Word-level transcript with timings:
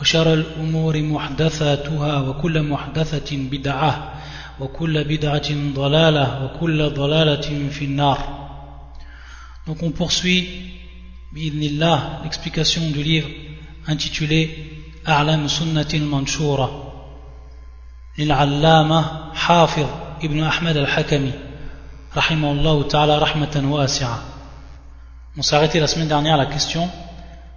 وشر 0.00 0.34
الأمور 0.34 1.02
محدثاتها 1.02 2.20
وكل 2.20 2.62
محدثة 2.62 3.36
بدعة 3.36 4.12
وكل 4.60 5.04
بدعة 5.04 5.74
ضلالة 5.74 6.44
وكل 6.44 6.90
ضلالة 6.90 7.68
في 7.68 7.84
النار. 7.84 8.18
Donc 9.66 9.82
on 9.82 9.90
poursuit, 9.90 10.46
بإذن 11.32 11.62
الله, 11.62 12.20
l'explication 12.24 12.90
du 12.90 13.02
livre 13.02 13.28
intitulé 13.88 14.48
أعلام 15.08 15.48
سنة 15.48 15.88
المنشورة 15.94 16.92
للعلامة 18.18 19.34
حافظ 19.34 19.86
ابن 20.22 20.42
أحمد 20.42 20.76
الحكمي 20.76 21.32
رحمه 22.16 22.52
الله 22.52 22.82
تعالى 22.88 23.18
رحمة 23.18 23.62
واسعة 23.64 24.18
On 25.36 25.42
s'est 25.42 25.54
arrêté 25.54 25.78
la 25.78 25.86
semaine 25.86 26.08
dernière 26.08 26.34
à 26.34 26.38
la 26.38 26.46
question 26.46 26.90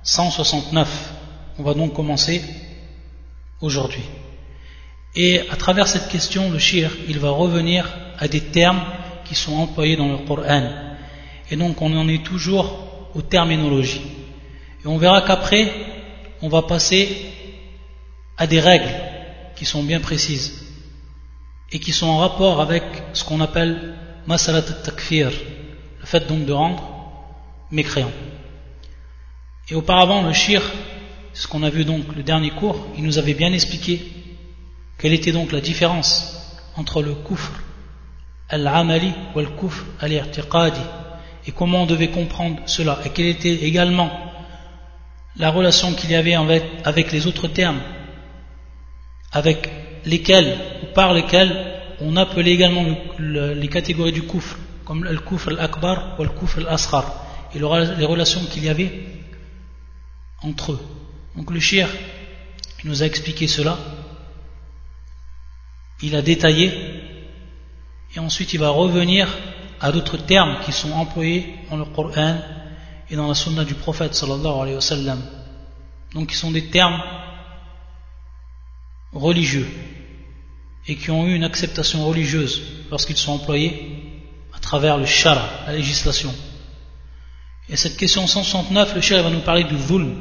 169 0.04 1.21
On 1.58 1.64
va 1.64 1.74
donc 1.74 1.94
commencer 1.94 2.42
aujourd'hui. 3.60 4.04
Et 5.16 5.42
à 5.50 5.56
travers 5.56 5.88
cette 5.88 6.08
question, 6.08 6.50
le 6.50 6.60
shir, 6.60 6.92
il 7.08 7.20
va 7.20 7.32
revenir 7.32 7.90
à 8.18 8.28
des 8.28 8.40
termes 8.40 8.82
qui 9.26 9.36
sont 9.36 9.54
employés 9.54 9.98
dans 9.98 10.10
le 10.10 10.18
Coran. 10.20 10.70
Et 11.50 11.56
donc 11.56 11.82
on 11.82 11.96
en 11.98 12.08
est 12.08 12.24
toujours 12.24 13.10
aux 13.14 13.22
terminologies. 13.22 14.02
Et 14.84 14.88
on 14.88 14.98
verra 14.98 15.22
qu'après, 15.22 15.72
on 16.42 16.48
va 16.48 16.62
passer 16.62 17.26
à 18.38 18.48
des 18.48 18.60
règles 18.60 18.90
qui 19.56 19.66
sont 19.66 19.84
bien 19.84 20.00
précises 20.00 20.66
et 21.72 21.80
qui 21.80 21.92
sont 21.92 22.08
en 22.08 22.18
rapport 22.18 22.62
avec 22.62 22.84
ce 23.14 23.24
qu'on 23.24 23.42
appelle 23.42 23.96
masalat 24.28 24.60
al-takfir, 24.60 25.32
le 26.00 26.06
fait 26.06 26.28
donc 26.28 26.46
de 26.46 26.54
rendre 26.54 26.84
mécréant. 27.70 28.12
Et 29.70 29.76
auparavant, 29.76 30.22
le 30.24 30.34
shir, 30.34 30.62
ce 31.34 31.48
qu'on 31.48 31.64
a 31.64 31.70
vu 31.70 31.86
donc 31.86 32.16
le 32.16 32.24
dernier 32.24 32.52
cours, 32.52 32.88
il 32.98 33.04
nous 33.04 33.18
avait 33.18 33.34
bien 33.34 33.54
expliqué 33.54 34.02
quelle 34.98 35.14
était 35.14 35.32
donc 35.32 35.52
la 35.52 35.62
différence 35.62 36.38
entre 36.76 37.02
le 37.02 37.16
kufr 37.16 37.52
al-amali 38.50 39.14
ou 39.36 39.40
le 39.40 39.48
kufr 39.48 39.84
al-i'tiqadi 40.00 40.82
et 41.48 41.52
comment 41.52 41.84
on 41.84 41.86
devait 41.86 42.10
comprendre 42.10 42.58
cela 42.66 43.00
et 43.06 43.10
quelle 43.10 43.28
était 43.28 43.54
également 43.54 44.12
la 45.38 45.50
relation 45.50 45.94
qu'il 45.94 46.12
y 46.12 46.16
avait 46.16 46.36
avec, 46.84 47.12
les 47.12 47.26
autres 47.28 47.48
termes 47.48 47.80
avec 49.32 49.70
lesquels 50.06 50.58
ou 50.84 50.94
par 50.94 51.14
lesquels 51.14 51.56
on 52.02 52.16
appelait 52.18 52.52
également 52.52 52.84
le, 52.84 52.96
le, 53.18 53.54
les 53.54 53.68
catégories 53.70 54.12
du 54.12 54.24
kufr 54.24 54.58
comme 54.86 55.04
le 55.06 55.18
kufr 55.18 55.50
al-akbar 55.50 56.20
ou 56.20 56.24
le 56.24 56.30
kufr 56.30 56.60
al-asghar 56.60 57.26
et 57.56 57.60
les 57.60 58.06
relations 58.06 58.42
qu'il 58.46 58.66
y 58.66 58.70
avait 58.70 58.92
entre 60.44 60.74
eux 60.74 60.80
donc 61.36 61.52
le 61.52 61.60
shir 61.60 61.88
nous 62.84 63.04
a 63.04 63.06
expliqué 63.06 63.48
cela, 63.48 63.78
il 66.02 66.16
a 66.16 66.22
détaillé, 66.22 66.72
et 68.16 68.20
ensuite 68.20 68.54
il 68.54 68.60
va 68.60 68.70
revenir 68.70 69.28
à 69.80 69.92
d'autres 69.92 70.18
termes 70.18 70.60
qui 70.64 70.72
sont 70.72 70.92
employés 70.92 71.56
dans 71.70 71.78
le 71.78 71.86
Coran 71.86 72.40
et 73.10 73.16
dans 73.16 73.28
la 73.28 73.36
sunna 73.36 73.64
du 73.64 73.76
prophète. 73.76 74.20
Donc 76.14 76.28
qui 76.28 76.36
sont 76.36 76.52
des 76.52 76.66
termes 76.66 77.02
religieux 79.14 79.68
et 80.88 80.96
qui 80.96 81.12
ont 81.12 81.28
eu 81.28 81.36
une 81.36 81.44
acceptation 81.44 82.06
religieuse 82.06 82.62
lorsqu'ils 82.90 83.18
sont 83.18 83.34
employés 83.34 84.24
à 84.54 84.60
travers 84.60 84.98
le 84.98 85.06
shara, 85.06 85.48
la 85.68 85.74
législation. 85.74 86.34
Et 87.70 87.76
cette 87.76 87.98
question 87.98 88.28
169, 88.28 88.96
le 88.96 89.02
shir 89.02 89.24
va 89.24 89.30
nous 89.30 89.42
parler 89.42 89.64
du 89.64 89.78
zulm, 89.78 90.16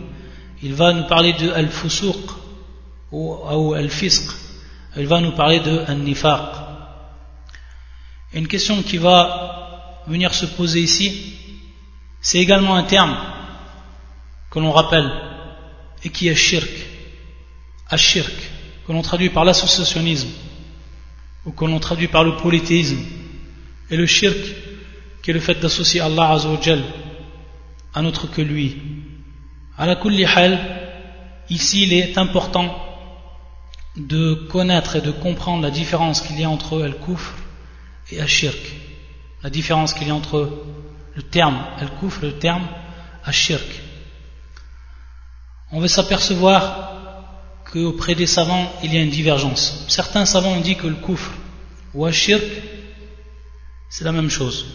il 0.62 0.74
va 0.74 0.92
nous 0.92 1.06
parler 1.06 1.32
de 1.32 1.50
al-fusuq 1.50 2.16
ou, 3.12 3.74
al-fisq, 3.74 4.30
il 4.96 5.06
va 5.06 5.20
nous 5.20 5.32
parler 5.32 5.60
de 5.60 5.78
al-nifaq. 5.86 6.54
Une 8.32 8.46
question 8.46 8.82
qui 8.82 8.98
va 8.98 10.02
venir 10.06 10.32
se 10.34 10.46
poser 10.46 10.80
ici, 10.80 11.34
c'est 12.20 12.38
également 12.38 12.76
un 12.76 12.84
terme 12.84 13.16
que 14.50 14.58
l'on 14.58 14.72
rappelle 14.72 15.10
et 16.04 16.10
qui 16.10 16.28
est 16.28 16.34
shirk, 16.34 16.70
al-shirk, 17.88 18.32
que 18.86 18.92
l'on 18.92 19.02
traduit 19.02 19.30
par 19.30 19.44
l'associationnisme 19.44 20.28
ou 21.46 21.52
que 21.52 21.64
l'on 21.64 21.80
traduit 21.80 22.08
par 22.08 22.24
le 22.24 22.36
polythéisme. 22.36 22.98
Et 23.90 23.96
le 23.96 24.06
shirk, 24.06 24.38
qui 25.22 25.30
est 25.30 25.34
le 25.34 25.40
fait 25.40 25.54
d'associer 25.54 26.00
Allah 26.00 26.30
Azzawajal 26.30 26.82
à 27.94 28.02
notre 28.02 28.30
que 28.30 28.42
lui. 28.42 28.76
À 28.76 28.78
la 28.80 28.80
kulli 28.80 29.69
hal, 29.69 29.69
ici 31.48 31.82
il 31.82 31.92
est 31.92 32.18
important 32.18 32.74
de 33.96 34.34
connaître 34.50 34.96
et 34.96 35.00
de 35.00 35.10
comprendre 35.10 35.62
la 35.62 35.70
différence 35.70 36.20
qu'il 36.20 36.40
y 36.40 36.44
a 36.44 36.50
entre 36.50 36.82
al-kufr 36.82 37.34
et 38.10 38.20
al-shirk. 38.20 38.58
La 39.42 39.50
différence 39.50 39.94
qu'il 39.94 40.08
y 40.08 40.10
a 40.10 40.14
entre 40.14 40.64
le 41.14 41.22
terme 41.22 41.58
al-kufr 41.78 42.24
et 42.24 42.26
le 42.28 42.38
terme 42.38 42.66
al-shirk. 43.24 43.66
On 45.72 45.80
veut 45.80 45.88
s'apercevoir 45.88 46.92
qu'auprès 47.70 48.14
des 48.14 48.26
savants, 48.26 48.70
il 48.82 48.94
y 48.94 48.98
a 48.98 49.02
une 49.02 49.10
divergence. 49.10 49.84
Certains 49.88 50.24
savants 50.24 50.52
ont 50.52 50.60
dit 50.60 50.76
que 50.76 50.86
le 50.86 50.96
kufr 50.96 51.30
ou 51.94 52.06
al-shirk, 52.06 52.44
c'est 53.88 54.04
la 54.04 54.12
même 54.12 54.30
chose. 54.30 54.66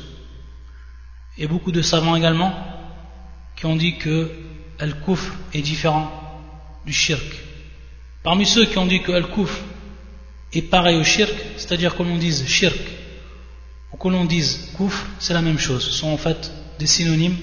Et 1.38 1.48
beaucoup 1.48 1.72
de 1.72 1.82
savants 1.82 2.16
également 2.16 2.54
qui 3.56 3.66
ont 3.66 3.76
dit 3.76 3.98
que 3.98 4.32
Al-Kufr 4.80 5.34
est 5.53 5.62
différent 5.62 6.12
du 6.86 6.94
shirk. 6.94 7.25
Parmi 8.24 8.46
ceux 8.46 8.66
qui 8.66 8.78
ont 8.78 8.86
dit 8.86 9.02
que 9.02 9.12
Al-Kufr 9.12 9.56
est 10.53 10.63
pareil 10.63 10.97
au 10.97 11.03
shirk, 11.03 11.34
c'est-à-dire 11.58 11.96
que 11.96 12.03
l'on 12.03 12.18
dise 12.18 12.46
shirk 12.47 12.80
ou 13.91 13.97
que 13.97 14.08
l'on 14.09 14.25
dise 14.25 14.72
kufr, 14.78 15.06
c'est 15.19 15.34
la 15.34 15.41
même 15.41 15.59
chose. 15.59 15.86
Ce 15.86 15.91
sont 15.91 16.09
en 16.09 16.18
fait 16.18 16.52
des 16.80 16.88
synonymes 16.88 17.38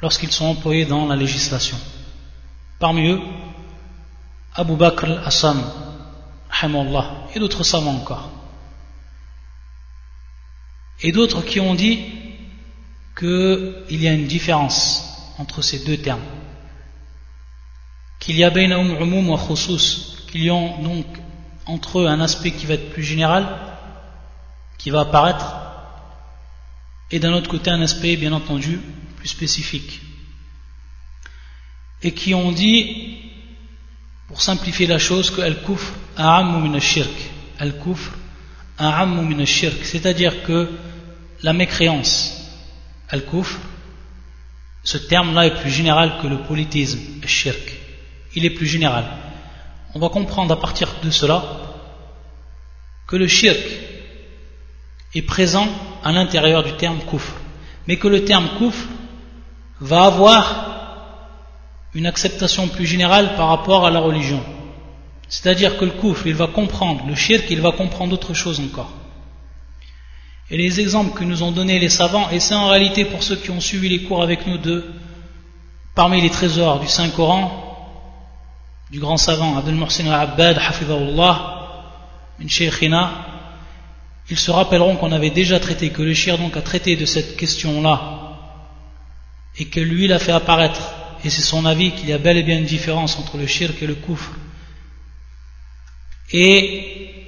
lorsqu'ils 0.00 0.32
sont 0.32 0.46
employés 0.46 0.84
dans 0.84 1.06
la 1.06 1.16
législation. 1.16 1.76
Parmi 2.78 3.08
eux, 3.08 3.20
Abu 4.54 4.76
Bakr 4.76 5.04
al-Assam, 5.04 5.62
et 7.34 7.38
d'autres 7.38 7.64
savants 7.64 7.96
encore. 7.96 8.30
Et 11.00 11.10
d'autres 11.10 11.42
qui 11.42 11.58
ont 11.58 11.74
dit 11.74 12.04
qu'il 13.18 14.02
y 14.02 14.06
a 14.06 14.12
une 14.12 14.26
différence 14.26 15.11
entre 15.38 15.62
ces 15.62 15.80
deux 15.80 15.96
termes. 15.96 16.24
Qu'il 18.20 18.36
y 18.36 18.44
a 18.44 18.50
umum 18.50 19.30
wa 19.30 19.40
qu'il 20.30 20.44
y 20.44 20.50
a 20.50 20.54
donc 20.82 21.06
entre 21.66 22.00
eux 22.00 22.06
un 22.06 22.20
aspect 22.20 22.52
qui 22.52 22.66
va 22.66 22.74
être 22.74 22.90
plus 22.90 23.02
général, 23.02 23.46
qui 24.78 24.90
va 24.90 25.00
apparaître, 25.00 25.56
et 27.10 27.18
d'un 27.18 27.32
autre 27.32 27.50
côté 27.50 27.70
un 27.70 27.82
aspect 27.82 28.16
bien 28.16 28.32
entendu 28.32 28.80
plus 29.16 29.28
spécifique. 29.28 30.00
Et 32.02 32.12
qui 32.12 32.34
ont 32.34 32.50
dit, 32.50 33.18
pour 34.28 34.40
simplifier 34.40 34.86
la 34.86 34.98
chose, 34.98 35.30
que 35.30 35.40
al-kufr 35.40 35.92
a'ammu 36.16 36.68
min 36.68 36.80
shirk 36.80 37.14
Al-kufr 37.58 38.12
a'ammu 38.78 39.22
min 39.22 39.44
shirk 39.44 39.84
C'est-à-dire 39.84 40.42
que 40.42 40.68
la 41.42 41.52
mécréance, 41.52 42.50
al-kufr, 43.08 43.58
ce 44.84 44.98
terme-là 44.98 45.46
est 45.46 45.60
plus 45.60 45.70
général 45.70 46.18
que 46.20 46.26
le 46.26 46.38
polythéisme, 46.38 47.00
le 47.20 47.28
shirk. 47.28 47.72
Il 48.34 48.44
est 48.44 48.50
plus 48.50 48.66
général. 48.66 49.04
On 49.94 49.98
va 49.98 50.08
comprendre 50.08 50.52
à 50.52 50.60
partir 50.60 50.88
de 51.02 51.10
cela 51.10 51.42
que 53.06 53.16
le 53.16 53.28
shirk 53.28 53.62
est 55.14 55.22
présent 55.22 55.68
à 56.02 56.12
l'intérieur 56.12 56.62
du 56.62 56.72
terme 56.72 56.98
kufr, 57.10 57.34
mais 57.86 57.96
que 57.96 58.08
le 58.08 58.24
terme 58.24 58.48
kufr 58.58 58.88
va 59.80 60.04
avoir 60.04 60.72
une 61.94 62.06
acceptation 62.06 62.68
plus 62.68 62.86
générale 62.86 63.36
par 63.36 63.48
rapport 63.48 63.86
à 63.86 63.90
la 63.90 64.00
religion. 64.00 64.42
C'est-à-dire 65.28 65.76
que 65.76 65.84
le 65.84 65.90
kufr, 65.92 66.26
il 66.26 66.34
va 66.34 66.46
comprendre, 66.46 67.04
le 67.06 67.14
shirk, 67.14 67.44
il 67.50 67.60
va 67.60 67.72
comprendre 67.72 68.14
autre 68.14 68.34
chose 68.34 68.60
encore. 68.60 68.92
Et 70.52 70.58
les 70.58 70.80
exemples 70.80 71.18
que 71.18 71.24
nous 71.24 71.42
ont 71.42 71.50
donnés 71.50 71.78
les 71.78 71.88
savants, 71.88 72.28
et 72.28 72.38
c'est 72.38 72.54
en 72.54 72.68
réalité 72.68 73.06
pour 73.06 73.22
ceux 73.22 73.36
qui 73.36 73.50
ont 73.50 73.60
suivi 73.60 73.88
les 73.88 74.02
cours 74.02 74.22
avec 74.22 74.46
nous 74.46 74.58
de, 74.58 74.84
parmi 75.94 76.20
les 76.20 76.28
trésors 76.28 76.78
du 76.78 76.88
Saint-Coran, 76.88 77.50
du 78.90 79.00
grand 79.00 79.16
savant 79.16 79.56
Abdel 79.56 79.76
Mohsin 79.76 80.06
al-Abbad, 80.08 80.58
Hafidahullah, 80.58 81.88
min 82.38 82.48
Sheikhina, 82.48 83.12
ils 84.28 84.38
se 84.38 84.50
rappelleront 84.50 84.96
qu'on 84.96 85.10
avait 85.10 85.30
déjà 85.30 85.58
traité, 85.58 85.88
que 85.88 86.02
le 86.02 86.12
shir 86.12 86.36
donc 86.36 86.54
a 86.54 86.60
traité 86.60 86.96
de 86.96 87.06
cette 87.06 87.38
question-là, 87.38 88.36
et 89.56 89.64
que 89.64 89.80
lui 89.80 90.06
l'a 90.06 90.18
fait 90.18 90.32
apparaître, 90.32 90.92
et 91.24 91.30
c'est 91.30 91.40
son 91.40 91.64
avis 91.64 91.92
qu'il 91.92 92.10
y 92.10 92.12
a 92.12 92.18
bel 92.18 92.36
et 92.36 92.42
bien 92.42 92.58
une 92.58 92.66
différence 92.66 93.18
entre 93.18 93.38
le 93.38 93.46
shirk 93.46 93.82
et 93.82 93.86
le 93.86 93.94
kufr. 93.94 94.32
Et 96.34 97.21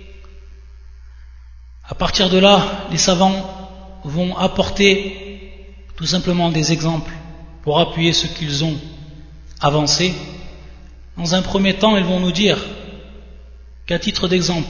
à 1.88 1.94
partir 1.94 2.30
de 2.30 2.38
là, 2.38 2.86
les 2.90 2.98
savants 2.98 4.00
vont 4.04 4.36
apporter 4.36 5.60
tout 5.96 6.06
simplement 6.06 6.50
des 6.50 6.72
exemples 6.72 7.12
pour 7.62 7.78
appuyer 7.78 8.12
ce 8.12 8.26
qu'ils 8.26 8.64
ont 8.64 8.76
avancé. 9.60 10.14
Dans 11.16 11.34
un 11.34 11.42
premier 11.42 11.74
temps, 11.74 11.96
ils 11.96 12.04
vont 12.04 12.20
nous 12.20 12.32
dire 12.32 12.58
qu'à 13.86 13.98
titre 13.98 14.28
d'exemple, 14.28 14.68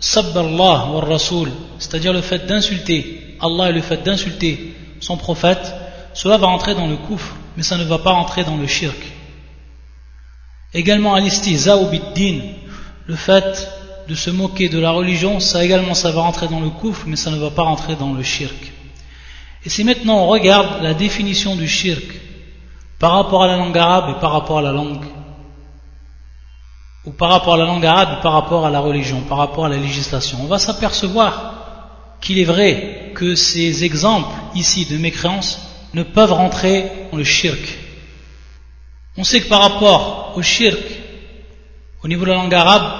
sabballah 0.00 0.90
wa 0.92 1.00
rasoul, 1.00 1.50
c'est-à-dire 1.78 2.12
le 2.12 2.22
fait 2.22 2.46
d'insulter 2.46 3.36
Allah 3.40 3.70
et 3.70 3.72
le 3.72 3.82
fait 3.82 4.02
d'insulter 4.02 4.74
son 5.00 5.16
prophète, 5.16 5.74
cela 6.14 6.38
va 6.38 6.46
entrer 6.46 6.74
dans 6.74 6.86
le 6.86 6.96
kufr, 6.96 7.34
mais 7.56 7.62
ça 7.62 7.76
ne 7.76 7.84
va 7.84 7.98
pas 7.98 8.12
entrer 8.12 8.44
dans 8.44 8.56
le 8.56 8.66
shirk. 8.66 8.96
Également, 10.72 11.14
al-istihza 11.14 11.78
din, 12.14 12.40
le 13.06 13.14
fait 13.14 13.68
de 14.08 14.14
se 14.14 14.30
moquer 14.30 14.68
de 14.68 14.78
la 14.78 14.90
religion, 14.90 15.40
ça 15.40 15.64
également 15.64 15.94
ça 15.94 16.10
va 16.10 16.22
rentrer 16.22 16.48
dans 16.48 16.60
le 16.60 16.70
kufr, 16.70 17.04
mais 17.06 17.16
ça 17.16 17.30
ne 17.30 17.36
va 17.36 17.50
pas 17.50 17.62
rentrer 17.62 17.96
dans 17.96 18.12
le 18.12 18.22
shirk. 18.22 18.72
Et 19.64 19.68
si 19.68 19.84
maintenant 19.84 20.18
on 20.18 20.26
regarde 20.26 20.82
la 20.82 20.94
définition 20.94 21.56
du 21.56 21.66
shirk 21.66 22.04
par 22.98 23.12
rapport 23.12 23.42
à 23.42 23.48
la 23.48 23.56
langue 23.56 23.76
arabe 23.76 24.16
et 24.16 24.20
par 24.20 24.32
rapport 24.32 24.58
à 24.58 24.62
la 24.62 24.72
langue, 24.72 25.04
ou 27.04 27.10
par 27.10 27.30
rapport 27.30 27.54
à 27.54 27.58
la 27.58 27.64
langue 27.64 27.84
arabe 27.84 28.18
et 28.18 28.22
par 28.22 28.32
rapport 28.32 28.64
à 28.66 28.70
la 28.70 28.80
religion, 28.80 29.20
par 29.22 29.38
rapport 29.38 29.66
à 29.66 29.68
la 29.68 29.76
législation, 29.76 30.38
on 30.40 30.46
va 30.46 30.58
s'apercevoir 30.58 31.54
qu'il 32.20 32.38
est 32.38 32.44
vrai 32.44 33.12
que 33.14 33.34
ces 33.34 33.84
exemples 33.84 34.34
ici 34.54 34.86
de 34.86 34.96
mécréance 34.96 35.60
ne 35.94 36.02
peuvent 36.02 36.32
rentrer 36.32 36.90
dans 37.10 37.18
le 37.18 37.24
shirk. 37.24 37.78
On 39.16 39.24
sait 39.24 39.40
que 39.40 39.48
par 39.48 39.62
rapport 39.62 40.32
au 40.36 40.42
shirk, 40.42 40.78
au 42.02 42.08
niveau 42.08 42.24
de 42.24 42.30
la 42.30 42.36
langue 42.36 42.54
arabe, 42.54 42.95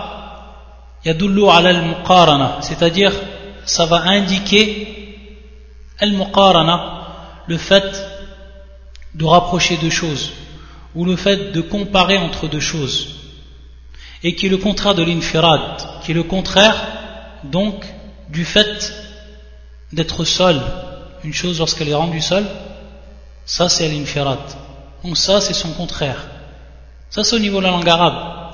yadullu 1.06 1.48
ala 1.48 1.70
al-muqarana, 1.70 2.58
c'est-à-dire 2.60 3.12
ça 3.64 3.86
va 3.86 3.98
indiquer 4.18 4.64
al-muqarana, 5.98 6.76
le 7.46 7.56
fait 7.56 7.88
de 9.14 9.24
rapprocher 9.24 9.76
deux 9.76 9.90
choses, 9.90 10.32
ou 10.94 11.04
le 11.04 11.16
fait 11.16 11.52
de 11.52 11.60
comparer 11.60 12.18
entre 12.18 12.48
deux 12.48 12.60
choses, 12.72 12.98
et 14.22 14.34
qui 14.34 14.46
est 14.46 14.54
le 14.56 14.58
contraire 14.58 14.94
de 14.94 15.04
l'infirad, 15.04 15.66
qui 16.02 16.10
est 16.10 16.14
le 16.14 16.24
contraire 16.24 16.76
donc 17.44 17.84
du 18.28 18.44
fait 18.44 18.92
d'être 19.92 20.24
seul. 20.24 20.60
Une 21.22 21.32
chose 21.32 21.58
lorsqu'elle 21.60 21.88
est 21.88 21.94
rendue 21.94 22.20
seule, 22.20 22.46
ça 23.44 23.68
c'est 23.68 23.88
l'infirad. 23.88 24.38
Donc 25.04 25.16
ça 25.16 25.40
c'est 25.40 25.54
son 25.54 25.72
contraire. 25.72 26.26
Ça 27.10 27.22
c'est 27.22 27.36
au 27.36 27.38
niveau 27.38 27.58
de 27.58 27.64
la 27.64 27.70
langue 27.70 27.88
arabe. 27.88 28.45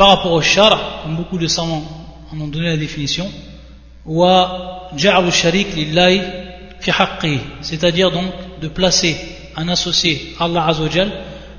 Par 0.00 0.08
rapport 0.08 0.32
au 0.32 0.40
char, 0.40 1.02
comme 1.02 1.14
beaucoup 1.14 1.36
de 1.36 1.46
savants 1.46 1.82
en 2.32 2.40
ont 2.40 2.48
donné 2.48 2.68
la 2.68 2.78
définition, 2.78 3.30
c'est-à-dire 7.60 8.10
donc 8.10 8.24
de 8.62 8.68
placer 8.68 9.14
un 9.56 9.68
associé 9.68 10.34
Allah 10.40 10.68
Azzawajal 10.68 11.12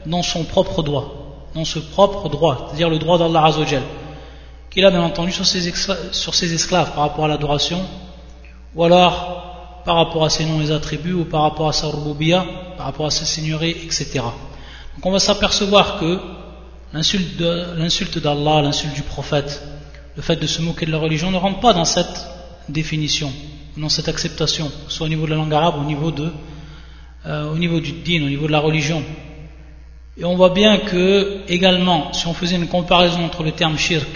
dans 0.07 0.23
son 0.23 0.43
propre 0.43 0.81
droit, 0.81 1.51
dans 1.53 1.65
ce 1.65 1.77
propre 1.77 2.29
droit, 2.29 2.65
c'est-à-dire 2.65 2.89
le 2.89 2.97
droit 2.97 3.19
d'Allah 3.19 3.45
Azzawajal, 3.45 3.83
qu'il 4.71 4.85
a 4.85 4.89
bien 4.89 5.03
entendu 5.03 5.31
sur 5.31 5.45
ses, 5.45 5.67
esclaves 5.67 6.93
par 6.95 7.03
rapport 7.03 7.25
à 7.25 7.27
l'adoration, 7.27 7.85
ou 8.73 8.83
alors 8.83 9.83
par 9.85 9.97
rapport 9.97 10.25
à 10.25 10.31
ses 10.31 10.45
noms 10.45 10.63
et 10.63 10.71
attributs, 10.71 11.13
ou 11.13 11.25
par 11.25 11.43
rapport 11.43 11.69
à 11.69 11.73
sa 11.73 11.89
rububiya, 11.89 12.43
par 12.75 12.87
rapport 12.87 13.05
à 13.05 13.11
sa 13.11 13.25
seigneurie, 13.25 13.77
etc. 13.83 14.13
Donc 14.95 15.05
on 15.05 15.11
va 15.11 15.19
s'apercevoir 15.19 15.99
que 15.99 16.40
l'insulte 16.93 18.17
d'Allah, 18.17 18.61
l'insulte 18.61 18.93
du 18.93 19.01
prophète, 19.01 19.61
le 20.15 20.21
fait 20.21 20.35
de 20.35 20.47
se 20.47 20.61
moquer 20.61 20.85
de 20.85 20.91
la 20.91 20.97
religion 20.97 21.31
ne 21.31 21.37
rentre 21.37 21.59
pas 21.59 21.73
dans 21.73 21.85
cette 21.85 22.27
définition, 22.69 23.31
dans 23.77 23.89
cette 23.89 24.09
acceptation, 24.09 24.71
soit 24.87 25.05
au 25.05 25.09
niveau 25.09 25.25
de 25.25 25.31
la 25.31 25.37
langue 25.37 25.53
arabe, 25.53 25.75
au 25.79 25.85
niveau, 25.85 26.11
de, 26.11 26.31
euh, 27.25 27.51
au 27.51 27.57
niveau 27.57 27.79
du 27.79 27.91
din, 27.91 28.23
au 28.23 28.29
niveau 28.29 28.47
de 28.47 28.51
la 28.51 28.59
religion. 28.59 29.03
Et 30.17 30.25
on 30.25 30.35
voit 30.35 30.49
bien 30.49 30.77
que, 30.79 31.41
également, 31.47 32.11
si 32.13 32.27
on 32.27 32.33
faisait 32.33 32.57
une 32.57 32.67
comparaison 32.67 33.23
entre 33.23 33.43
le 33.43 33.51
terme 33.51 33.77
shirk 33.77 34.09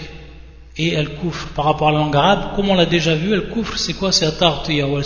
et 0.78 0.94
al-kufr 0.96 1.48
par 1.54 1.64
rapport 1.64 1.88
à 1.88 1.92
la 1.92 1.98
langue 1.98 2.14
arabe, 2.16 2.54
comme 2.54 2.68
on 2.68 2.74
l'a 2.74 2.84
déjà 2.84 3.14
vu, 3.14 3.32
al-kufr 3.32 3.78
c'est 3.78 3.94
quoi 3.94 4.12
C'est 4.12 4.26
ou 4.26 4.98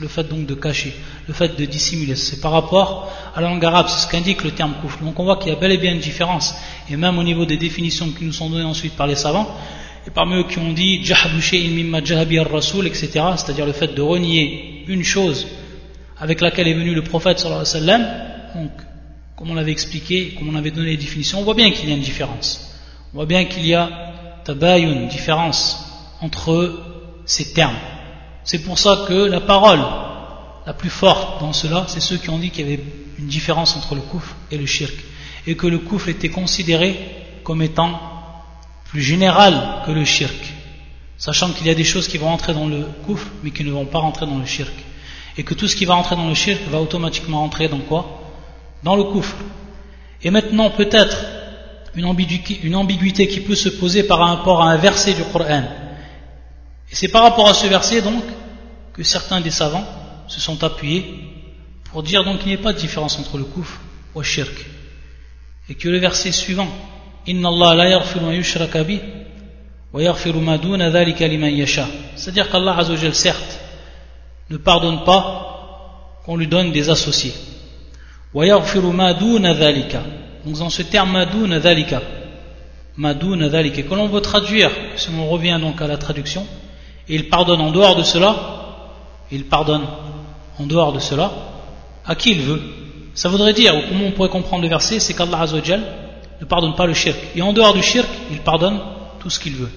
le 0.00 0.08
fait 0.08 0.24
donc 0.24 0.46
de 0.46 0.54
cacher, 0.54 0.92
le 1.28 1.34
fait 1.34 1.56
de 1.56 1.64
dissimuler. 1.64 2.16
C'est 2.16 2.40
par 2.40 2.50
rapport 2.52 3.10
à 3.34 3.40
la 3.40 3.48
langue 3.48 3.64
arabe, 3.64 3.86
c'est 3.88 4.06
ce 4.06 4.10
qu'indique 4.10 4.42
le 4.42 4.50
terme 4.50 4.74
kufr. 4.82 4.98
Donc 5.02 5.18
on 5.20 5.24
voit 5.24 5.36
qu'il 5.36 5.52
y 5.52 5.52
a 5.52 5.58
bel 5.58 5.70
et 5.70 5.78
bien 5.78 5.92
une 5.92 6.00
différence, 6.00 6.54
et 6.90 6.96
même 6.96 7.18
au 7.18 7.22
niveau 7.22 7.44
des 7.44 7.56
définitions 7.56 8.10
qui 8.10 8.24
nous 8.24 8.32
sont 8.32 8.50
données 8.50 8.64
ensuite 8.64 8.94
par 8.94 9.06
les 9.06 9.14
savants, 9.14 9.48
et 10.06 10.10
parmi 10.10 10.34
eux 10.36 10.44
qui 10.44 10.58
ont 10.58 10.72
dit 10.72 11.00
etc., 12.86 13.10
c'est-à-dire 13.36 13.66
le 13.66 13.72
fait 13.72 13.94
de 13.94 14.02
renier 14.02 14.84
une 14.88 15.04
chose 15.04 15.46
avec 16.18 16.40
laquelle 16.40 16.66
est 16.66 16.74
venu 16.74 16.94
le 16.94 17.02
prophète 17.02 17.38
sallallahu 17.38 17.64
alayhi 17.72 18.02
wa 18.02 18.60
donc 18.60 18.70
comme 19.36 19.50
on 19.50 19.54
l'avait 19.54 19.70
expliqué, 19.70 20.34
comme 20.36 20.48
on 20.48 20.56
avait 20.56 20.72
donné 20.72 20.90
les 20.90 20.96
définitions, 20.96 21.38
on 21.38 21.44
voit 21.44 21.54
bien 21.54 21.70
qu'il 21.70 21.88
y 21.88 21.92
a 21.92 21.94
une 21.94 22.02
différence. 22.02 22.74
On 23.12 23.18
voit 23.18 23.26
bien 23.26 23.44
qu'il 23.44 23.64
y 23.64 23.74
a 23.74 24.07
une 24.48 25.08
différence 25.08 25.84
entre 26.20 26.80
ces 27.26 27.52
termes. 27.52 27.76
C'est 28.44 28.64
pour 28.64 28.78
ça 28.78 29.04
que 29.06 29.12
la 29.12 29.40
parole 29.40 29.80
la 30.66 30.72
plus 30.74 30.90
forte 30.90 31.40
dans 31.40 31.52
cela, 31.52 31.84
c'est 31.88 32.00
ceux 32.00 32.16
qui 32.16 32.30
ont 32.30 32.38
dit 32.38 32.50
qu'il 32.50 32.68
y 32.68 32.72
avait 32.72 32.84
une 33.18 33.26
différence 33.26 33.76
entre 33.76 33.94
le 33.94 34.02
kouf 34.02 34.34
et 34.50 34.58
le 34.58 34.66
shirk, 34.66 34.94
et 35.46 35.56
que 35.56 35.66
le 35.66 35.78
kouf 35.78 36.08
était 36.08 36.28
considéré 36.28 36.98
comme 37.42 37.62
étant 37.62 37.98
plus 38.84 39.02
général 39.02 39.82
que 39.86 39.92
le 39.92 40.04
shirk, 40.04 40.54
sachant 41.16 41.50
qu'il 41.52 41.66
y 41.66 41.70
a 41.70 41.74
des 41.74 41.84
choses 41.84 42.08
qui 42.08 42.18
vont 42.18 42.26
rentrer 42.26 42.54
dans 42.54 42.66
le 42.66 42.84
kouf, 43.06 43.26
mais 43.42 43.50
qui 43.50 43.64
ne 43.64 43.70
vont 43.70 43.86
pas 43.86 43.98
rentrer 43.98 44.26
dans 44.26 44.38
le 44.38 44.46
shirk, 44.46 44.74
et 45.36 45.42
que 45.42 45.54
tout 45.54 45.68
ce 45.68 45.76
qui 45.76 45.84
va 45.84 45.94
rentrer 45.94 46.16
dans 46.16 46.28
le 46.28 46.34
shirk 46.34 46.60
va 46.70 46.80
automatiquement 46.80 47.40
rentrer 47.40 47.68
dans 47.68 47.78
quoi? 47.78 48.22
Dans 48.82 48.96
le 48.96 49.04
kouf. 49.04 49.34
Et 50.22 50.30
maintenant, 50.30 50.70
peut-être, 50.70 51.16
une 51.98 52.76
ambiguïté, 52.76 53.28
qui 53.28 53.40
peut 53.40 53.54
se 53.54 53.68
poser 53.68 54.04
par 54.04 54.18
rapport 54.18 54.62
à 54.62 54.70
un 54.70 54.76
verset 54.76 55.14
du 55.14 55.24
Coran. 55.24 55.64
Et 56.90 56.94
c'est 56.94 57.08
par 57.08 57.22
rapport 57.22 57.48
à 57.48 57.54
ce 57.54 57.66
verset 57.66 58.02
donc 58.02 58.22
que 58.92 59.02
certains 59.02 59.40
des 59.40 59.50
savants 59.50 59.86
se 60.28 60.40
sont 60.40 60.62
appuyés 60.62 61.04
pour 61.90 62.02
dire 62.02 62.24
donc 62.24 62.38
qu'il 62.38 62.48
n'y 62.48 62.54
a 62.54 62.62
pas 62.62 62.72
de 62.72 62.78
différence 62.78 63.18
entre 63.18 63.38
le 63.38 63.44
kouf 63.44 63.80
et 64.14 64.18
le 64.18 64.24
shirk. 64.24 64.66
Et 65.68 65.74
que 65.74 65.88
le 65.88 65.98
verset 65.98 66.32
suivant, 66.32 66.68
Inna 67.26 67.48
Allah 67.48 67.74
la 67.74 67.98
ma. 67.98 68.32
C'est-à-dire 72.16 72.50
qu'Allah 72.50 72.76
Azzawajal 72.78 73.14
certes 73.14 73.60
ne 74.50 74.56
pardonne 74.56 75.04
pas 75.04 76.20
qu'on 76.24 76.36
lui 76.36 76.46
donne 76.46 76.72
des 76.72 76.90
associés. 76.90 77.34
Wa 78.34 78.44
ma 78.92 79.14
donc 80.44 80.58
dans 80.58 80.70
ce 80.70 80.82
terme 80.82 81.12
madoun 81.12 81.58
dhalika, 81.58 82.02
madoun 82.96 83.48
dhalika, 83.48 83.82
que 83.82 83.94
l'on 83.94 84.08
veut 84.08 84.20
traduire, 84.20 84.70
si 84.96 85.08
on 85.10 85.28
revient 85.28 85.58
donc 85.60 85.80
à 85.80 85.86
la 85.86 85.96
traduction, 85.96 86.46
il 87.08 87.28
pardonne 87.28 87.60
en 87.60 87.70
dehors 87.70 87.96
de 87.96 88.02
cela, 88.02 88.36
il 89.30 89.44
pardonne 89.44 89.86
en 90.58 90.66
dehors 90.66 90.92
de 90.92 90.98
cela, 90.98 91.32
à 92.04 92.14
qui 92.14 92.32
il 92.32 92.40
veut. 92.40 92.62
Ça 93.14 93.28
voudrait 93.28 93.52
dire, 93.52 93.74
ou 93.74 93.80
comment 93.88 94.06
on 94.06 94.12
pourrait 94.12 94.28
comprendre 94.28 94.62
le 94.62 94.68
verset, 94.68 95.00
c'est 95.00 95.14
qu'Allah 95.14 95.40
Azzawajal 95.40 95.82
ne 96.40 96.46
pardonne 96.46 96.74
pas 96.74 96.86
le 96.86 96.94
shirk. 96.94 97.18
Et 97.34 97.42
en 97.42 97.52
dehors 97.52 97.74
du 97.74 97.82
shirk, 97.82 98.08
il 98.30 98.38
pardonne 98.38 98.80
tout 99.20 99.30
ce 99.30 99.40
qu'il 99.40 99.54
veut. 99.54 99.70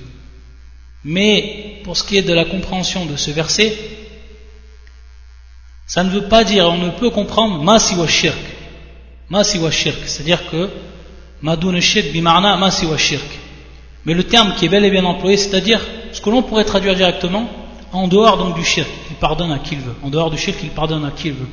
Mais 1.04 1.82
pour 1.84 1.98
ce 1.98 2.04
qui 2.04 2.18
est 2.18 2.22
de 2.22 2.34
la 2.34 2.46
compréhension 2.46 3.06
de 3.06 3.16
ce 3.16 3.32
verset, 3.32 3.76
ça 5.88 6.04
ne 6.04 6.10
veut 6.10 6.26
pas 6.26 6.44
dire, 6.44 6.70
on 6.70 6.78
ne 6.78 6.90
peut 6.92 7.10
comprendre 7.10 7.62
ma 7.64 7.78
wa 7.98 8.08
shirk 8.08 8.38
ma 9.31 9.45
siwa 9.45 9.71
shirk, 9.71 9.99
c'est-à-dire 10.07 10.49
que 10.51 10.69
madoun 11.43 11.81
shirk 11.81 12.13
bimarna 12.13 12.57
ma 12.57 12.71
siwa 12.71 12.97
shirk. 12.97 13.27
Mais 14.05 14.15
le 14.15 14.25
terme 14.25 14.55
qui 14.57 14.67
est 14.67 14.69
bel 14.69 14.85
et 14.85 14.91
bien 14.91 15.05
employé, 15.05 15.37
c'est-à-dire 15.37 15.81
ce 16.13 16.21
que 16.21 16.31
l'on 16.31 16.43
pourrait 16.43 16.65
traduire 16.65 16.95
directement 16.95 17.49
en 17.93 18.09
dehors 18.09 18.39
donc 18.39 18.55
du 18.55 18.65
shirk, 18.65 18.89
il 19.11 19.17
pardonne 19.17 19.53
à 19.53 19.59
qui 19.59 19.75
il 19.75 19.81
veut. 19.81 19.95
En 20.03 20.11
dehors 20.11 20.31
du 20.31 20.39
shirk, 20.39 20.59
il 20.63 20.71
pardonne 20.71 21.05
à 21.05 21.11
qui 21.11 21.29
il 21.29 21.35
veut. 21.35 21.49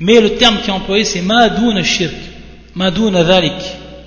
Mais 0.00 0.20
le 0.20 0.36
terme 0.36 0.58
qui 0.60 0.68
est 0.68 0.72
employé, 0.72 1.04
c'est 1.04 1.22
madoun 1.22 1.82
shirk, 1.82 2.14
madoun 2.74 3.12
dhalik. 3.12 3.62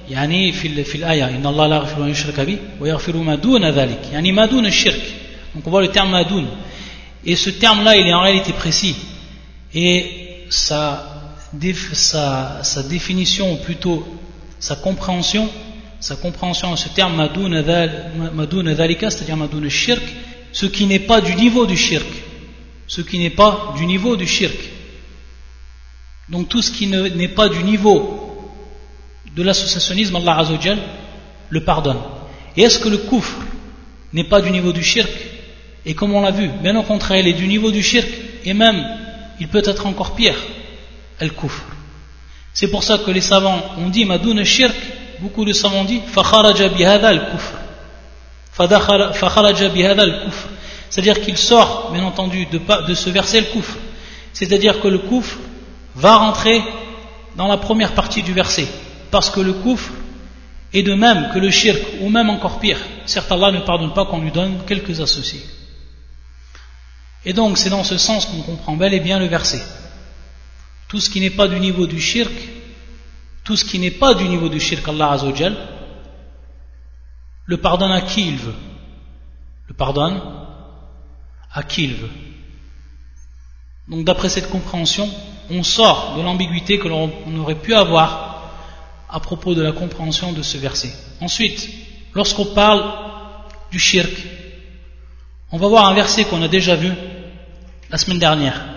يعني 0.10 0.52
في 0.52 0.84
في 0.84 0.96
الآية 0.96 1.30
إن 1.30 1.46
الله 1.46 1.68
لا 1.68 1.76
يغفر 1.76 2.04
أن 2.04 2.10
يشرك 2.10 2.40
به 2.40 2.58
ويغفر 2.80 3.18
ما 3.18 3.36
دون 3.36 3.70
ذلك 3.70 4.00
يعني 4.14 4.32
ما 4.32 4.46
دون 4.46 4.66
الشرك 4.66 5.02
donc 5.56 5.68
on 5.68 5.70
voit 5.70 5.82
le 5.82 5.90
terme 5.90 6.12
madoun 6.12 6.46
et 7.26 7.36
ce 7.36 7.50
terme 7.50 7.84
là 7.84 7.96
il 7.98 8.08
est 8.08 8.14
en 8.14 8.22
réalité 8.22 8.54
précis 8.54 8.96
et 9.74 10.46
ça 10.50 11.11
sa, 11.93 12.83
définition, 12.89 13.53
ou 13.53 13.57
plutôt 13.57 14.07
sa 14.59 14.77
compréhension, 14.77 15.49
sa 16.01 16.17
compréhension 16.17 16.73
de 16.73 16.77
ce 16.77 16.89
terme 16.89 17.17
madoun 17.17 18.75
dhalika, 18.75 19.11
c'est-à-dire 19.11 19.37
madoun 19.37 19.69
shirk, 19.69 20.03
ce 20.53 20.67
qui 20.67 20.87
n'est 20.87 21.01
pas 21.01 21.21
du 21.21 21.35
niveau 21.35 21.67
du 21.67 21.77
shirk. 21.77 22.07
Ce 22.87 23.01
qui 23.01 23.19
n'est 23.19 23.31
pas 23.31 23.75
du 23.77 23.87
niveau 23.87 24.17
du 24.17 24.27
shirk. 24.27 24.57
Donc 26.29 26.49
tout 26.49 26.63
ce 26.63 26.71
qui 26.71 26.87
n'est 26.87 27.29
pas 27.29 27.49
du 27.49 27.63
niveau 27.63 28.53
de 29.35 29.43
l'associationnisme, 29.43 30.17
Allah 30.17 30.39
Azzawajal 30.39 30.79
le 31.49 31.65
pardonne. 31.65 32.01
Et 32.57 32.63
est-ce 32.63 32.79
que 32.79 32.89
le 32.89 32.99
kufr 32.99 33.37
n'est 34.13 34.25
pas 34.25 34.41
du 34.41 34.51
niveau 34.51 34.73
du 34.73 34.83
shirk? 34.83 35.11
Et 35.85 35.95
comme 35.95 36.15
on 36.15 36.21
l'a 36.21 36.31
vu, 36.31 36.49
bien 36.63 36.77
au 36.77 36.83
contraire, 36.83 37.21
il 37.21 37.29
est 37.29 37.33
du 37.33 37.47
niveau 37.47 37.71
du 37.71 37.83
shirk, 37.83 38.09
et 38.45 38.55
même, 38.55 38.85
il 39.41 39.49
peut 39.49 39.63
être 39.65 39.87
encore 39.87 40.15
pire, 40.15 40.37
C'est 42.55 42.69
pour 42.69 42.83
ça 42.83 42.99
que 42.99 43.11
les 43.11 43.21
savants 43.21 43.63
ont 43.79 43.89
dit 43.89 44.05
Madoun 44.05 44.45
shirk, 44.45 44.75
beaucoup 45.21 45.45
de 45.45 45.53
savants 45.53 45.81
ont 45.81 45.85
dit 45.85 46.01
Fakharaja 46.07 46.69
bihada 46.69 47.09
al 47.09 47.31
kufr. 47.31 47.53
kufr. 50.25 50.49
C'est-à-dire 50.91 51.21
qu'il 51.23 51.39
sort, 51.39 51.91
bien 51.93 52.05
entendu, 52.05 52.47
de, 52.47 52.61
de 52.87 52.95
ce 52.95 53.11
verset 53.11 53.41
le 53.41 53.47
kufr. 53.47 53.77
C'est-à-dire 54.33 54.81
que 54.81 54.89
le 54.89 54.99
kufr 54.99 55.39
va 55.95 56.17
rentrer 56.17 56.63
dans 57.37 57.49
la 57.49 57.57
première 57.57 57.93
partie 57.93 58.23
du 58.23 58.33
verset. 58.33 58.69
Parce 59.11 59.31
que 59.31 59.41
le 59.41 59.55
kufr 59.55 59.91
est 60.75 60.83
de 60.83 60.95
même 60.95 61.31
que 61.33 61.39
le 61.39 61.51
shirk, 61.51 61.81
ou 62.01 62.09
même 62.09 62.31
encore 62.31 62.59
pire. 62.59 62.79
Certes, 63.07 63.31
Allah 63.33 63.51
ne 63.53 63.61
pardonne 63.61 63.93
pas 63.93 64.05
qu'on 64.05 64.21
lui 64.21 64.31
donne 64.31 64.59
quelques 64.67 65.01
associés. 65.01 65.43
Et 67.25 67.33
donc, 67.33 67.59
c'est 67.59 67.71
dans 67.71 67.85
ce 67.85 67.99
sens 67.99 68.27
qu'on 68.27 68.43
comprend 68.43 68.77
bel 68.77 68.93
et 68.95 69.01
bien 69.01 69.19
le 69.19 69.27
verset. 69.27 69.63
Tout 70.93 71.01
ce 71.01 71.09
qui 71.09 71.21
n'est 71.21 71.31
pas 71.31 71.49
du 71.49 71.59
niveau 71.59 71.87
du 71.87 71.99
shirk, 71.99 72.35
tout 73.45 73.57
ce 73.57 73.65
qui 73.65 73.79
n'est 73.79 73.93
pas 73.93 74.13
du 74.13 74.29
niveau 74.29 74.51
du 74.51 74.61
shirk, 74.61 74.87
Allah 74.87 75.13
Azzawajal, 75.13 75.57
le 77.47 77.57
pardonne 77.57 77.93
à 77.93 78.03
qui 78.03 78.29
il 78.29 78.37
veut. 78.37 78.55
Le 79.69 79.75
pardonne 79.75 80.21
à 81.51 81.63
qui 81.63 81.85
il 81.85 81.95
veut. 81.95 82.11
Donc 83.89 84.05
d'après 84.05 84.29
cette 84.29 84.51
compréhension, 84.51 85.09
on 85.49 85.63
sort 85.63 86.15
de 86.19 86.21
l'ambiguïté 86.21 86.79
que 86.79 86.89
l'on 86.89 87.11
aurait 87.39 87.55
pu 87.55 87.73
avoir 87.73 88.53
à 89.09 89.19
propos 89.19 89.55
de 89.55 89.63
la 89.63 89.73
compréhension 89.73 90.35
de 90.35 90.43
ce 90.43 90.59
verset. 90.59 90.93
Ensuite, 91.23 91.71
lorsqu'on 92.13 92.45
parle 92.45 92.85
du 93.71 93.79
shirk, 93.79 94.13
on 95.53 95.57
va 95.57 95.69
voir 95.69 95.89
un 95.89 95.95
verset 95.95 96.27
qu'on 96.27 96.43
a 96.43 96.49
déjà 96.49 96.77
vu 96.77 96.93
la 97.89 97.97
semaine 97.97 98.19
dernière. 98.19 98.72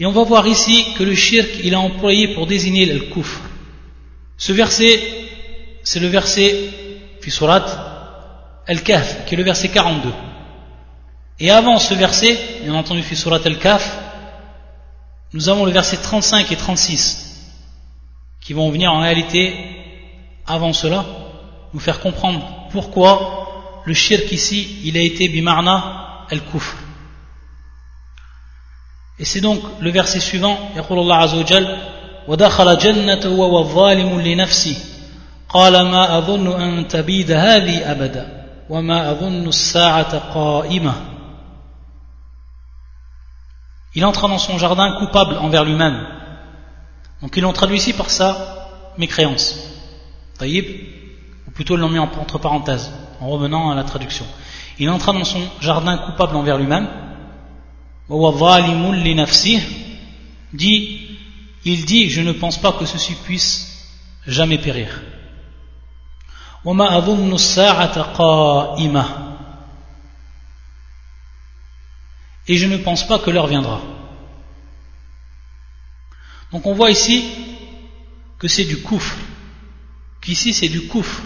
Et 0.00 0.06
on 0.06 0.12
va 0.12 0.24
voir 0.24 0.46
ici 0.46 0.86
que 0.96 1.02
le 1.02 1.14
shirk, 1.14 1.48
il 1.62 1.74
a 1.74 1.78
employé 1.78 2.28
pour 2.34 2.46
désigner 2.46 2.86
le 2.86 3.00
kufr. 3.00 3.38
Ce 4.38 4.50
verset, 4.50 4.98
c'est 5.84 6.00
le 6.00 6.06
verset 6.06 6.70
Fisurat 7.20 7.66
al-Kahf, 8.66 9.26
qui 9.26 9.34
est 9.34 9.36
le 9.36 9.44
verset 9.44 9.68
42. 9.68 10.08
Et 11.38 11.50
avant 11.50 11.78
ce 11.78 11.92
verset, 11.92 12.38
bien 12.62 12.74
entendu 12.74 13.02
Fisurat 13.02 13.40
al-Kahf, 13.44 13.98
nous 15.34 15.50
avons 15.50 15.66
le 15.66 15.70
verset 15.70 15.98
35 15.98 16.50
et 16.50 16.56
36 16.56 17.26
qui 18.40 18.54
vont 18.54 18.70
venir 18.70 18.90
en 18.90 19.00
réalité, 19.00 19.54
avant 20.46 20.72
cela, 20.72 21.04
nous 21.74 21.80
faire 21.80 22.00
comprendre 22.00 22.68
pourquoi 22.72 23.82
le 23.84 23.92
shirk 23.92 24.32
ici, 24.32 24.78
il 24.82 24.96
a 24.96 25.02
été 25.02 25.28
bimarna 25.28 26.24
al-kufr. 26.30 26.89
Et 29.19 29.25
c'est 29.25 29.41
donc 29.41 29.61
le 29.79 29.91
verset 29.91 30.19
suivant, 30.19 30.57
يقول 30.75 30.99
الله 30.99 31.15
عز 31.15 31.35
وجل 31.35 31.77
ودخل 32.27 32.77
جنته 32.77 33.29
وهو 33.29 33.63
ظالم 33.63 34.21
لنفسه 34.21 34.75
قال 35.49 35.81
ما 35.81 36.17
أظن 36.17 36.61
أن 36.61 36.87
تبيد 36.87 37.31
هذه 37.31 37.91
أبدا 37.91 38.45
وما 38.69 39.11
أظن 39.11 39.47
الساعة 39.47 40.33
قائمة 40.33 40.93
il 43.95 44.03
entra 44.03 44.27
dans 44.27 44.37
son 44.37 44.57
jardin 44.57 44.91
coupable 44.99 45.37
envers 45.37 45.63
lui-même. 45.63 46.05
Donc 47.21 47.35
ils 47.37 47.41
l'ont 47.41 47.53
traduit 47.53 47.77
ici 47.77 47.93
par 47.93 48.09
sa 48.09 48.93
mécréance. 48.97 49.55
Taïb, 50.37 50.65
ou 51.47 51.51
plutôt 51.51 51.75
ils 51.75 51.79
l'ont 51.79 51.89
mis 51.89 51.99
entre 51.99 52.37
parenthèses, 52.37 52.91
en 53.21 53.29
revenant 53.29 53.71
à 53.71 53.75
la 53.75 53.85
traduction. 53.85 54.25
Il 54.79 54.89
entra 54.89 55.13
dans 55.13 55.23
son 55.23 55.39
jardin 55.61 55.97
coupable 55.97 56.35
envers 56.35 56.57
lui-même. 56.57 56.87
Dit, 60.52 61.00
il 61.64 61.84
dit, 61.84 62.10
je 62.10 62.20
ne 62.20 62.32
pense 62.32 62.60
pas 62.60 62.72
que 62.72 62.84
ceci 62.84 63.14
puisse 63.14 63.88
jamais 64.26 64.58
périr. 64.58 65.00
et 72.48 72.56
je 72.56 72.66
ne 72.66 72.78
pense 72.78 73.06
pas 73.06 73.20
que 73.20 73.30
l'heure 73.30 73.46
viendra. 73.46 73.80
Donc 76.50 76.66
on 76.66 76.74
voit 76.74 76.90
ici 76.90 77.24
que 78.40 78.48
c'est 78.48 78.64
du 78.64 78.78
koufr, 78.78 79.14
qu'ici 80.20 80.52
c'est 80.52 80.68
du 80.68 80.88
koufr. 80.88 81.22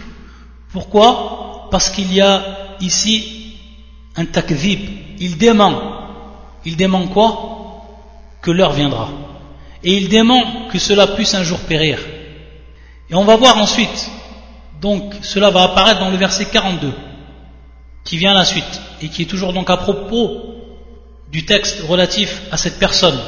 Pourquoi? 0.71 1.69
Parce 1.71 1.89
qu'il 1.89 2.13
y 2.13 2.21
a 2.21 2.77
ici 2.81 3.57
un 4.17 4.27
takvib, 4.27 4.81
il 5.19 5.39
dément. 5.39 5.94
Il 6.66 6.76
dément 6.76 7.08
quoi 7.08 7.86
Que 8.42 8.52
l'heure 8.52 8.74
viendra. 8.74 9.10
Et 9.84 9.96
il 9.96 10.10
dément 10.10 10.68
que 10.72 10.80
cela 10.80 11.08
puisse 11.08 11.34
un 11.34 11.44
jour 11.44 11.60
périr. 11.60 12.00
Et 13.10 13.16
on 13.16 13.24
va 13.24 13.36
voir 13.38 13.58
ensuite, 13.58 14.10
donc 14.82 15.14
cela 15.22 15.50
va 15.50 15.64
apparaître 15.64 16.00
dans 16.00 16.10
le 16.10 16.18
verset 16.18 16.46
42, 16.46 16.94
qui 18.04 18.18
vient 18.18 18.32
à 18.32 18.40
la 18.40 18.46
suite, 18.46 18.82
et 19.02 19.08
qui 19.08 19.24
est 19.24 19.26
toujours 19.26 19.54
donc 19.54 19.70
à 19.70 19.78
propos 19.78 20.56
du 21.32 21.46
texte 21.46 21.82
relatif 21.88 22.42
à 22.52 22.58
cette 22.58 22.80
personne 22.80 23.20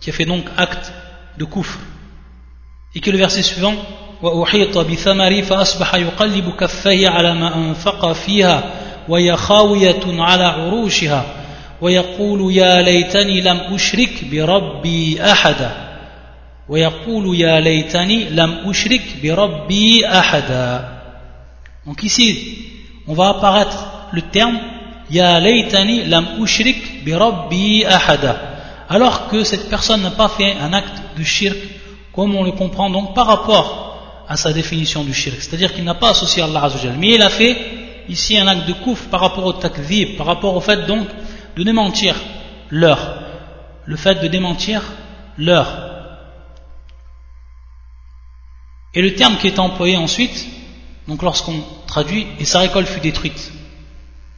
qui 0.00 0.10
a 0.10 0.12
fait 0.12 0.24
donc 0.24 0.44
acte 0.56 0.92
de 1.38 1.44
kouf 1.44 1.78
et 2.94 3.00
que 3.00 3.10
le 3.10 3.18
verset 3.18 3.42
suivant 3.42 3.74
وأحيط 4.22 4.78
بثمري 4.78 5.42
فأصبح 5.42 5.94
يقلب 5.94 6.50
كفيه 6.50 7.08
على 7.08 7.34
ما 7.34 7.56
أنفق 7.56 8.12
فيها 8.12 8.64
وهي 9.08 9.36
خاوية 9.36 10.00
على 10.06 10.44
عروشها 10.44 11.24
ويقول 11.80 12.56
يا 12.56 12.82
ليتني 12.82 13.40
لم 13.40 13.60
أشرك 13.74 14.24
بربي 14.30 15.22
أحدا 15.32 15.70
ويقول 16.68 17.40
يا 17.40 17.60
ليتني 17.60 18.28
لم 18.30 18.70
أشرك 18.70 19.02
بربي 19.22 20.06
أحدا 20.06 20.88
Donc 21.84 22.04
ici, 22.04 22.58
on 23.08 23.14
va 23.14 23.30
apparaître 23.30 23.88
le 24.12 24.22
terme 24.22 24.56
Ya 25.12 25.38
laytani 25.40 26.04
lam 26.08 26.24
ushrik 26.40 27.04
bi 27.04 27.12
rabbi 27.12 27.84
ahada. 27.84 28.32
Alors 28.88 29.28
que 29.28 29.44
cette 29.44 29.68
personne 29.68 30.02
n'a 30.02 30.10
pas 30.10 30.28
fait 30.28 30.54
un 30.58 30.72
acte 30.72 31.02
de 31.18 31.22
shirk, 31.22 31.58
comme 32.14 32.34
on 32.34 32.44
le 32.44 32.52
comprend 32.52 32.88
donc 32.88 33.14
par 33.14 33.26
rapport 33.26 34.24
à 34.26 34.36
sa 34.36 34.52
définition 34.54 35.04
du 35.04 35.12
shirk. 35.12 35.36
C'est-à-dire 35.40 35.74
qu'il 35.74 35.84
n'a 35.84 35.94
pas 35.94 36.10
associé 36.10 36.42
Allah 36.42 36.64
Azzawajal. 36.64 36.94
Mais 36.98 37.10
il 37.16 37.22
a 37.22 37.28
fait 37.28 37.56
ici 38.08 38.38
un 38.38 38.46
acte 38.46 38.66
de 38.66 38.72
kouf 38.72 39.08
par 39.08 39.20
rapport 39.20 39.44
au 39.44 39.52
takdhib, 39.52 40.16
par 40.16 40.26
rapport 40.26 40.56
au 40.56 40.60
fait 40.60 40.86
donc 40.86 41.06
de 41.57 41.63
démentir 41.63 42.15
l'heure. 42.69 43.19
Le 43.85 43.97
fait 43.97 44.21
de 44.21 44.27
démentir 44.27 44.81
l'heure. 45.37 45.67
Et 48.93 49.01
le 49.01 49.15
terme 49.15 49.37
qui 49.37 49.47
est 49.47 49.59
employé 49.59 49.97
ensuite, 49.97 50.47
donc 51.07 51.21
lorsqu'on 51.21 51.61
traduit, 51.87 52.27
et 52.39 52.45
sa 52.45 52.59
récolte 52.59 52.87
fut 52.87 53.01
détruite 53.01 53.51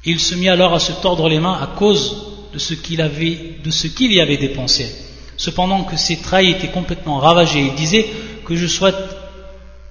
il 0.05 0.19
se 0.19 0.35
mit 0.35 0.49
alors 0.49 0.73
à 0.73 0.79
se 0.79 0.91
tordre 0.91 1.27
les 1.29 1.39
mains 1.39 1.59
à 1.61 1.67
cause 1.67 2.15
de 2.53 2.59
ce 2.59 2.73
qu'il 2.73 3.01
avait, 3.01 3.57
de 3.63 3.71
ce 3.71 3.87
qu'il 3.87 4.13
y 4.13 4.21
avait 4.21 4.37
dépensé. 4.37 4.89
Cependant 5.37 5.83
que 5.83 5.97
ses 5.97 6.17
traits 6.17 6.45
étaient 6.45 6.71
complètement 6.71 7.19
ravagés, 7.19 7.61
il 7.61 7.75
disait 7.75 8.09
que 8.45 8.55
je 8.55 8.67
souhaite 8.67 8.95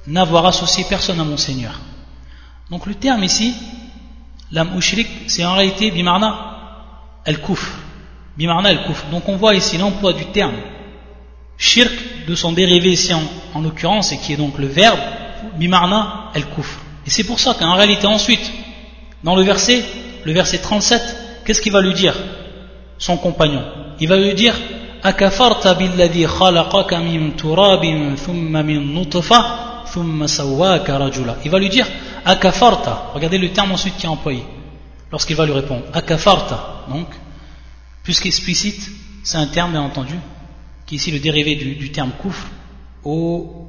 n'avoir 0.06 0.46
associé 0.46 0.84
personne 0.88 1.20
à 1.20 1.24
mon 1.24 1.36
Seigneur. 1.36 1.78
Donc 2.70 2.86
le 2.86 2.94
terme 2.94 3.22
ici, 3.22 3.54
l'âme 4.50 4.76
ushrik, 4.76 5.08
c'est 5.26 5.44
en 5.44 5.54
réalité 5.54 5.90
bimarna 5.90 6.47
el 7.27 7.39
kouf. 7.39 7.71
Bimarna 8.37 8.71
el 8.71 8.83
kouf. 8.83 9.05
Donc 9.11 9.27
on 9.27 9.37
voit 9.37 9.55
ici 9.55 9.77
l'emploi 9.77 10.13
du 10.13 10.25
terme 10.25 10.55
shirk 11.57 11.93
de 12.27 12.35
son 12.35 12.51
dérivé 12.51 12.91
ici 12.91 13.13
en, 13.13 13.61
l'occurrence 13.61 14.11
et 14.11 14.17
qui 14.17 14.33
est 14.33 14.37
donc 14.37 14.57
le 14.57 14.67
verbe 14.67 14.99
bimarna 15.57 16.31
el 16.33 16.45
kouf. 16.47 16.79
Et 17.05 17.09
c'est 17.09 17.23
pour 17.23 17.39
ça 17.39 17.53
qu'en 17.53 17.73
réalité 17.73 18.07
ensuite, 18.07 18.51
dans 19.23 19.35
le 19.35 19.43
verset, 19.43 19.83
le 20.23 20.31
verset 20.31 20.59
37, 20.59 21.43
qu'est-ce 21.45 21.61
qu'il 21.61 21.71
va 21.71 21.81
lui 21.81 21.93
dire 21.93 22.15
Son 22.97 23.17
compagnon. 23.17 23.63
Il 23.99 24.07
va 24.07 24.17
lui 24.17 24.33
dire 24.33 24.55
أكفرت 25.03 25.67
بالذي 25.67 26.27
خلقك 26.27 26.93
من 26.93 27.35
تراب 27.35 28.15
ثم 28.15 28.51
من 28.51 28.95
نطفة 28.95 29.45
ثم 29.85 30.27
سواك 30.27 30.89
رجلا. 30.89 31.35
Il 31.43 31.51
va 31.51 31.59
lui 31.59 31.69
dire 31.69 31.85
Akafarta. 32.25 33.11
Regardez 33.13 33.37
le 33.37 33.49
terme 33.51 33.73
ensuite 33.73 33.97
qui 33.97 34.05
est 34.05 34.09
employé. 34.09 34.43
Lorsqu'il 35.11 35.35
va 35.35 35.45
lui 35.45 35.53
répondre 35.53 35.83
Akafarta. 35.93 36.85
Donc, 36.89 37.07
puisqu'explicite, 38.03 38.89
c'est 39.23 39.37
un 39.37 39.47
terme 39.47 39.71
bien 39.71 39.81
entendu, 39.81 40.15
qui 40.85 40.95
est 40.95 40.97
ici 40.97 41.11
le 41.11 41.19
dérivé 41.19 41.55
du, 41.55 41.91
terme 41.91 42.11
kufr, 42.21 42.47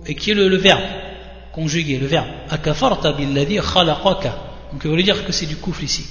et 0.06 0.14
qui 0.14 0.30
est 0.30 0.34
le, 0.34 0.48
le 0.48 0.56
verbe. 0.56 0.82
conjugué, 1.52 1.98
le 1.98 2.06
verbe. 2.06 2.28
Akafarta 2.50 3.12
billadhi 3.12 3.58
khalaqaka. 3.58 4.36
Donc 4.72 4.82
il 4.84 4.90
veut 4.90 5.02
dire 5.02 5.24
que 5.24 5.32
c'est 5.32 5.46
du 5.46 5.56
kufr 5.56 5.82
ici. 5.82 6.06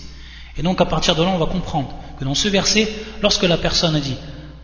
Et 0.58 0.62
donc 0.62 0.80
à 0.82 0.86
partir 0.86 1.16
de 1.16 1.24
là, 1.24 1.30
on 1.30 1.40
va 1.40 1.48
comprendre 1.48 1.94
que 2.20 2.24
dans 2.26 2.36
ce 2.36 2.48
verset, 2.48 2.88
lorsque 3.22 3.44
la 3.44 3.58
personne 3.58 3.96
a 3.96 4.00
dit 4.00 4.18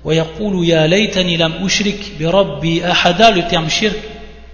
ويقول 0.04 0.68
يا 0.68 0.88
ليتني 0.88 1.38
لم 1.38 1.66
أشرك 1.66 2.12
بربي 2.20 2.92
أحدا 2.92 3.32
le 3.32 3.48
terme 3.48 3.70
shirk 3.70 3.98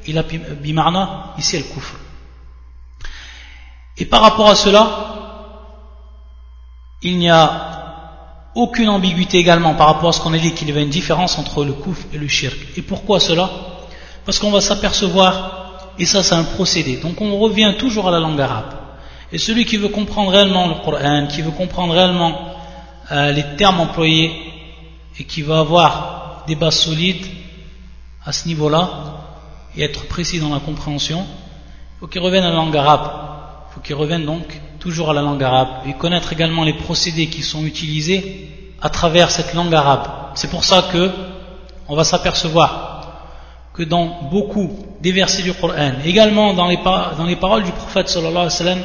il 0.07 0.17
a 0.17 0.23
bimarna 0.23 1.33
ici 1.37 1.57
le 1.57 1.63
kufr 1.63 1.95
et 3.97 4.05
par 4.05 4.21
rapport 4.21 4.49
à 4.49 4.55
cela 4.55 5.18
il 7.02 7.18
n'y 7.18 7.30
a 7.30 8.50
aucune 8.54 8.88
ambiguïté 8.88 9.38
également 9.38 9.74
par 9.74 9.86
rapport 9.86 10.10
à 10.10 10.12
ce 10.12 10.20
qu'on 10.20 10.32
a 10.34 10.38
dit 10.38 10.52
qu'il 10.52 10.68
y 10.68 10.72
avait 10.72 10.82
une 10.82 10.90
différence 10.90 11.38
entre 11.38 11.64
le 11.64 11.72
kufr 11.72 12.06
et 12.12 12.18
le 12.18 12.28
shirk. 12.28 12.56
Et 12.76 12.82
pourquoi 12.82 13.20
cela? 13.20 13.48
Parce 14.24 14.38
qu'on 14.38 14.50
va 14.50 14.60
s'apercevoir 14.60 15.92
et 15.98 16.06
ça 16.06 16.22
c'est 16.22 16.34
un 16.34 16.44
procédé. 16.44 16.96
Donc 16.96 17.20
on 17.20 17.38
revient 17.38 17.74
toujours 17.78 18.08
à 18.08 18.10
la 18.10 18.18
langue 18.18 18.40
arabe. 18.40 18.74
Et 19.32 19.38
celui 19.38 19.64
qui 19.64 19.76
veut 19.76 19.88
comprendre 19.88 20.32
réellement 20.32 20.66
le 20.66 20.74
Coran 20.84 21.26
qui 21.28 21.42
veut 21.42 21.52
comprendre 21.52 21.94
réellement 21.94 22.56
euh, 23.12 23.30
les 23.32 23.44
termes 23.56 23.80
employés 23.80 24.32
et 25.18 25.24
qui 25.24 25.42
va 25.42 25.60
avoir 25.60 26.44
des 26.46 26.56
bases 26.56 26.80
solides 26.80 27.26
à 28.24 28.32
ce 28.32 28.48
niveau-là 28.48 28.90
et 29.76 29.82
être 29.82 30.06
précis 30.06 30.40
dans 30.40 30.52
la 30.52 30.60
compréhension, 30.60 31.20
il 31.20 32.00
faut 32.00 32.06
qu'il 32.08 32.20
revienne 32.20 32.44
à 32.44 32.50
la 32.50 32.56
langue 32.56 32.76
arabe. 32.76 33.10
Il 33.70 33.74
faut 33.74 33.80
qu'il 33.80 33.94
revienne 33.94 34.24
donc 34.26 34.60
toujours 34.80 35.10
à 35.10 35.14
la 35.14 35.22
langue 35.22 35.42
arabe 35.42 35.68
et 35.86 35.92
connaître 35.92 36.32
également 36.32 36.64
les 36.64 36.72
procédés 36.72 37.28
qui 37.28 37.42
sont 37.42 37.64
utilisés 37.64 38.48
à 38.80 38.88
travers 38.88 39.30
cette 39.30 39.54
langue 39.54 39.74
arabe. 39.74 40.08
C'est 40.34 40.50
pour 40.50 40.64
ça 40.64 40.88
que 40.92 41.10
on 41.88 41.94
va 41.94 42.04
s'apercevoir 42.04 42.90
que 43.74 43.82
dans 43.82 44.28
beaucoup 44.30 44.70
des 45.00 45.12
versets 45.12 45.42
du 45.42 45.52
Coran, 45.52 45.92
également 46.04 46.54
dans 46.54 46.66
les, 46.66 46.78
dans 46.78 47.26
les 47.26 47.36
paroles 47.36 47.64
du 47.64 47.72
prophète 47.72 48.08
sallallahu 48.08 48.36
alayhi 48.36 48.46
wa 48.46 48.50
sallam, 48.50 48.78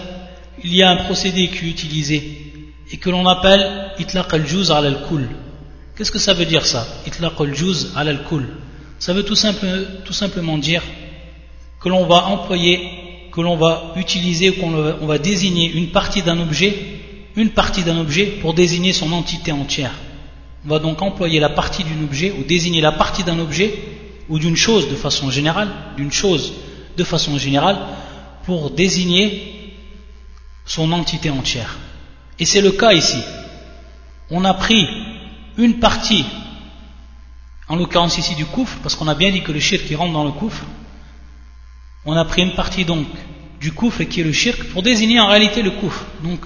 il 0.64 0.76
y 0.76 0.84
a 0.84 0.90
un 0.90 0.98
procédé 1.06 1.48
qui 1.50 1.66
est 1.66 1.70
utilisé 1.70 2.46
et 2.92 2.98
que 2.98 3.10
l'on 3.10 3.28
appelle 3.28 3.92
itlaq 4.00 4.34
al-juz 4.34 4.72
al-kul. 4.72 5.30
Qu'est-ce 5.96 6.12
que 6.12 6.20
ça 6.20 6.34
veut 6.34 6.46
dire 6.46 6.66
ça 6.66 6.86
Itlaq 7.08 7.34
al-juz 7.40 7.92
al-kul. 7.96 8.48
Ça 9.00 9.14
veut 9.14 9.24
tout, 9.24 9.36
tout, 10.06 10.14
simplement 10.14 10.58
dire 10.58 10.82
que 11.82 11.90
l'on 11.90 12.06
va 12.06 12.26
employer, 12.28 12.90
que 13.36 13.42
l'on 13.42 13.58
va 13.58 13.92
utiliser, 13.98 14.54
qu'on 14.54 14.72
va, 15.06 15.18
désigner 15.18 15.70
une 15.70 15.90
partie 15.90 16.22
d'un 16.22 16.40
objet, 16.40 16.74
une 17.36 17.50
partie 17.50 17.84
d'un 17.84 18.00
objet 18.00 18.28
pour 18.42 18.54
désigner 18.54 18.94
son 18.94 19.12
entité 19.12 19.52
entière. 19.52 19.92
On 20.66 20.70
va 20.70 20.80
donc 20.80 21.02
employer 21.02 21.42
la 21.42 21.50
partie 21.50 21.84
d'un 21.84 22.02
objet 22.02 22.32
ou 22.32 22.44
désigner 22.44 22.80
la 22.80 22.94
partie 22.94 23.26
d'un 23.26 23.38
objet 23.40 23.74
ou 24.30 24.40
d'une 24.40 24.56
chose 24.56 24.90
de 24.90 24.96
façon 24.96 25.30
générale, 25.30 25.68
d'une 25.98 26.14
chose 26.14 26.54
de 26.96 27.04
façon 27.04 27.38
générale 27.38 27.78
pour 28.46 28.72
désigner 28.72 29.74
son 30.66 30.94
entité 30.94 31.30
entière. 31.30 31.78
Et 32.40 32.46
c'est 32.46 32.62
le 32.62 32.72
cas 32.72 32.94
ici. 32.94 33.22
On 34.32 34.46
a 34.46 34.54
pris 34.54 34.88
une 35.58 35.80
partie, 35.80 36.24
en 37.68 37.76
l'occurrence 37.76 38.18
ici 38.18 38.34
du 38.36 38.46
coufre, 38.46 38.78
parce 38.82 38.96
qu'on 38.96 39.10
a 39.10 39.16
bien 39.16 39.32
dit 39.32 39.44
que 39.44 39.52
le 39.52 39.60
shirk 39.60 39.86
qui 39.86 39.96
rentre 39.96 40.14
dans 40.14 40.24
le 40.24 40.32
coufre, 40.32 40.64
on 42.05 42.17
a 42.17 42.25
pris 42.25 42.43
une 42.43 42.53
partie 42.53 42.85
donc 42.85 43.07
du 43.61 43.73
coufre 43.73 44.05
qui 44.05 44.21
est 44.21 44.25
le 44.25 44.33
shirk 44.33 44.65
pour 44.73 44.83
désigner 44.83 45.21
en 45.21 45.27
réalité 45.27 45.63
le 45.63 45.73
coufre. 45.73 46.05
Donc 46.23 46.41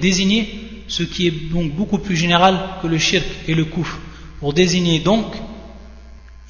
désigner 0.00 0.84
ce 0.88 1.02
qui 1.02 1.28
est 1.28 1.52
donc 1.52 1.72
beaucoup 1.72 1.98
plus 1.98 2.16
général 2.16 2.58
que 2.82 2.86
le 2.86 2.98
shirk 2.98 3.26
et 3.46 3.54
le 3.54 3.64
coufre. 3.64 3.98
Pour 4.40 4.52
désigner 4.52 4.98
donc 4.98 5.26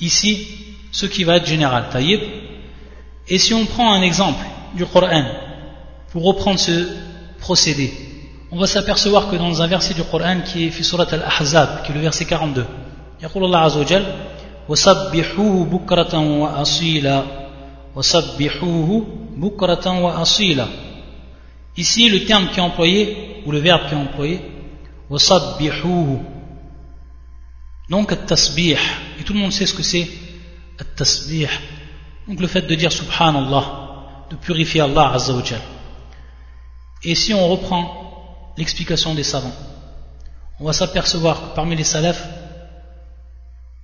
ici 0.00 0.46
ce 0.90 1.06
qui 1.06 1.24
va 1.24 1.36
être 1.36 1.46
général. 1.46 1.88
Taïb. 1.90 2.20
Et 3.28 3.38
si 3.38 3.52
on 3.54 3.66
prend 3.66 3.92
un 3.92 4.02
exemple 4.02 4.44
du 4.74 4.86
Coran 4.86 5.24
pour 6.12 6.24
reprendre 6.24 6.58
ce 6.58 6.88
procédé, 7.40 7.92
on 8.50 8.58
va 8.58 8.66
s'apercevoir 8.66 9.28
que 9.28 9.36
dans 9.36 9.60
un 9.60 9.66
verset 9.66 9.94
du 9.94 10.02
Coran 10.04 10.40
qui 10.44 10.64
est 10.64 10.82
surat 10.82 11.06
al-Ahzab, 11.10 11.82
qui 11.84 11.92
est 11.92 11.94
le 11.94 12.00
verset 12.00 12.24
42, 12.24 12.64
يقول 13.22 13.44
الله 13.44 13.58
عز 13.58 13.76
وجل 13.76 14.04
وسبحوه 14.68 15.64
بكرة 15.64 16.18
وأصيلا 16.18 17.22
وسبحوه 17.24 17.24
بكرة 17.24 17.24
وأصيلا 17.24 17.39
Ici, 21.77 22.09
le 22.09 22.25
terme 22.25 22.47
qui 22.49 22.59
est 22.59 22.63
employé, 22.63 23.43
ou 23.45 23.51
le 23.51 23.59
verbe 23.59 23.87
qui 23.87 23.93
est 23.93 23.97
employé, 23.97 24.41
donc, 27.89 28.25
tasbih. 28.25 28.77
Et 29.19 29.23
tout 29.23 29.33
le 29.33 29.39
monde 29.39 29.51
sait 29.51 29.65
ce 29.65 29.73
que 29.73 29.83
c'est, 29.83 30.07
tasbih. 30.95 31.49
Donc, 32.27 32.39
le 32.39 32.47
fait 32.47 32.61
de 32.61 32.75
dire 32.75 32.91
subhanallah, 32.91 34.27
de 34.29 34.35
purifier 34.37 34.81
Allah 34.81 35.11
Azza 35.13 35.33
Et 37.03 37.15
si 37.15 37.33
on 37.33 37.47
reprend 37.49 38.53
l'explication 38.57 39.13
des 39.13 39.23
savants, 39.23 39.53
on 40.61 40.65
va 40.65 40.73
s'apercevoir 40.73 41.41
que 41.41 41.55
parmi 41.55 41.75
les 41.75 41.83
salafs, 41.83 42.25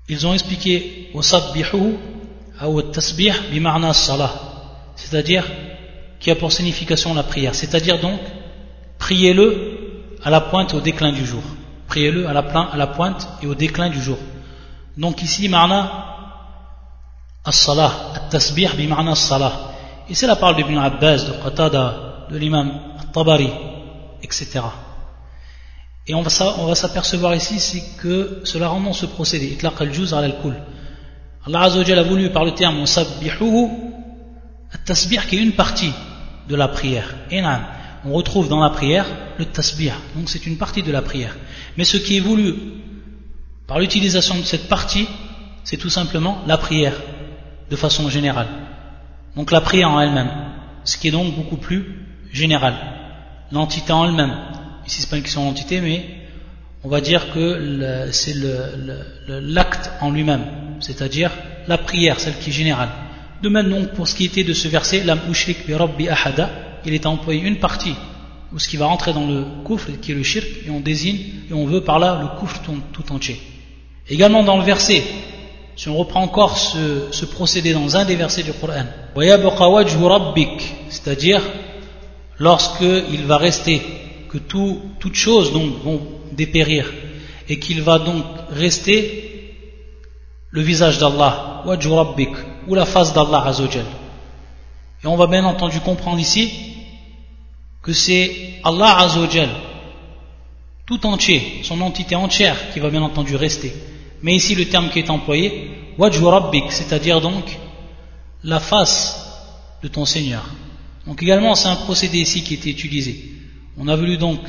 ils 0.07 0.25
ont 0.25 0.33
expliqué 0.33 1.11
c'est-à-dire 4.95 5.43
qui 6.19 6.31
a 6.31 6.35
pour 6.35 6.51
signification 6.51 7.13
la 7.13 7.23
prière, 7.23 7.53
c'est-à-dire 7.55 7.99
donc 7.99 8.19
priez-le 8.97 9.77
à 10.23 10.29
la 10.29 10.41
pointe 10.41 10.73
et 10.73 10.77
au 10.77 10.81
déclin 10.81 11.11
du 11.11 11.25
jour. 11.25 11.43
Priez-le 11.87 12.27
à 12.27 12.33
la, 12.33 12.87
pointe 12.87 13.27
et 13.41 13.47
au 13.47 13.55
déclin 13.55 13.89
du 13.89 14.01
jour. 14.01 14.17
Donc 14.97 15.21
ici, 15.21 15.47
marna 15.47 16.15
as-salah, 17.45 18.13
as-salah. 18.31 19.53
Et 20.09 20.15
c'est 20.15 20.27
la 20.27 20.35
parole 20.35 20.57
d'Ibn 20.57 20.77
Abbas, 20.77 21.23
de 21.25 21.31
Qatada, 21.43 22.27
de 22.29 22.37
l'imam 22.37 22.71
tabari 23.13 23.49
etc. 24.21 24.59
Et 26.07 26.13
on 26.13 26.21
va, 26.21 26.75
s'apercevoir 26.75 27.35
ici, 27.35 27.83
que 28.01 28.41
cela 28.43 28.69
rend 28.69 28.93
ce 28.93 29.05
procédé. 29.05 29.47
Itlaq 29.47 29.81
al-juz 29.81 30.13
al-kul. 30.13 30.55
Allah 31.47 31.63
a 31.63 32.03
voulu 32.03 32.29
par 32.29 32.43
le 32.43 32.51
terme 32.51 32.85
sabbihuhu 32.85 33.69
at-tasbih 34.73 35.21
qui 35.29 35.37
est 35.37 35.41
une 35.41 35.53
partie 35.53 35.93
de 36.49 36.55
la 36.55 36.67
prière. 36.67 37.15
Et 37.31 37.41
on 38.05 38.13
retrouve 38.13 38.49
dans 38.49 38.59
la 38.59 38.69
prière 38.69 39.05
le 39.39 39.45
tasbih. 39.45 39.93
Donc 40.15 40.29
c'est 40.29 40.45
une 40.45 40.57
partie 40.57 40.83
de 40.83 40.91
la 40.91 41.01
prière. 41.01 41.35
Mais 41.77 41.85
ce 41.85 41.97
qui 41.97 42.17
est 42.17 42.21
voulu 42.21 42.53
par 43.65 43.79
l'utilisation 43.79 44.35
de 44.37 44.43
cette 44.43 44.67
partie, 44.67 45.07
c'est 45.63 45.77
tout 45.77 45.89
simplement 45.89 46.39
la 46.47 46.57
prière 46.57 46.95
de 47.69 47.75
façon 47.75 48.09
générale. 48.09 48.47
Donc 49.35 49.51
la 49.51 49.61
prière 49.61 49.89
en 49.89 50.01
elle-même, 50.01 50.31
ce 50.83 50.97
qui 50.97 51.07
est 51.07 51.11
donc 51.11 51.33
beaucoup 51.33 51.57
plus 51.57 52.07
général 52.31 52.75
l'entité 53.51 53.93
en 53.93 54.05
elle-même. 54.05 54.35
Ici, 54.85 55.01
c'est 55.01 55.09
pas 55.09 55.17
une 55.17 55.23
question 55.23 55.45
d'entité, 55.45 55.81
mais 55.81 56.26
on 56.83 56.89
va 56.89 57.01
dire 57.01 57.33
que 57.33 58.09
c'est 58.11 58.35
l'acte 59.27 59.91
en 60.01 60.11
lui-même, 60.11 60.45
c'est-à-dire 60.79 61.31
la 61.67 61.77
prière, 61.77 62.19
celle 62.19 62.37
qui 62.37 62.49
est 62.49 62.53
générale. 62.53 62.89
De 63.41 63.49
même, 63.49 63.69
donc, 63.69 63.91
pour 63.91 64.07
ce 64.07 64.15
qui 64.15 64.25
était 64.25 64.43
de 64.43 64.53
ce 64.53 64.67
verset, 64.67 65.03
Lam 65.03 65.19
ushrik 65.29 65.65
bi 65.65 65.73
rabbi 65.73 66.07
ahada, 66.07 66.49
il 66.85 66.93
est 66.93 67.05
employé 67.05 67.41
une 67.41 67.57
partie, 67.57 67.95
ou 68.53 68.59
ce 68.59 68.67
qui 68.67 68.77
va 68.77 68.85
rentrer 68.85 69.13
dans 69.13 69.27
le 69.27 69.45
kufr, 69.65 69.99
qui 70.01 70.11
est 70.11 70.15
le 70.15 70.23
shirk, 70.23 70.47
et 70.65 70.69
on 70.69 70.79
désigne, 70.79 71.19
et 71.49 71.53
on 71.53 71.65
veut 71.65 71.81
par 71.81 71.99
là 71.99 72.19
le 72.21 72.39
kufr 72.39 72.61
tout, 72.93 73.13
entier. 73.13 73.39
Également 74.09 74.43
dans 74.43 74.57
le 74.57 74.63
verset, 74.63 75.03
si 75.75 75.89
on 75.89 75.97
reprend 75.97 76.21
encore 76.21 76.57
ce, 76.57 77.07
ce 77.11 77.25
procédé 77.25 77.73
dans 77.73 77.95
un 77.97 78.05
des 78.05 78.15
versets 78.15 78.43
du 78.43 78.53
Coran, 78.53 78.85
c'est-à-dire 80.89 81.41
lorsqu'il 82.39 83.23
va 83.25 83.37
rester 83.37 83.81
que 84.29 84.37
tout, 84.37 84.81
toutes 84.99 85.15
choses 85.15 85.53
donc, 85.53 85.81
vont 85.83 86.01
dépérir 86.31 86.91
et 87.49 87.59
qu'il 87.59 87.81
va 87.81 87.99
donc 87.99 88.23
rester 88.49 89.53
le 90.49 90.61
visage 90.61 90.97
d'Allah 90.97 91.63
ou 92.67 92.75
la 92.75 92.85
face 92.85 93.13
d'Allah 93.13 93.43
Azzawajal. 93.45 93.85
Et 95.03 95.07
on 95.07 95.15
va 95.15 95.27
bien 95.27 95.45
entendu 95.45 95.79
comprendre 95.79 96.19
ici 96.19 96.51
que 97.81 97.93
c'est 97.93 98.59
Allah 98.63 98.97
Azzawajal 98.99 99.49
tout 100.87 101.05
entier, 101.05 101.59
son 101.63 101.81
entité 101.81 102.15
entière 102.15 102.71
qui 102.73 102.79
va 102.79 102.89
bien 102.89 103.01
entendu 103.01 103.35
rester. 103.35 103.73
Mais 104.23 104.33
ici 104.33 104.55
le 104.55 104.65
terme 104.65 104.89
qui 104.89 104.99
est 104.99 105.09
employé, 105.09 105.69
c'est-à-dire 106.69 107.21
donc 107.21 107.43
la 108.43 108.59
face 108.59 109.43
de 109.83 109.87
ton 109.89 110.05
Seigneur. 110.05 110.43
Donc 111.05 111.21
également, 111.21 111.55
c'est 111.55 111.67
un 111.67 111.75
procédé 111.75 112.19
ici 112.19 112.41
qui 112.43 112.53
était 112.53 112.69
utilisé. 112.69 113.36
On 113.79 113.87
a 113.87 113.95
voulu 113.95 114.17
donc, 114.17 114.39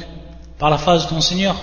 par 0.58 0.70
la 0.70 0.78
phase 0.78 1.04
de 1.04 1.10
ton 1.10 1.20
Seigneur, 1.20 1.54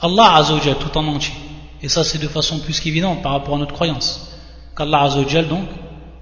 Allah 0.00 0.34
Azzawajal 0.36 0.76
tout 0.76 0.98
en 0.98 1.06
entier. 1.06 1.34
Et 1.80 1.88
ça, 1.88 2.02
c'est 2.02 2.18
de 2.18 2.26
façon 2.26 2.58
plus 2.58 2.80
qu'évidente 2.80 3.22
par 3.22 3.32
rapport 3.32 3.54
à 3.54 3.58
notre 3.58 3.74
croyance. 3.74 4.32
Qu'Allah 4.76 5.02
Azzawajal, 5.02 5.46
donc, 5.46 5.68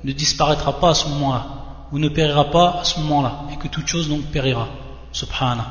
ne 0.04 0.12
disparaîtra 0.12 0.78
pas 0.78 0.90
à 0.90 0.94
ce 0.94 1.08
moment-là, 1.08 1.46
ou 1.90 1.98
ne 1.98 2.08
périra 2.08 2.50
pas 2.50 2.80
à 2.80 2.84
ce 2.84 3.00
moment-là, 3.00 3.44
et 3.52 3.56
que 3.56 3.68
toute 3.68 3.86
chose, 3.86 4.08
donc, 4.08 4.24
périra. 4.26 4.68
Subhana. 5.12 5.66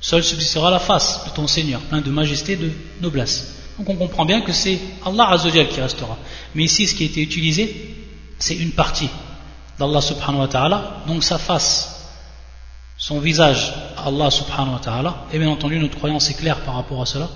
Seul 0.00 0.22
subsistera 0.22 0.70
la 0.70 0.78
face 0.78 1.24
de 1.24 1.30
ton 1.30 1.46
Seigneur, 1.46 1.80
plein 1.80 2.00
de 2.00 2.10
majesté, 2.10 2.56
de 2.56 2.70
noblesse. 3.00 3.54
Donc 3.78 3.88
on 3.88 3.96
comprend 3.96 4.24
bien 4.24 4.40
que 4.42 4.52
c'est 4.52 4.78
Allah 5.04 5.30
Azzawajal 5.30 5.68
qui 5.68 5.80
restera. 5.80 6.16
Mais 6.54 6.64
ici, 6.64 6.86
ce 6.86 6.94
qui 6.94 7.02
a 7.02 7.06
été 7.06 7.22
utilisé, 7.22 7.96
c'est 8.38 8.54
une 8.54 8.72
partie 8.72 9.08
d'Allah 9.78 10.00
subhanahu 10.00 10.40
wa 10.40 10.48
ta'ala, 10.48 11.02
donc 11.06 11.22
sa 11.22 11.38
face, 11.38 12.08
son 12.96 13.20
visage, 13.20 13.72
Allah 13.96 14.30
subhanahu 14.30 14.74
wa 14.74 14.78
ta'ala, 14.78 15.24
et 15.32 15.38
bien 15.38 15.50
entendu 15.50 15.78
notre 15.78 15.96
croyance 15.96 16.30
est 16.30 16.34
claire 16.34 16.60
par 16.60 16.74
rapport 16.74 17.02
à 17.02 17.06
cela. 17.06 17.28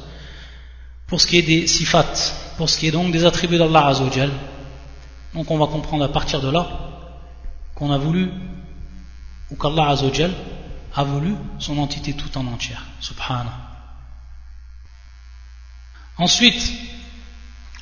Pour 1.07 1.21
ce 1.21 1.27
qui 1.27 1.39
est 1.39 1.43
des 1.43 1.67
sifat, 1.67 2.07
pour 2.57 2.71
ce 2.71 2.79
qui 2.79 2.87
est 2.87 2.91
donc 2.93 3.13
des 3.13 3.25
attributs 3.25 3.59
d'Allah 3.59 3.89
Azzawajal, 3.89 4.31
donc 5.35 5.51
on 5.51 5.59
va 5.59 5.67
comprendre 5.67 6.05
à 6.05 6.09
partir 6.09 6.41
de 6.41 6.51
là 6.51 6.67
qu'on 7.75 7.93
a 7.93 7.99
voulu, 7.99 8.31
ou 9.51 9.57
qu'Allah 9.57 9.89
Azzawajal 9.91 10.33
a 10.95 11.05
voulu 11.05 11.35
son 11.59 11.79
entité 11.79 12.15
tout 12.15 12.37
en 12.39 12.47
entière, 12.47 12.85
subhanahu. 13.01 13.49
Ensuite, 16.17 16.73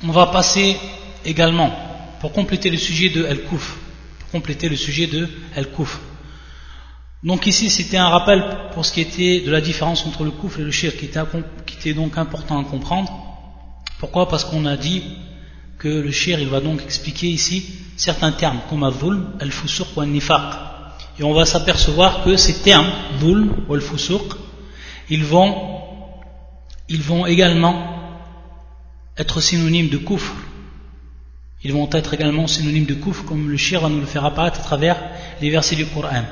on 0.03 0.11
va 0.11 0.27
passer 0.27 0.77
également, 1.25 1.71
pour 2.19 2.31
compléter 2.33 2.69
le 2.69 2.77
sujet 2.77 3.09
de 3.09 3.25
El-Kouf, 3.25 3.77
compléter 4.31 4.69
le 4.69 4.75
sujet 4.75 5.07
de 5.07 5.27
El-Kouf. 5.55 5.99
Donc 7.23 7.47
ici, 7.47 7.69
c'était 7.69 7.97
un 7.97 8.07
rappel 8.07 8.45
pour 8.73 8.85
ce 8.85 8.93
qui 8.93 9.01
était 9.01 9.41
de 9.41 9.51
la 9.51 9.59
différence 9.59 10.05
entre 10.05 10.23
le 10.23 10.31
Kouf 10.31 10.57
et 10.57 10.61
le 10.61 10.71
Shir, 10.71 10.95
qui 10.95 11.05
était, 11.05 11.93
donc 11.93 12.17
important 12.17 12.59
à 12.59 12.63
comprendre. 12.63 13.11
Pourquoi? 13.99 14.29
Parce 14.29 14.45
qu'on 14.45 14.65
a 14.65 14.77
dit 14.77 15.03
que 15.77 15.89
le 15.89 16.11
Shir, 16.11 16.39
il 16.39 16.47
va 16.47 16.61
donc 16.61 16.81
expliquer 16.81 17.27
ici 17.27 17.65
certains 17.97 18.31
termes, 18.31 18.59
comme 18.69 18.83
Al-Dhulm, 18.83 19.33
Al-Fusuq 19.41 19.87
ou 19.97 20.01
Al-Nifaq. 20.01 20.53
Et 21.19 21.23
on 21.23 21.33
va 21.33 21.45
s'apercevoir 21.45 22.23
que 22.23 22.37
ces 22.37 22.61
termes, 22.61 22.89
Dhulm 23.19 23.65
ou 23.67 23.73
Al-Fusuq, 23.73 24.21
ils 25.09 25.25
vont, 25.25 25.81
ils 26.87 27.01
vont 27.01 27.25
également 27.25 27.99
être 29.17 29.41
synonymes 29.41 29.89
de 29.89 29.97
kufr. 29.97 30.33
Ils 31.63 31.73
vont 31.73 31.89
être 31.91 32.13
également 32.13 32.47
synonymes 32.47 32.85
de 32.85 32.93
kouf, 32.93 33.23
comme 33.25 33.49
le 33.49 33.57
shir 33.57 33.81
va 33.81 33.89
nous 33.89 33.99
le 33.99 34.05
faire 34.05 34.25
apparaître 34.25 34.59
à 34.59 34.63
travers 34.63 34.97
les 35.41 35.49
versets 35.49 35.75
du 35.75 35.85
Coran. 35.85 36.23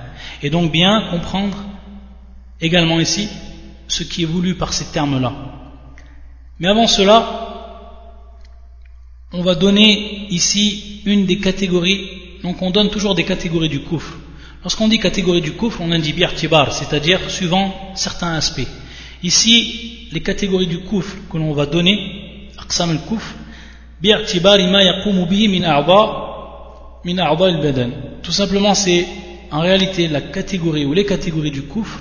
Et 0.42 0.50
donc 0.50 0.72
bien 0.72 1.10
comprendre 1.12 1.58
également 2.62 3.00
ici 3.00 3.28
ce 3.88 4.04
qui 4.04 4.24
est 4.24 4.26
voulu 4.26 4.56
par 4.56 4.74
ces 4.74 4.86
termes-là. 4.86 5.34
Mais 6.60 6.70
avant 6.70 6.88
cela, 6.88 7.48
on 9.34 9.42
va 9.44 9.56
donner 9.56 10.28
ici 10.30 11.02
une 11.06 11.26
des 11.26 11.40
catégories, 11.40 12.08
donc 12.44 12.62
on 12.62 12.72
donne 12.72 12.90
toujours 12.90 13.13
des 13.13 13.26
catégories 13.26 13.70
du 13.70 13.82
kouf. 13.82 14.18
Lorsqu'on 14.63 14.88
dit 14.88 15.00
catégorie 15.00 15.42
du 15.42 15.52
kouf, 15.52 15.80
on 15.80 15.92
indique 15.92 16.36
tibar, 16.36 16.74
c'est-à-dire 16.74 17.30
suivant 17.30 17.92
certains 17.96 18.34
aspects. 18.34 18.68
Ici, 19.24 20.08
les 20.12 20.22
catégories 20.22 20.68
du 20.68 20.80
kouf 20.80 21.18
que 21.30 21.38
l'on 21.38 21.54
va 21.54 21.66
donner, 21.66 22.50
aqsam 22.58 22.92
al-kouf, 22.92 23.36
باعتبار 24.03 24.71
ما 24.71 24.83
يقوم 24.83 25.25
به 25.25 25.49
من 25.49 25.64
أعضاء 25.64 26.09
من 27.05 27.18
أعضاء 27.21 27.49
البدن 27.49 27.92
tout 28.23 28.33
simplement 28.33 28.75
c'est 28.75 29.07
en 29.51 29.61
réalité 29.61 30.09
la 30.09 30.21
catégorie 30.21 30.85
ou 30.85 30.92
les 30.92 31.05
catégories 31.05 31.51
du 31.51 31.62
kufr 31.62 32.01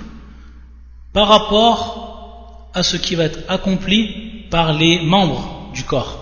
par 1.12 1.28
rapport 1.28 2.68
à 2.74 2.82
ce 2.82 2.96
qui 2.96 3.14
va 3.14 3.24
être 3.24 3.40
accompli 3.48 4.46
par 4.50 4.72
les 4.72 5.00
membres 5.04 5.70
du 5.74 5.84
corps 5.84 6.12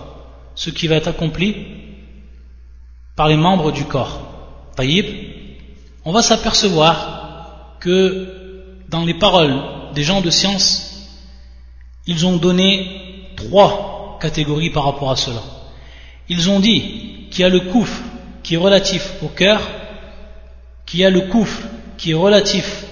ce 0.55 0.69
qui 0.69 0.87
va 0.87 0.95
être 0.95 1.07
accompli 1.07 1.55
par 3.15 3.27
les 3.27 3.37
membres 3.37 3.71
du 3.71 3.85
corps 3.85 4.27
Taïb, 4.75 5.05
on 6.05 6.11
va 6.11 6.21
s'apercevoir 6.21 7.75
que 7.79 8.83
dans 8.89 9.03
les 9.03 9.15
paroles 9.15 9.57
des 9.93 10.03
gens 10.03 10.21
de 10.21 10.29
science 10.29 10.67
ils 12.07 12.25
ont 12.25 12.37
donné 12.37 13.33
trois 13.35 13.91
catégorie 14.21 14.69
par 14.69 14.83
rapport 14.85 15.11
à 15.11 15.15
cela. 15.15 15.41
Ils 16.28 16.50
ont 16.50 16.60
dit 16.60 17.28
qu'il 17.30 17.42
y 17.42 17.44
a 17.44 17.48
le 17.48 17.60
kouf 17.60 18.02
qui 18.42 18.54
est 18.54 18.58
relatif 18.58 19.12
au 19.22 19.28
cœur, 19.28 19.60
qu'il 20.84 21.00
y 21.00 21.04
a 21.04 21.10
le 21.10 21.22
kouf 21.22 21.66
qui 21.96 22.12
est 22.12 22.14
relatif 22.14 22.84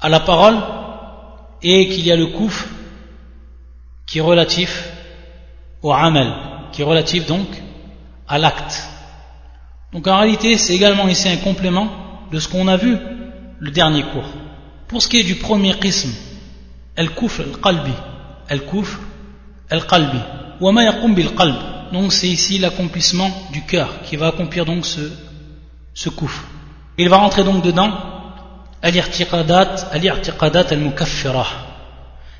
à 0.00 0.08
la 0.08 0.20
parole, 0.20 0.56
et 1.62 1.88
qu'il 1.88 2.06
y 2.06 2.12
a 2.12 2.16
le 2.16 2.28
kouf 2.28 2.68
qui 4.06 4.18
est 4.18 4.22
relatif 4.22 4.88
au 5.82 5.92
amal, 5.92 6.32
qui 6.72 6.82
est 6.82 6.84
relatif 6.84 7.26
donc 7.26 7.46
à 8.26 8.38
l'acte. 8.38 8.82
Donc 9.92 10.06
en 10.06 10.18
réalité, 10.18 10.56
c'est 10.56 10.74
également 10.74 11.08
ici 11.08 11.28
un 11.28 11.36
complément 11.36 11.88
de 12.30 12.38
ce 12.38 12.48
qu'on 12.48 12.68
a 12.68 12.76
vu 12.76 12.96
le 13.58 13.70
dernier 13.70 14.04
cours. 14.04 14.28
Pour 14.88 15.02
ce 15.02 15.08
qui 15.08 15.18
est 15.18 15.24
du 15.24 15.36
premier 15.36 15.74
qism, 15.78 16.10
el-kufr 16.96 17.42
al-qalbi, 17.42 17.92
el-kufr 18.48 18.98
al-qalbi. 19.70 20.18
Donc 20.60 22.12
c'est 22.12 22.28
ici 22.28 22.58
l'accomplissement 22.58 23.30
du 23.50 23.62
cœur 23.62 24.02
qui 24.04 24.16
va 24.16 24.28
accomplir 24.28 24.66
donc 24.66 24.84
ce, 24.84 25.00
ce 25.94 26.10
Il 26.98 27.08
va 27.08 27.16
rentrer 27.16 27.44
donc 27.44 27.62
dedans. 27.62 27.90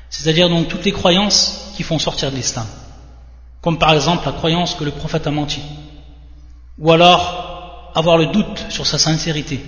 C'est-à-dire 0.09 0.49
donc 0.49 0.67
toutes 0.67 0.85
les 0.85 0.91
croyances 0.91 1.73
qui 1.75 1.83
font 1.83 1.97
sortir 1.97 2.31
de 2.31 2.35
l'islam. 2.35 2.65
Comme 3.61 3.79
par 3.79 3.93
exemple 3.93 4.25
la 4.25 4.33
croyance 4.33 4.75
que 4.75 4.83
le 4.83 4.91
prophète 4.91 5.25
a 5.25 5.31
menti. 5.31 5.61
Ou 6.77 6.91
alors 6.91 7.91
avoir 7.95 8.17
le 8.17 8.27
doute 8.27 8.65
sur 8.69 8.85
sa 8.85 8.99
sincérité. 8.99 9.65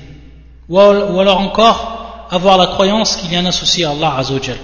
Ou 0.70 0.80
alors 0.80 1.40
encore 1.40 2.28
avoir 2.30 2.58
la 2.58 2.68
croyance 2.68 3.16
qu'il 3.16 3.34
y 3.34 3.36
a 3.36 3.40
un 3.40 3.46
associé 3.48 3.86
à 3.86 3.92
Allah 3.92 4.16
Azzawajal. 4.18 4.58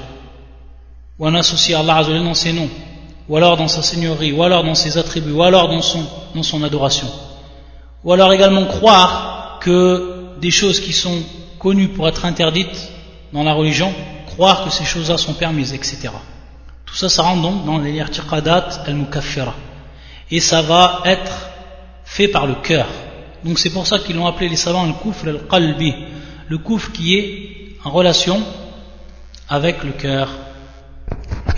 Ou 1.17 1.25
un 1.25 1.35
associé 1.35 1.73
à 1.75 1.79
Allah 1.79 1.97
Azzawajal 1.97 2.23
dans 2.23 2.33
ses 2.35 2.53
noms 2.53 2.69
ou 3.29 3.37
alors 3.37 3.57
dans 3.57 3.67
sa 3.67 3.83
seigneurie, 3.83 4.33
ou 4.33 4.41
alors 4.41 4.63
dans 4.63 4.73
ses 4.73 4.97
attributs, 4.97 5.31
ou 5.31 5.43
alors 5.43 5.69
dans 5.69 5.83
son, 5.83 6.03
dans 6.33 6.43
son 6.43 6.63
adoration. 6.63 7.07
Ou 8.03 8.11
alors 8.11 8.33
également 8.33 8.65
croire 8.65 9.59
que 9.61 10.35
des 10.41 10.49
choses 10.49 10.79
qui 10.79 10.93
sont 10.93 11.21
connues 11.59 11.89
pour 11.89 12.07
être 12.07 12.25
interdites 12.25 12.91
dans 13.31 13.43
la 13.43 13.53
religion, 13.53 13.93
croire 14.25 14.65
que 14.65 14.71
ces 14.71 14.83
choses-là 14.83 15.17
sont 15.17 15.33
permises, 15.33 15.73
etc. 15.73 16.09
Tout 16.85 16.95
ça, 16.95 17.07
ça 17.07 17.21
rentre 17.21 17.43
donc 17.43 17.65
dans 17.65 17.77
les 17.77 17.91
irtiqadat 17.91 18.67
al-mukaffira. 18.87 19.53
Et 20.31 20.39
ça 20.39 20.63
va 20.63 21.01
être 21.05 21.49
fait 22.03 22.29
par 22.29 22.47
le 22.47 22.55
cœur. 22.55 22.87
Donc 23.43 23.59
c'est 23.59 23.69
pour 23.69 23.85
ça 23.85 23.99
qu'ils 23.99 24.15
l'ont 24.15 24.25
appelé 24.25 24.49
les 24.49 24.55
savants 24.55 24.87
le 24.87 24.93
kufr 24.93 25.27
al-qalbi. 25.27 25.93
Le 26.47 26.57
kufr 26.57 26.91
qui 26.91 27.15
est 27.15 27.75
en 27.83 27.91
relation 27.91 28.41
avec 29.47 29.83
le 29.83 29.91
cœur. 29.91 30.29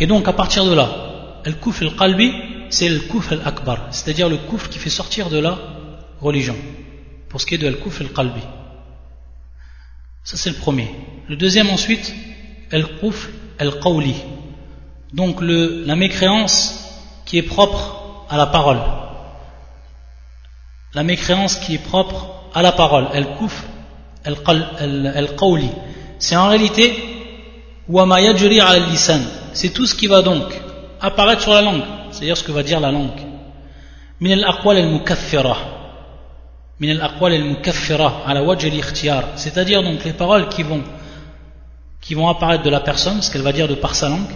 Et 0.01 0.05
donc 0.05 0.27
à 0.27 0.33
partir 0.33 0.65
de 0.65 0.73
là, 0.73 1.10
Al-Kuf 1.45 1.81
al-Qalbi, 1.81 2.31
c'est 2.69 2.89
le 2.89 2.99
Kuf 2.99 3.31
al-Akbar, 3.31 3.87
c'est-à-dire 3.91 4.29
le 4.29 4.37
Kuf 4.37 4.69
qui 4.69 4.79
fait 4.79 4.89
sortir 4.89 5.29
de 5.29 5.39
la 5.39 5.57
religion, 6.19 6.55
pour 7.29 7.41
ce 7.41 7.45
qui 7.45 7.55
est 7.55 7.57
de 7.57 7.67
Al-Kuf 7.67 8.01
al-Qalbi. 8.01 8.41
Ça 10.23 10.37
c'est 10.37 10.49
le 10.49 10.55
premier. 10.55 10.89
Le 11.27 11.35
deuxième 11.35 11.69
ensuite, 11.69 12.13
Al-Kuf 12.71 13.29
al-Qawli, 13.59 14.15
donc 15.13 15.37
la 15.41 15.95
mécréance 15.95 17.01
qui 17.25 17.37
est 17.37 17.43
propre 17.43 18.25
à 18.29 18.37
la 18.37 18.45
parole. 18.45 18.79
La 20.93 21.03
mécréance 21.03 21.55
qui 21.55 21.75
est 21.75 21.83
propre 21.83 22.49
à 22.53 22.61
la 22.61 22.71
parole, 22.71 23.07
Al-Kuf 23.13 23.65
al-Qawli. 24.23 25.69
C'est 26.19 26.35
en 26.35 26.47
réalité, 26.49 26.93
c'est 29.53 29.73
tout 29.73 29.85
ce 29.85 29.95
qui 29.95 30.07
va 30.07 30.21
donc 30.21 30.60
apparaître 31.01 31.41
sur 31.41 31.53
la 31.53 31.61
langue, 31.61 31.81
c'est-à-dire 32.11 32.37
ce 32.37 32.43
que 32.43 32.51
va 32.51 32.63
dire 32.63 32.79
la 32.79 32.91
langue. 32.91 33.19
Al-aqwal 34.23 34.77
al-mukaffira 34.77 35.57
ala 38.25 38.43
wajh 38.43 38.65
al 39.09 39.23
c'est-à-dire 39.35 39.83
donc 39.83 40.03
les 40.03 40.13
paroles 40.13 40.47
qui 40.47 40.63
vont 40.63 40.81
qui 42.01 42.15
vont 42.15 42.27
apparaître 42.27 42.63
de 42.63 42.69
la 42.69 42.79
personne, 42.79 43.21
ce 43.21 43.31
qu'elle 43.31 43.43
va 43.43 43.51
dire 43.51 43.67
de 43.67 43.75
par 43.75 43.93
sa 43.93 44.09
langue, 44.09 44.31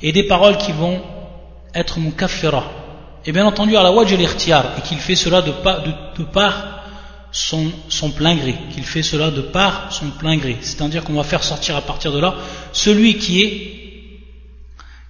et 0.00 0.10
des 0.12 0.22
paroles 0.22 0.56
qui 0.56 0.72
vont 0.72 1.00
être 1.74 1.98
mukaffira. 1.98 2.64
Et 3.26 3.32
bien 3.32 3.44
entendu 3.44 3.76
à 3.76 3.82
la 3.82 3.92
wajh 3.92 4.14
al 4.14 4.64
et 4.78 4.80
qu'il 4.82 4.98
fait 4.98 5.14
cela 5.14 5.42
de, 5.42 5.50
par, 5.50 5.82
de, 5.82 6.24
par 6.24 6.80
son, 7.30 7.66
son 7.88 8.10
plein 8.10 8.34
gré, 8.34 8.54
qu'il 8.72 8.84
fait 8.84 9.02
cela 9.02 9.30
de 9.30 9.42
par 9.42 9.92
son 9.92 10.08
plein 10.10 10.36
gré. 10.36 10.56
C'est-à-dire 10.62 11.04
qu'on 11.04 11.12
va 11.12 11.24
faire 11.24 11.42
sortir 11.42 11.76
à 11.76 11.82
partir 11.82 12.12
de 12.12 12.18
là 12.18 12.34
celui 12.72 13.18
qui 13.18 13.42
est 13.42 13.79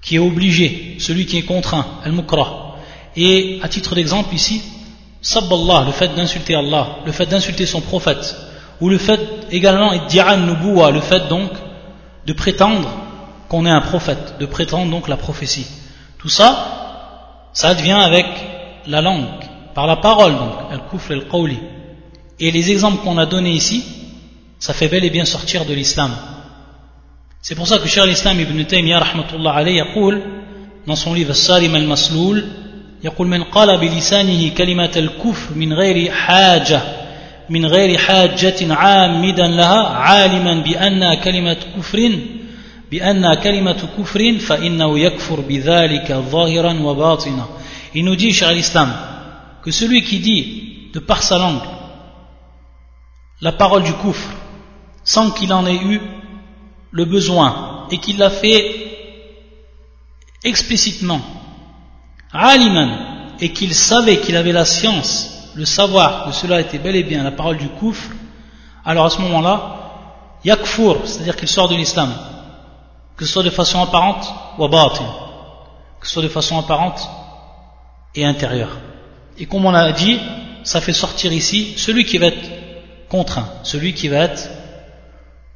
qui 0.03 0.17
est 0.17 0.19
obligé, 0.19 0.97
celui 0.99 1.27
qui 1.27 1.39
est 1.39 1.43
contraint, 1.43 1.87
al-mukra. 2.05 2.77
Et 3.17 3.61
à 3.63 3.69
titre 3.69 3.95
d'exemple 3.95 4.35
ici, 4.35 4.63
sabballah, 5.21 5.85
le 5.87 5.93
fait 5.93 6.15
d'insulter 6.15 6.55
Allah, 6.55 6.99
le 7.05 7.13
fait 7.13 7.27
d'insulter 7.27 7.67
son 7.67 7.81
prophète, 7.81 8.37
ou 8.81 8.89
le 8.89 8.99
fait 8.99 9.21
également, 9.51 9.93
nubuwa, 9.93 10.91
le 10.91 11.01
fait 11.01 11.29
donc 11.29 11.51
de 12.27 12.33
prétendre 12.33 12.89
qu'on 13.49 13.67
est 13.67 13.71
un 13.71 13.81
prophète, 13.81 14.37
de 14.39 14.47
prétendre 14.47 14.91
donc 14.91 15.09
la 15.09 15.17
prophétie. 15.17 15.67
Tout 16.19 16.29
ça, 16.29 17.51
ça 17.53 17.75
devient 17.75 17.93
avec 17.93 18.27
la 18.87 19.03
langue, 19.03 19.27
par 19.75 19.87
la 19.87 19.97
parole 19.97 20.33
donc, 20.33 20.53
al-kufr 20.71 21.13
al-qawli. 21.13 21.59
Et 22.39 22.51
les 22.51 22.71
exemples 22.71 23.03
qu'on 23.03 23.19
a 23.19 23.27
donnés 23.27 23.53
ici, 23.53 23.85
ça 24.59 24.73
fait 24.73 24.89
bel 24.89 25.05
et 25.05 25.11
bien 25.11 25.25
sortir 25.25 25.65
de 25.67 25.75
l'islam. 25.75 26.13
C'est 27.43 27.55
pour 27.55 27.67
ça 27.67 27.79
que 27.79 27.89
cher 27.89 28.07
l'islam 28.07 28.39
ibn 28.39 28.63
Taymiyyah 28.65 28.99
rahmatullah 29.01 29.55
alayhi 29.55 29.79
يقول 29.79 30.23
dans 30.87 30.97
son 30.97 31.15
livre 31.15 31.33
Sarim 31.35 31.75
al-Masloul 31.75 32.45
يقول 33.05 33.29
من 33.29 33.43
قال 33.45 33.79
بلسانه 33.79 34.55
كلمة 34.55 34.91
الكفر 34.97 35.55
من 35.55 35.73
غير 35.73 36.11
حاجة 36.11 36.81
من 37.51 37.67
غير 37.67 37.99
حاجة 37.99 38.75
عامدا 38.75 39.47
لها 39.47 39.89
عالما 39.89 40.55
بأن 40.55 41.15
كلمة 41.15 41.57
كفر 41.77 42.19
بأن 42.91 43.35
كلمة 43.35 43.89
كفر 43.99 44.39
فإنه 44.39 44.99
يكفر 44.99 45.41
بذلك 45.41 46.13
ظاهرا 46.13 46.73
وباطنا 46.73 47.47
Il 47.93 48.05
nous 48.05 48.15
dit, 48.15 48.33
cher 48.33 48.53
l'islam, 48.53 48.93
que 49.65 49.73
celui 49.73 50.03
qui 50.03 50.21
dit 50.21 50.91
de 50.95 51.01
par 51.01 51.23
sa 51.23 51.39
langue 51.39 51.69
la 53.41 53.53
parole 53.53 53.83
du 53.83 53.93
kufr 53.95 54.29
sans 55.03 55.31
qu'il 55.31 55.53
en 55.53 55.67
ait 55.67 55.75
eu 55.75 56.01
le 56.91 57.05
besoin 57.05 57.87
et 57.91 57.99
qu'il 57.99 58.19
l'a 58.19 58.31
fait 58.31 58.87
explicitement, 60.45 61.21
aliman, 62.33 63.35
et 63.41 63.53
qu'il 63.53 63.75
savait 63.75 64.21
qu'il 64.21 64.37
avait 64.37 64.53
la 64.53 64.65
science, 64.65 65.51
le 65.55 65.65
savoir 65.65 66.27
que 66.27 66.33
cela 66.33 66.61
était 66.61 66.79
bel 66.79 66.97
et 66.97 67.03
bien 67.03 67.23
la 67.23 67.33
parole 67.33 67.57
du 67.57 67.69
kufr, 67.69 68.11
alors 68.85 69.07
à 69.07 69.11
ce 69.11 69.21
moment-là, 69.23 69.77
yakfur, 70.45 70.99
c'est-à-dire 71.05 71.37
qu'il 71.37 71.49
sort 71.49 71.69
de 71.69 71.77
l'islam, 71.77 72.13
que 73.17 73.25
ce 73.25 73.33
soit 73.33 73.43
de 73.43 73.51
façon 73.51 73.83
apparente 73.83 74.33
ou 74.59 74.69
batin, 74.69 75.07
que 76.01 76.07
ce 76.07 76.15
soit 76.15 76.23
de 76.23 76.29
façon 76.29 76.59
apparente 76.59 77.09
et 78.15 78.25
intérieure. 78.25 78.79
Et 79.39 79.47
comme 79.47 79.65
on 79.65 79.75
a 79.75 79.93
dit, 79.93 80.19
ça 80.65 80.81
fait 80.81 80.93
sortir 80.93 81.33
ici 81.33 81.75
celui 81.77 82.05
qui 82.05 82.19
va 82.19 82.27
être 82.27 83.09
contraint, 83.09 83.49
celui 83.63 83.95
qui 83.95 84.09
va 84.09 84.19
être 84.19 84.49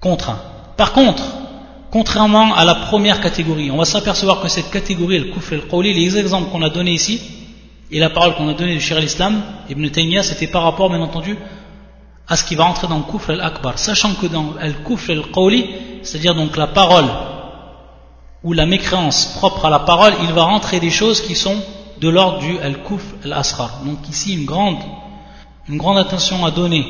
contraint. 0.00 0.40
Par 0.76 0.92
contre, 0.92 1.22
contrairement 1.90 2.54
à 2.54 2.64
la 2.64 2.74
première 2.74 3.20
catégorie, 3.20 3.70
on 3.70 3.76
va 3.76 3.84
s'apercevoir 3.84 4.40
que 4.40 4.48
cette 4.48 4.70
catégorie, 4.70 5.18
le 5.18 5.32
kufr 5.32 5.68
qawli, 5.68 5.94
les 5.94 6.18
exemples 6.18 6.50
qu'on 6.50 6.62
a 6.62 6.70
donnés 6.70 6.92
ici, 6.92 7.20
et 7.90 8.00
la 8.00 8.10
parole 8.10 8.34
qu'on 8.34 8.48
a 8.48 8.54
donnée 8.54 8.74
de 8.74 8.80
Shir 8.80 8.96
al-Islam, 8.96 9.42
Ibn 9.70 9.88
Taymiyyah, 9.88 10.22
c'était 10.22 10.48
par 10.48 10.62
rapport, 10.64 10.90
bien 10.90 11.00
entendu, 11.00 11.36
à 12.26 12.36
ce 12.36 12.44
qui 12.44 12.54
va 12.56 12.64
entrer 12.64 12.88
dans 12.88 12.98
le 12.98 13.04
kufr 13.04 13.30
al-akbar. 13.30 13.78
Sachant 13.78 14.14
que 14.14 14.26
dans 14.26 14.54
le 14.60 14.72
kufr 14.84 15.12
al-qawli, 15.12 15.66
c'est-à-dire 16.02 16.34
donc 16.34 16.56
la 16.56 16.66
parole, 16.66 17.06
ou 18.42 18.52
la 18.52 18.66
mécréance 18.66 19.34
propre 19.36 19.66
à 19.66 19.70
la 19.70 19.80
parole, 19.80 20.14
il 20.22 20.32
va 20.32 20.42
rentrer 20.42 20.80
des 20.80 20.90
choses 20.90 21.20
qui 21.20 21.34
sont 21.34 21.56
de 22.00 22.08
l'ordre 22.08 22.40
du 22.40 22.58
al-kufr 22.58 23.14
al-asghar. 23.24 23.80
Donc 23.84 24.08
ici, 24.10 24.34
une 24.34 24.44
grande 24.44 25.98
attention 25.98 26.44
à 26.44 26.50
donner 26.50 26.84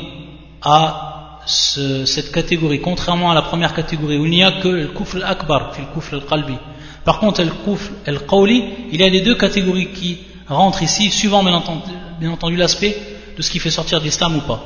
à 0.63 1.14
cette 1.47 2.33
catégorie, 2.33 2.81
contrairement 2.81 3.31
à 3.31 3.35
la 3.35 3.43
première 3.43 3.75
catégorie 3.75 4.17
où 4.19 4.25
il 4.25 4.31
n'y 4.31 4.43
a 4.43 4.53
que 4.61 4.69
le 4.69 4.89
kufr 4.89 5.17
al-akbar, 5.17 5.73
le 5.79 5.95
kufr 5.95 6.15
al-qalbi. 6.15 6.57
Par 7.05 7.19
contre, 7.19 7.43
le 7.43 7.51
kufr 7.51 7.91
al-qawli, 8.07 8.65
il 8.93 9.01
y 9.01 9.05
a 9.05 9.09
les 9.09 9.21
deux 9.21 9.35
catégories 9.35 9.93
qui 9.93 10.19
rentrent 10.49 10.83
ici, 10.83 11.11
suivant 11.11 11.43
bien 11.43 11.55
entendu, 11.55 12.57
l'aspect 12.57 12.97
de 13.37 13.43
ce 13.43 13.51
qui 13.51 13.59
fait 13.59 13.71
sortir 13.71 14.01
d'islam 14.01 14.37
ou 14.37 14.41
pas. 14.41 14.63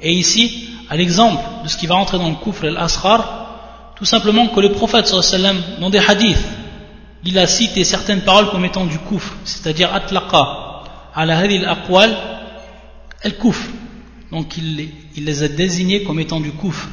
Et 0.00 0.12
ici, 0.12 0.68
à 0.90 0.96
l'exemple 0.96 1.42
de 1.64 1.68
ce 1.68 1.76
qui 1.76 1.86
va 1.86 1.94
rentrer 1.94 2.18
dans 2.18 2.28
le 2.28 2.36
kufr 2.36 2.66
al-asghar, 2.66 3.92
tout 3.96 4.04
simplement 4.04 4.48
que 4.48 4.60
le 4.60 4.72
prophète 4.72 5.10
dans 5.80 5.90
des 5.90 5.98
hadiths, 5.98 6.44
il 7.24 7.38
a 7.38 7.46
cité 7.46 7.84
certaines 7.84 8.20
paroles 8.20 8.50
comme 8.50 8.64
étant 8.64 8.84
du 8.84 8.98
kufr, 8.98 9.34
c'est-à-dire 9.44 9.92
atlaqa 9.94 10.84
ala 11.14 11.38
hadil 11.38 11.64
aqwal 11.64 12.16
al-kufr. 13.24 13.68
Donc 14.30 14.56
il, 14.58 14.88
les 15.17 15.43
a 15.43 15.47
désignés 15.47 16.03
comme 16.03 16.19
étant 16.19 16.39
du 16.39 16.51
kouf. 16.51 16.87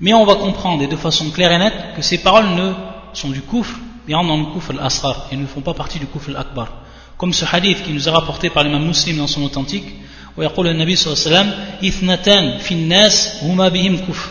Mais 0.00 0.14
on 0.14 0.24
va 0.24 0.36
comprendre, 0.36 0.82
et 0.82 0.86
de 0.86 0.96
façon 0.96 1.30
claire 1.30 1.50
et 1.52 1.58
nette, 1.58 1.94
que 1.96 2.02
ces 2.02 2.18
paroles 2.18 2.50
ne 2.54 2.72
sont 3.12 3.30
du 3.30 3.42
kouf, 3.42 3.74
mais 4.06 4.14
rentrent 4.14 4.28
dans 4.28 4.36
le 4.36 4.46
kouf 4.46 4.70
al-asrar, 4.70 5.26
et 5.32 5.36
ne 5.36 5.46
font 5.46 5.60
pas 5.60 5.74
partie 5.74 5.98
du 5.98 6.06
kouf 6.06 6.28
al-akbar. 6.28 6.68
Comme 7.16 7.32
ce 7.32 7.44
hadith 7.50 7.82
qui 7.82 7.92
nous 7.92 8.08
est 8.08 8.12
rapporté 8.12 8.48
par 8.48 8.62
l'imam 8.62 8.86
muslim 8.86 9.18
dans 9.18 9.26
son 9.26 9.42
authentique, 9.42 9.86
où 10.36 10.42
il 10.42 10.48
le 10.64 10.72
Nabi 10.72 10.96
sallallahu 10.96 11.26
alayhi 11.26 11.40
wa 11.40 11.46
sallam, 11.46 11.68
إثنتان 11.84 12.58
في 12.58 12.74
الناس 12.74 13.38
هما 13.42 13.68
بهم 13.68 13.96
كفر 13.96 14.30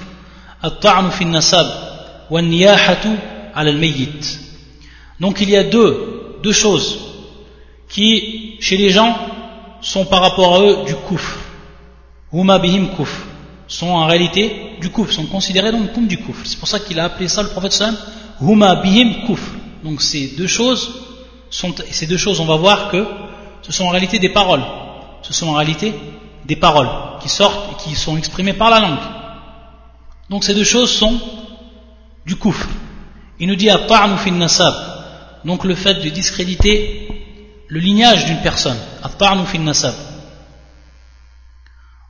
الطعن 0.65 1.09
في 1.09 1.21
النسب 1.23 1.67
والنياحة 2.31 3.03
على 3.55 3.69
الميت 3.69 4.25
Donc 5.19 5.41
il 5.41 5.49
y 5.49 5.57
a 5.57 5.63
deux, 5.63 6.37
deux 6.43 6.53
choses 6.53 6.99
qui, 7.89 8.57
chez 8.59 8.77
les 8.77 8.91
gens, 8.91 9.17
sont 9.81 10.05
par 10.05 10.21
rapport 10.21 10.55
à 10.55 10.61
eux 10.61 10.77
du 10.85 10.93
kouf 10.93 11.39
huma 12.32 12.58
bihim 12.58 12.88
kufr, 12.96 13.26
sont 13.68 13.88
en 13.88 14.06
réalité 14.06 14.76
du 14.80 14.90
kufr, 14.90 15.12
sont 15.12 15.26
considérés 15.26 15.72
comme 15.94 16.06
du 16.06 16.18
kufr. 16.18 16.40
C'est 16.44 16.58
pour 16.58 16.68
ça 16.68 16.80
qu'il 16.80 16.98
a 16.98 17.04
appelé 17.04 17.28
ça 17.28 17.42
le 17.42 17.48
prophète 17.48 17.72
sallam, 17.72 17.96
huma 18.40 18.76
bihim 18.76 19.26
kufr. 19.26 19.50
Donc 19.84 20.02
ces 20.02 20.28
deux 20.36 20.46
choses 20.46 20.90
sont, 21.50 21.74
ces 21.90 22.06
deux 22.06 22.16
choses, 22.16 22.40
on 22.40 22.46
va 22.46 22.56
voir 22.56 22.90
que 22.90 23.04
ce 23.62 23.72
sont 23.72 23.84
en 23.84 23.90
réalité 23.90 24.18
des 24.18 24.30
paroles. 24.30 24.62
Ce 25.22 25.32
sont 25.32 25.48
en 25.48 25.54
réalité 25.54 25.94
des 26.44 26.56
paroles 26.56 26.88
qui 27.20 27.28
sortent 27.28 27.72
et 27.72 27.82
qui 27.82 27.94
sont 27.94 28.16
exprimées 28.16 28.54
par 28.54 28.70
la 28.70 28.80
langue. 28.80 28.98
Donc 30.30 30.44
ces 30.44 30.54
deux 30.54 30.64
choses 30.64 30.90
sont 30.90 31.20
du 32.26 32.36
kufr. 32.36 32.68
Il 33.38 33.48
nous 33.48 33.56
dit 33.56 33.70
à 33.70 33.78
fin 33.78 34.30
nasab, 34.30 34.74
donc 35.44 35.64
le 35.64 35.74
fait 35.74 35.94
de 35.94 36.08
discréditer 36.08 37.08
le 37.68 37.80
lignage 37.80 38.26
d'une 38.26 38.40
personne, 38.40 38.78
à 39.02 39.08
fin 39.08 39.58
nasab. 39.58 39.94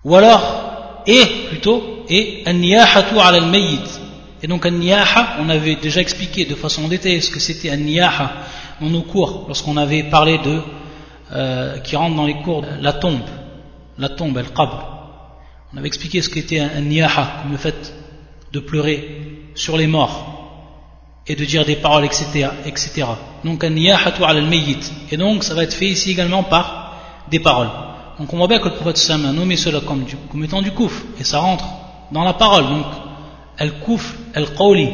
Ou 0.05 0.17
alors, 0.17 1.03
et 1.07 1.25
plutôt, 1.49 2.05
et 2.09 2.43
an-niyahatu 2.47 3.19
al-mayyit. 3.19 4.01
Et 4.43 4.49
donc 4.49 4.67
an-niyaha, 4.67 5.37
on 5.41 5.49
avait 5.49 5.77
déjà 5.77 6.01
expliqué 6.01 6.45
de 6.45 6.55
façon 6.55 6.89
détaillée 6.89 7.21
ce 7.21 7.31
que 7.31 7.39
c'était 7.39 7.71
an-niyaha 7.71 8.33
dans 8.81 8.89
nos 8.89 9.03
cours, 9.03 9.45
lorsqu'on 9.47 9.77
avait 9.77 10.03
parlé 10.05 10.39
de, 10.39 10.61
euh, 11.33 11.79
qui 11.79 11.95
rentre 11.95 12.17
dans 12.17 12.27
les 12.27 12.35
cours, 12.35 12.65
la 12.81 12.93
tombe, 12.93 13.23
la 13.99 14.09
tombe, 14.09 14.37
al-qabr. 14.37 14.89
On 15.73 15.79
avait 15.79 15.87
expliqué 15.87 16.21
ce 16.21 16.29
qu'était 16.29 16.61
an-niyaha, 16.61 17.43
comme 17.43 17.53
le 17.53 17.59
fait 17.59 17.95
de 18.53 18.59
pleurer 18.59 19.49
sur 19.55 19.77
les 19.77 19.87
morts 19.87 20.33
et 21.27 21.37
de 21.37 21.45
dire 21.45 21.65
des 21.65 21.77
paroles, 21.77 22.05
etc. 22.05 22.49
etc. 22.67 23.07
Donc 23.45 23.63
ala 23.63 24.29
al-mayyit. 24.29 24.93
Et 25.11 25.17
donc 25.17 25.45
ça 25.45 25.55
va 25.55 25.63
être 25.63 25.75
fait 25.75 25.87
ici 25.87 26.11
également 26.11 26.43
par 26.43 26.97
des 27.31 27.39
paroles 27.39 27.71
Donc 28.20 28.34
on 28.34 28.38
voit 28.38 28.48
bien 28.48 28.60
que 28.60 28.70
le 28.70 28.76
prophète 28.76 28.98
Sam 28.98 29.26
a 29.26 29.32
nommé 29.32 29.58
cela 29.58 29.80
comme, 29.82 30.04
du, 30.04 30.16
comme 30.32 30.44
étant 30.44 30.62
du 30.62 30.72
kouf, 30.72 31.04
et 31.20 31.24
ça 31.24 31.40
rentre 31.40 31.66
dans 32.12 32.24
la 32.24 32.34
parole, 32.34 32.68
donc 32.68 32.86
el 33.60 33.80
kouf, 33.80 34.16
el 34.34 34.54
qawli. 34.54 34.90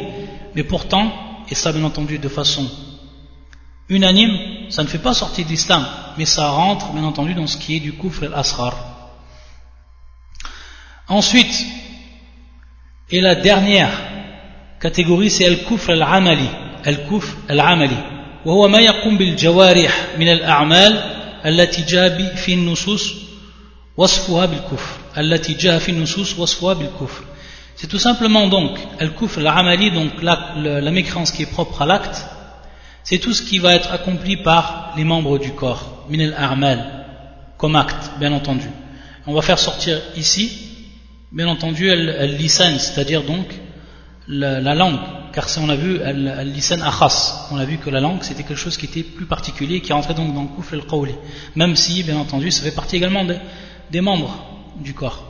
Mais 0.54 0.64
pourtant, 0.64 1.10
et 1.48 1.54
ça 1.54 1.72
bien 1.72 1.84
entendu 1.84 2.18
de 2.18 2.28
façon 2.28 2.68
unanime, 3.88 4.70
ça 4.70 4.82
ne 4.82 4.88
fait 4.88 4.98
pas 4.98 5.14
sortir 5.14 5.46
d'islam, 5.46 5.86
mais 6.16 6.24
ça 6.24 6.50
rentre 6.50 6.92
bien 6.92 7.04
entendu 7.04 7.34
dans 7.34 7.46
ce 7.46 7.56
qui 7.56 7.76
est 7.76 7.80
du 7.80 7.94
kouf 7.94 8.22
el 8.22 8.34
asrar. 8.34 8.74
Ensuite, 11.08 11.66
et 13.10 13.20
la 13.20 13.34
dernière 13.34 13.90
catégorie, 14.80 15.30
c'est 15.30 15.44
el 15.44 15.64
kouf 15.64 15.88
el 15.88 16.02
amali, 16.02 16.48
el 16.84 17.06
kouf 17.06 17.36
el 17.48 17.60
amali. 17.60 17.96
وهو 18.44 18.68
ما 18.68 18.78
يقوم 18.78 19.16
بالجوارح 19.18 20.06
من 20.18 20.28
الأعمال 20.28 21.07
التي 21.46 21.82
جاء 21.82 22.34
في 22.34 22.54
النصوص 22.54 23.14
وصفها 23.96 24.46
بالكفر 24.46 24.92
التي 25.18 25.54
جاء 25.54 25.78
في 25.78 25.90
النصوص 25.90 26.38
وصفها 26.38 26.74
بالكفر 26.74 27.24
c'est 27.76 27.88
tout 27.88 27.98
simplement 27.98 28.46
donc 28.48 28.70
al-kufr 29.00 29.38
al-amali 29.40 29.90
donc 29.90 30.22
la, 30.22 30.34
la 30.86 30.90
mécréance 30.90 31.30
qui 31.32 31.42
est 31.42 31.52
propre 31.58 31.82
à 31.82 31.86
l'acte 31.86 32.18
c'est 33.02 33.18
tout 33.18 33.34
ce 33.34 33.42
qui 33.42 33.58
va 33.58 33.74
être 33.74 33.90
accompli 33.92 34.36
par 34.36 34.92
les 34.96 35.04
membres 35.04 35.38
du 35.38 35.50
corps 35.52 35.82
min 36.08 36.20
al-a'mal 36.28 36.78
comme 37.58 37.76
acte 37.76 38.04
bien 38.20 38.32
entendu 38.32 38.68
on 39.26 39.32
va 39.34 39.42
faire 39.42 39.58
sortir 39.58 40.00
ici 40.16 40.44
bien 41.32 41.48
entendu 41.48 41.90
al-lisan 41.90 42.78
c'est-à-dire 42.78 43.22
donc 43.22 43.46
la, 44.28 44.60
la 44.60 44.74
langue 44.74 45.00
car 45.33 45.47
on 45.59 45.69
a 45.69 45.75
vu 45.75 46.01
al-lisan 46.01 46.81
akhas, 46.81 47.47
on 47.51 47.57
a 47.57 47.65
vu 47.65 47.77
que 47.77 47.89
la 47.89 47.99
langue 47.99 48.23
c'était 48.23 48.43
quelque 48.43 48.59
chose 48.59 48.77
qui 48.77 48.85
était 48.85 49.03
plus 49.03 49.25
particulier, 49.25 49.81
qui 49.81 49.93
rentrait 49.93 50.13
donc 50.13 50.33
dans 50.33 50.43
le 50.43 50.49
kufr 50.55 50.73
al-qawli, 50.75 51.15
même 51.55 51.75
si 51.75 52.03
bien 52.03 52.17
entendu 52.17 52.51
ça 52.51 52.63
fait 52.63 52.71
partie 52.71 52.95
également 52.95 53.25
des, 53.25 54.01
membres 54.01 54.33
du 54.77 54.93
corps. 54.93 55.23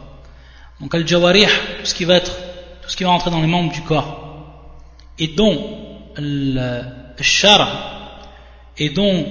Donc 0.80 0.94
al-jawarih, 0.96 1.48
tout 1.80 1.86
ce 1.86 1.96
qui 1.96 2.06
va 2.06 2.16
être, 2.16 2.32
tout 2.82 2.90
ce 2.90 2.98
qui 2.98 3.04
va 3.04 3.10
rentrer 3.10 3.32
dans 3.32 3.42
les 3.42 3.48
membres 3.48 3.72
du 3.72 3.82
corps, 3.82 4.66
et 5.18 5.28
dont 5.28 5.58
le 6.18 6.84
shara, 7.20 8.20
et 8.78 8.90
dont 8.90 9.26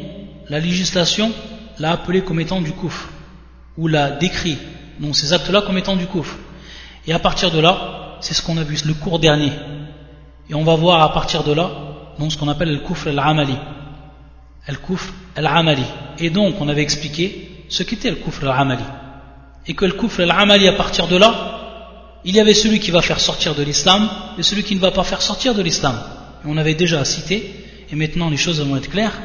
la 0.48 0.61
législation 0.61 1.33
l'a 1.78 1.92
appelé 1.92 2.22
comme 2.22 2.40
étant 2.40 2.61
du 2.61 2.72
kufr, 2.72 3.09
ou 3.76 3.87
l'a 3.87 4.11
décrit, 4.11 4.59
donc 5.00 5.16
ces 5.16 5.33
actes-là 5.33 5.62
comme 5.62 5.78
étant 5.78 5.96
du 5.96 6.07
kufr. 6.07 6.37
Et 7.07 7.12
à 7.12 7.18
partir 7.18 7.50
de 7.50 7.61
là, 7.61 8.18
c'est 8.20 8.35
ce 8.35 8.42
qu'on 8.42 8.59
a 8.59 8.64
vu, 8.64 8.76
le 8.85 8.94
cours 8.94 9.18
dernier, 9.18 9.52
et 10.50 10.54
on 10.54 10.64
va 10.64 10.74
voir 10.76 11.02
à 11.02 11.12
partir 11.12 11.44
de 11.44 11.52
là, 11.52 11.70
donc 12.18 12.32
ce 12.32 12.38
qu'on 12.38 12.48
appelle 12.48 12.72
le 12.72 12.78
kufr 12.78 13.08
al-amali. 13.08 13.56
Le 14.66 14.76
kufr 14.76 15.12
al-amali. 15.37 15.84
Et 16.18 16.30
donc, 16.30 16.61
on 16.61 16.68
avait 16.68 16.82
expliqué 16.82 17.64
ce 17.68 17.82
qu'était 17.82 18.11
le 18.11 18.16
kufr 18.16 18.44
al-amali. 18.44 18.84
Et 19.66 19.74
que 19.74 19.84
le 19.84 19.92
kufr 19.92 20.22
al-amali, 20.22 20.66
à 20.68 20.72
partir 20.72 21.06
de 21.06 21.16
là, 21.16 21.58
il 22.24 22.34
y 22.34 22.40
avait 22.40 22.54
celui 22.54 22.80
qui 22.80 22.90
va 22.90 23.02
faire 23.02 23.20
sortir 23.20 23.54
de 23.54 23.62
l'islam 23.62 24.08
et 24.38 24.42
celui 24.42 24.64
qui 24.64 24.74
ne 24.74 24.80
va 24.80 24.90
pas 24.90 25.04
faire 25.04 25.22
sortir 25.22 25.54
de 25.54 25.62
l'islam. 25.62 26.00
On 26.44 26.56
avait 26.56 26.74
déjà 26.74 27.04
cité, 27.04 27.54
et 27.90 27.94
maintenant 27.94 28.30
les 28.30 28.37
choses 28.37 28.61
vont 28.61 28.76
être 28.76 28.90
claires, 28.90 29.18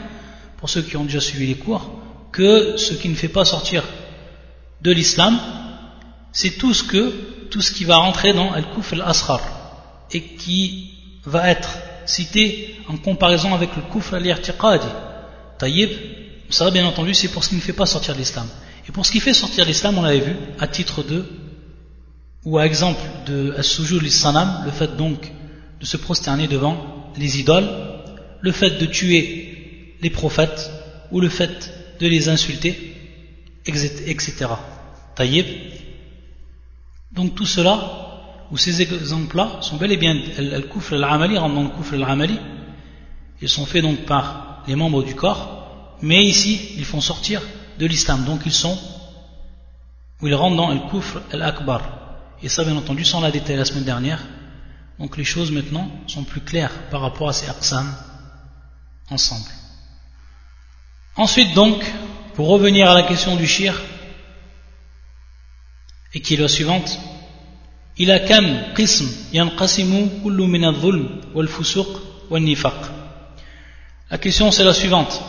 pour 0.57 0.69
ceux 0.69 0.81
qui 0.81 0.97
ont 0.97 1.03
déjà 1.03 1.19
suivi 1.19 1.47
les 1.47 1.55
cours, 1.55 1.89
que 2.31 2.77
ce 2.77 2.93
qui 2.93 3.09
ne 3.09 3.15
fait 3.15 3.27
pas 3.29 3.45
sortir 3.45 3.83
de 4.81 4.91
l'islam, 4.91 5.39
c'est 6.31 6.57
tout 6.57 6.73
ce 6.73 6.83
que, 6.83 7.13
tout 7.49 7.61
ce 7.61 7.71
qui 7.71 7.85
va 7.85 7.97
rentrer 7.97 8.33
dans 8.33 8.51
al-kufr 8.51 8.93
al-asghar 8.95 9.41
et 10.11 10.21
qui 10.21 10.92
va 11.25 11.49
être 11.49 11.69
cité 12.05 12.75
en 12.87 12.97
comparaison 12.97 13.53
avec 13.53 13.69
le 13.75 13.81
kufr 13.91 14.15
al-irtiqadi. 14.15 14.87
Taïb, 15.57 15.89
ça 16.49 16.69
bien 16.71 16.85
entendu, 16.85 17.13
c'est 17.13 17.29
pour 17.29 17.43
ce 17.43 17.49
qui 17.49 17.55
ne 17.55 17.61
fait 17.61 17.73
pas 17.73 17.85
sortir 17.85 18.15
l'islam. 18.15 18.47
Et 18.87 18.91
pour 18.91 19.05
ce 19.05 19.11
qui 19.11 19.19
fait 19.19 19.33
sortir 19.33 19.65
l'islam, 19.65 19.97
on 19.97 20.01
l'avait 20.01 20.19
vu, 20.19 20.35
à 20.59 20.67
titre 20.67 21.03
de, 21.03 21.25
ou 22.43 22.57
à 22.57 22.65
exemple 22.65 23.01
de 23.25 23.53
as-sujud 23.57 24.07
sanam 24.09 24.63
le 24.65 24.71
fait 24.71 24.97
donc 24.97 25.31
de 25.79 25.85
se 25.85 25.97
prosterner 25.97 26.47
devant 26.47 27.11
les 27.17 27.39
idoles, 27.39 27.69
le 28.41 28.51
fait 28.51 28.71
de 28.71 28.85
tuer 28.85 29.95
les 30.01 30.09
prophètes, 30.09 30.69
ou 31.11 31.21
le 31.21 31.29
fait 31.29 31.71
de 31.99 32.07
les 32.07 32.27
insulter, 32.27 32.95
etc. 33.65 34.33
Taïb. 35.15 35.45
Donc 37.13 37.35
tout 37.35 37.45
cela, 37.45 38.12
ou 38.51 38.57
ces 38.57 38.81
exemples-là, 38.81 39.57
sont 39.61 39.77
bel 39.77 39.91
et 39.91 39.97
bien 39.97 40.15
al-kufr 40.37 40.93
al-amali, 40.93 41.37
rentrent 41.37 41.55
dans 41.55 41.63
le 41.63 41.69
kufr 41.69 41.95
al-amali. 41.95 42.39
Ils 43.41 43.49
sont 43.49 43.65
faits 43.65 43.81
donc 43.81 44.05
par 44.05 44.63
les 44.67 44.75
membres 44.75 45.03
du 45.03 45.15
corps, 45.15 45.97
mais 46.01 46.23
ici, 46.23 46.73
ils 46.77 46.85
font 46.85 47.01
sortir 47.01 47.41
de 47.79 47.85
l'islam. 47.85 48.25
Donc 48.25 48.41
ils 48.45 48.53
sont, 48.53 48.77
ou 50.21 50.27
ils 50.27 50.35
rentrent 50.35 50.57
dans 50.57 50.69
al-kufr 50.69 51.21
al-akbar. 51.31 51.81
Et 52.41 52.49
ça, 52.49 52.63
bien 52.63 52.75
entendu, 52.75 53.05
sans 53.05 53.21
la 53.21 53.31
détailler 53.31 53.57
la 53.57 53.65
semaine 53.65 53.85
dernière. 53.85 54.21
Donc 54.99 55.17
les 55.17 55.23
choses 55.23 55.51
maintenant 55.51 55.89
sont 56.07 56.23
plus 56.23 56.41
claires 56.41 56.89
par 56.91 57.01
rapport 57.01 57.29
à 57.29 57.33
ces 57.33 57.49
aqsam 57.49 57.93
ensemble. 59.09 59.49
Ensuite 61.15 61.53
donc, 61.53 61.83
pour 62.35 62.47
revenir 62.47 62.89
à 62.89 62.93
la 62.93 63.03
question 63.03 63.35
du 63.35 63.47
shir, 63.47 63.81
et 66.13 66.21
qui 66.21 66.35
est 66.35 66.37
la 66.37 66.47
suivante, 66.47 66.99
qism 67.95 69.07
yanqasimu 69.33 70.21
kullu 70.23 70.47
min 70.47 70.63
al-dhulm 70.63 71.21
wal 71.35 71.47
fusuq 71.47 71.87
wal 72.29 72.41
nifaq. 72.41 72.73
La 74.09 74.17
question 74.17 74.51
c'est 74.51 74.63
la 74.63 74.73
suivante. 74.73 75.21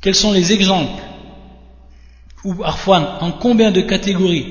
Quels 0.00 0.14
sont 0.14 0.32
les 0.32 0.52
exemples 0.52 1.02
ou 2.44 2.54
parfois 2.54 3.18
en 3.22 3.32
combien 3.32 3.70
de 3.70 3.80
catégories 3.80 4.46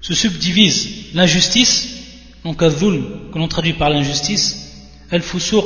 se 0.00 0.14
subdivise 0.14 1.14
l'injustice, 1.14 1.96
donc 2.44 2.62
al-dhulm 2.62 3.30
que 3.32 3.38
l'on 3.38 3.48
traduit 3.48 3.74
par 3.74 3.90
l'injustice, 3.90 4.88
al-fusuq 5.10 5.64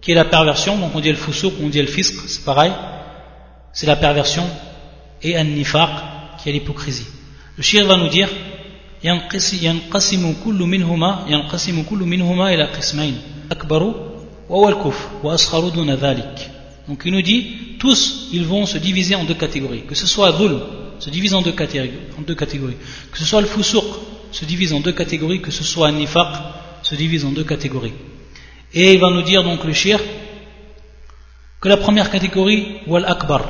qui 0.00 0.12
est 0.12 0.14
la 0.14 0.24
perversion, 0.24 0.78
donc 0.78 0.94
on 0.94 1.00
dit 1.00 1.10
al-fusuq, 1.10 1.52
on 1.62 1.68
dit 1.68 1.80
al-fisq, 1.80 2.14
c'est 2.28 2.44
pareil, 2.44 2.72
c'est 3.72 3.86
la 3.86 3.96
perversion, 3.96 4.44
et 5.22 5.36
al-nifaq 5.36 5.90
qui 6.38 6.48
est 6.48 6.52
l'hypocrisie. 6.52 7.06
Le 7.56 7.62
shir 7.62 7.86
va 7.86 7.96
nous 7.96 8.08
dire 8.08 8.28
ينقسم 9.05 10.33
كل 10.45 10.59
منهما 10.73 11.25
ينقسم 11.27 11.83
كل 11.89 11.97
منهما 11.99 12.53
إلى 12.53 12.63
قسمين 12.63 13.17
أكبر 13.51 13.83
وهو 14.49 14.69
الكفر 14.69 15.09
وأصغر 15.23 15.69
دون 15.69 15.91
ذلك 15.91 16.51
donc 16.87 17.03
il 17.05 17.11
nous 17.13 17.21
dit 17.21 17.77
tous 17.79 18.29
ils 18.33 18.43
vont 18.45 18.65
se 18.65 18.77
diviser 18.77 19.15
en 19.15 19.23
deux 19.23 19.33
catégories 19.35 19.83
que 19.87 19.95
ce 19.95 20.07
soit 20.07 20.31
dhulm 20.31 20.59
se 20.99 21.09
divise 21.09 21.33
en 21.33 21.41
deux 21.41 21.51
catégories, 21.53 21.91
en 22.17 22.21
deux 22.21 22.35
catégories. 22.35 22.75
que 23.11 23.17
ce 23.17 23.25
soit 23.25 23.41
le 23.41 23.47
fusuq 23.47 23.83
se 24.31 24.45
divise 24.45 24.73
en 24.73 24.79
deux 24.81 24.91
catégories 24.91 25.41
que 25.41 25.51
ce 25.51 25.63
soit 25.63 25.89
le 25.91 25.97
nifaq 25.97 26.27
se 26.83 26.95
divise 26.95 27.23
en 27.25 27.31
deux 27.31 27.43
catégories 27.43 27.93
et 28.73 28.93
il 28.93 28.99
va 28.99 29.09
nous 29.09 29.21
dire 29.21 29.43
donc 29.43 29.63
le 29.63 29.73
shir 29.73 29.99
que 31.61 31.69
la 31.69 31.77
première 31.77 32.09
catégorie 32.11 32.77
wal 32.87 33.05
akbar 33.05 33.41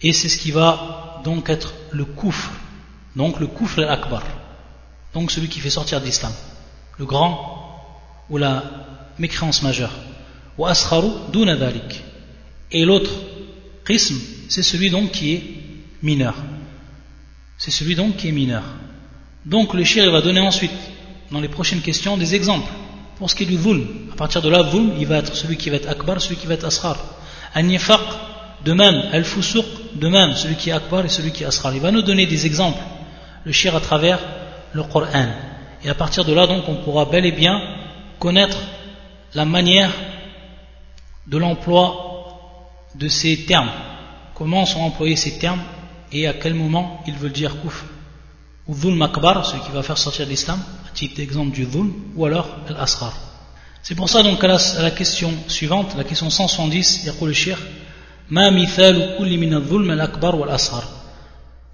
et 0.00 0.12
c'est 0.12 0.28
ce 0.28 0.38
qui 0.38 0.50
va 0.50 1.20
donc 1.24 1.48
être 1.50 1.72
le 1.92 2.04
kufr 2.04 2.50
donc 3.17 3.39
le 3.39 3.47
kufr 3.47 3.79
al-akbar. 3.79 4.23
Donc 5.13 5.31
celui 5.31 5.49
qui 5.49 5.59
fait 5.59 5.71
sortir 5.71 5.99
d'islam. 5.99 6.31
Le 6.99 7.05
grand 7.05 7.33
ou 8.29 8.37
la 8.37 8.63
mécréance 9.17 9.63
majeure. 9.63 9.93
Wa 10.57 10.69
askharu 10.69 11.09
duna 11.33 11.55
dhalik. 11.55 12.03
Et 12.71 12.85
l'autre 12.85 13.09
qism, 13.85 14.15
c'est 14.49 14.61
celui 14.61 14.91
donc 14.91 15.11
qui 15.11 15.33
est 15.33 15.43
mineur. 16.03 16.35
C'est 17.57 17.71
celui 17.71 17.95
donc 17.95 18.17
qui 18.17 18.27
est 18.27 18.31
mineur. 18.31 18.63
Donc 19.45 19.73
le 19.73 19.83
shir 19.83 20.11
va 20.11 20.21
donner 20.21 20.41
ensuite, 20.41 20.71
dans 21.31 21.39
les 21.39 21.47
prochaines 21.47 21.81
questions, 21.81 22.17
des 22.17 22.35
exemples. 22.35 22.71
Pour 23.17 23.31
ce 23.31 23.35
qui 23.35 23.43
est 23.43 23.47
du 23.47 23.57
dhulm, 23.57 24.11
à 24.13 24.15
partir 24.15 24.43
de 24.43 24.49
là, 24.49 24.61
dhulm, 24.61 24.91
il 24.99 25.07
va 25.07 25.17
être 25.17 25.35
celui 25.35 25.57
qui 25.57 25.71
va 25.71 25.77
être 25.77 25.89
akbar, 25.89 26.21
celui 26.21 26.35
qui 26.35 26.45
va 26.45 26.53
être 26.53 26.65
ashar. 26.65 26.97
An-nifaq, 27.55 28.01
de 28.63 28.73
même, 28.73 29.01
al-fusuq, 29.11 29.65
de 29.95 30.07
même, 30.07 30.35
celui 30.35 30.55
qui 30.55 30.69
est 30.69 30.73
akbar 30.73 31.03
et 31.05 31.09
celui 31.09 31.31
qui 31.31 31.41
est 31.43 31.47
ashar. 31.47 31.73
Il 31.73 31.81
va 31.81 31.91
nous 31.91 32.03
donner 32.03 32.27
des 32.27 32.45
exemples 32.45 32.83
le 33.47 33.53
shir 33.53 33.73
à 33.77 33.79
travers 33.79 34.19
le 34.73 34.83
Coran. 34.83 35.29
Et 35.83 35.89
à 35.89 35.95
partir 35.95 36.25
de 36.25 36.33
là, 36.33 36.45
donc, 36.47 36.67
on 36.67 36.75
pourra 36.83 37.05
bel 37.05 37.25
et 37.25 37.31
bien 37.31 37.61
connaître 38.19 38.57
la 39.33 39.45
manière 39.45 39.89
de 41.27 41.37
l'emploi 41.37 41.85
de 42.95 43.07
ces 43.07 43.45
termes. 43.45 43.71
Comment 44.35 44.65
sont 44.65 44.81
employés 44.81 45.15
ces 45.15 45.39
termes 45.39 45.61
et 46.11 46.27
à 46.27 46.33
quel 46.33 46.55
moment 46.55 47.01
ils 47.07 47.13
veulent 47.13 47.31
dire 47.31 47.61
kouf. 47.61 47.85
Ou 48.67 48.75
dhulm 48.75 49.01
akbar, 49.01 49.45
ce 49.45 49.55
qui 49.55 49.71
va 49.71 49.81
faire 49.81 49.97
sortir 49.97 50.25
l'islam, 50.25 50.59
à 50.85 50.91
titre 50.93 51.15
d'exemple 51.15 51.51
du 51.51 51.65
dhulm, 51.65 51.93
ou 52.17 52.25
alors 52.25 52.49
al-asrar. 52.67 53.13
C'est 53.81 53.95
pour 53.95 54.09
ça 54.09 54.23
donc 54.23 54.43
à 54.43 54.47
la, 54.47 54.91
question 54.91 55.33
suivante, 55.47 55.95
la 55.95 56.03
question 56.03 56.29
170, 56.29 57.03
il 57.03 57.05
y 57.05 57.09
a 57.09 57.25
le 57.25 57.33
shir, 57.33 57.57
ma 58.29 58.51
mithalu 58.51 59.15
kulli 59.17 59.37
min 59.37 59.53
al-dhulm 59.53 59.89
al-akbar 59.91 60.37
wal-asrar. 60.37 60.96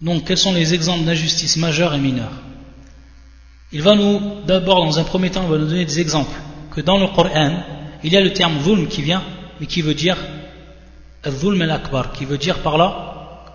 Donc, 0.04 0.26
quels 0.26 0.38
sont 0.38 0.52
les 0.52 0.74
exemples 0.74 1.06
d'injustice 1.06 1.56
majeure 1.56 1.94
et 1.94 1.98
mineure 1.98 2.34
Il 3.72 3.82
va 3.82 3.96
nous, 3.96 4.20
d'abord, 4.46 4.84
dans 4.84 5.00
un 5.00 5.06
premier 5.06 5.32
temps, 5.32 5.44
il 5.44 5.50
va 5.50 5.58
nous 5.58 5.68
donner 5.68 5.86
des 5.86 6.02
exemples. 6.02 6.38
Que 6.76 6.82
dans 6.82 6.98
le 6.98 7.08
Coran, 7.08 7.64
il 8.04 8.12
y 8.12 8.18
a 8.18 8.22
le 8.22 8.34
terme 8.34 8.62
zulm 8.62 8.88
qui 8.88 9.02
vient, 9.02 9.24
mais 9.62 9.66
qui 9.66 9.82
veut 9.82 9.94
dire 9.94 10.18
al-zulm 11.24 11.62
al-akbar, 11.62 12.12
qui 12.12 12.26
veut 12.26 12.38
dire 12.38 12.60
par 12.60 12.78
là 12.78 13.46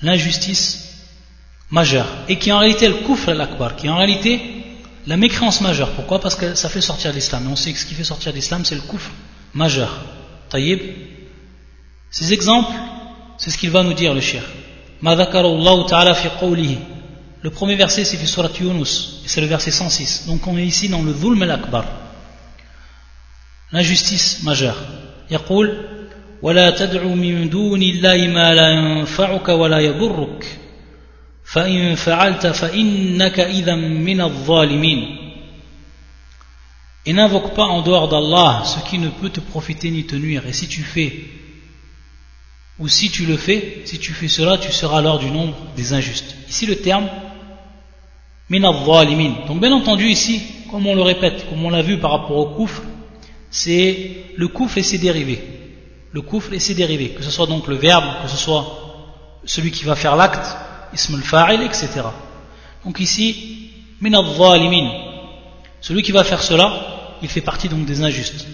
l'injustice 0.00 1.08
majeure. 1.70 2.06
Et 2.28 2.38
qui 2.38 2.52
en 2.52 2.60
réalité 2.60 2.86
le 2.86 2.98
kufr 3.04 3.30
al-akbar, 3.30 3.74
qui 3.74 3.88
en 3.88 3.96
réalité 3.96 4.40
la 5.08 5.16
mécréance 5.16 5.60
majeure. 5.60 5.90
Pourquoi? 5.90 6.20
Parce 6.20 6.36
que 6.36 6.54
ça 6.54 6.68
fait 6.68 6.80
sortir 6.80 7.12
l'islam. 7.12 7.46
Et 7.46 7.48
on 7.48 7.56
sait 7.56 7.72
que 7.72 7.78
ce 7.80 7.86
qui 7.86 7.94
fait 7.94 8.04
sortir 8.04 8.32
l'islam, 8.32 8.64
c'est 8.64 8.76
le 8.76 8.82
kufr 8.82 9.10
majeur. 9.54 9.92
Taïb. 10.50 10.80
Ces 12.12 12.32
exemples, 12.32 12.72
c'est 13.38 13.50
ce 13.50 13.58
qu'il 13.58 13.70
va 13.70 13.82
nous 13.82 13.94
dire 13.94 14.14
le 14.14 14.20
shir. 14.20 14.42
ما 15.01 15.15
ذكر 15.15 15.45
الله 15.45 15.87
تعالى 15.87 16.15
في 16.15 16.29
قوله 16.29 16.77
le 17.43 17.49
premier 17.49 17.75
verset 17.75 18.05
c'est 18.05 18.17
في 18.17 18.25
سورة 18.25 18.51
Yunus 18.61 19.21
et 19.25 19.27
c'est 19.27 19.41
le 19.41 19.47
verset 19.47 19.71
106 19.71 20.27
donc 20.27 20.47
on 20.47 20.57
est 20.57 20.65
ici 20.65 20.89
dans 20.89 21.01
le 21.01 21.11
ظلم 21.13 21.43
الأكبر 21.43 21.85
l'injustice 23.73 24.43
majeure 24.43 24.77
يقول 25.31 25.77
ولا 26.41 26.69
تدع 26.69 27.03
من 27.03 27.49
دون 27.49 27.81
الله 27.81 28.27
ما 28.27 28.53
لا 28.53 28.67
ينفعك 28.67 29.49
ولا 29.49 29.79
يضرك 29.79 30.59
فإن 31.43 31.95
فعلت 31.95 32.47
فإنك 32.47 33.39
إذا 33.39 33.75
من 33.75 34.21
الظالمين 34.21 35.17
Et 37.05 37.13
n'invoque 37.13 37.55
pas 37.55 37.63
en 37.63 37.81
dehors 37.81 38.07
d'Allah 38.09 38.63
ce 38.63 38.87
qui 38.87 38.99
ne 38.99 39.09
peut 39.09 39.29
te 39.29 39.39
profiter 39.39 39.89
ni 39.89 40.05
te 40.05 40.15
nuire. 40.15 40.45
Et 40.45 40.53
si 40.53 40.67
tu 40.67 40.83
fais 40.83 41.11
ou 42.78 42.88
si 42.88 43.10
tu 43.10 43.24
le 43.24 43.36
fais, 43.36 43.82
si 43.84 43.98
tu 43.98 44.12
fais 44.12 44.28
cela, 44.28 44.58
tu 44.58 44.70
seras 44.70 44.98
alors 44.98 45.18
du 45.18 45.30
nombre 45.30 45.54
des 45.76 45.92
injustes. 45.92 46.36
Ici 46.48 46.66
le 46.66 46.76
terme 46.76 47.08
min 48.48 48.60
Donc 49.48 49.60
bien 49.60 49.72
entendu 49.72 50.06
ici, 50.08 50.42
comme 50.70 50.86
on 50.86 50.94
le 50.94 51.02
répète, 51.02 51.48
comme 51.48 51.64
on 51.64 51.70
l'a 51.70 51.82
vu 51.82 51.98
par 51.98 52.12
rapport 52.12 52.36
au 52.36 52.46
kouf, 52.54 52.82
c'est 53.50 54.24
le 54.36 54.48
kouf 54.48 54.76
et 54.76 54.82
ses 54.82 54.98
dérivés. 54.98 55.42
Le 56.12 56.22
kouf 56.22 56.52
et 56.52 56.60
ses 56.60 56.74
dérivés, 56.74 57.10
que 57.10 57.22
ce 57.22 57.30
soit 57.30 57.46
donc 57.46 57.66
le 57.66 57.76
verbe, 57.76 58.04
que 58.22 58.28
ce 58.28 58.36
soit 58.36 59.40
celui 59.44 59.70
qui 59.70 59.84
va 59.84 59.96
faire 59.96 60.16
l'acte, 60.16 60.46
ism 60.94 61.14
al-fa'il, 61.14 61.62
etc. 61.62 61.88
Donc 62.84 63.00
ici, 63.00 63.70
min 64.00 64.12
Celui 65.80 66.02
qui 66.02 66.12
va 66.12 66.24
faire 66.24 66.42
cela, 66.42 67.18
il 67.22 67.28
fait 67.28 67.40
partie 67.40 67.68
donc 67.68 67.84
des 67.84 68.02
injustes. 68.02 68.46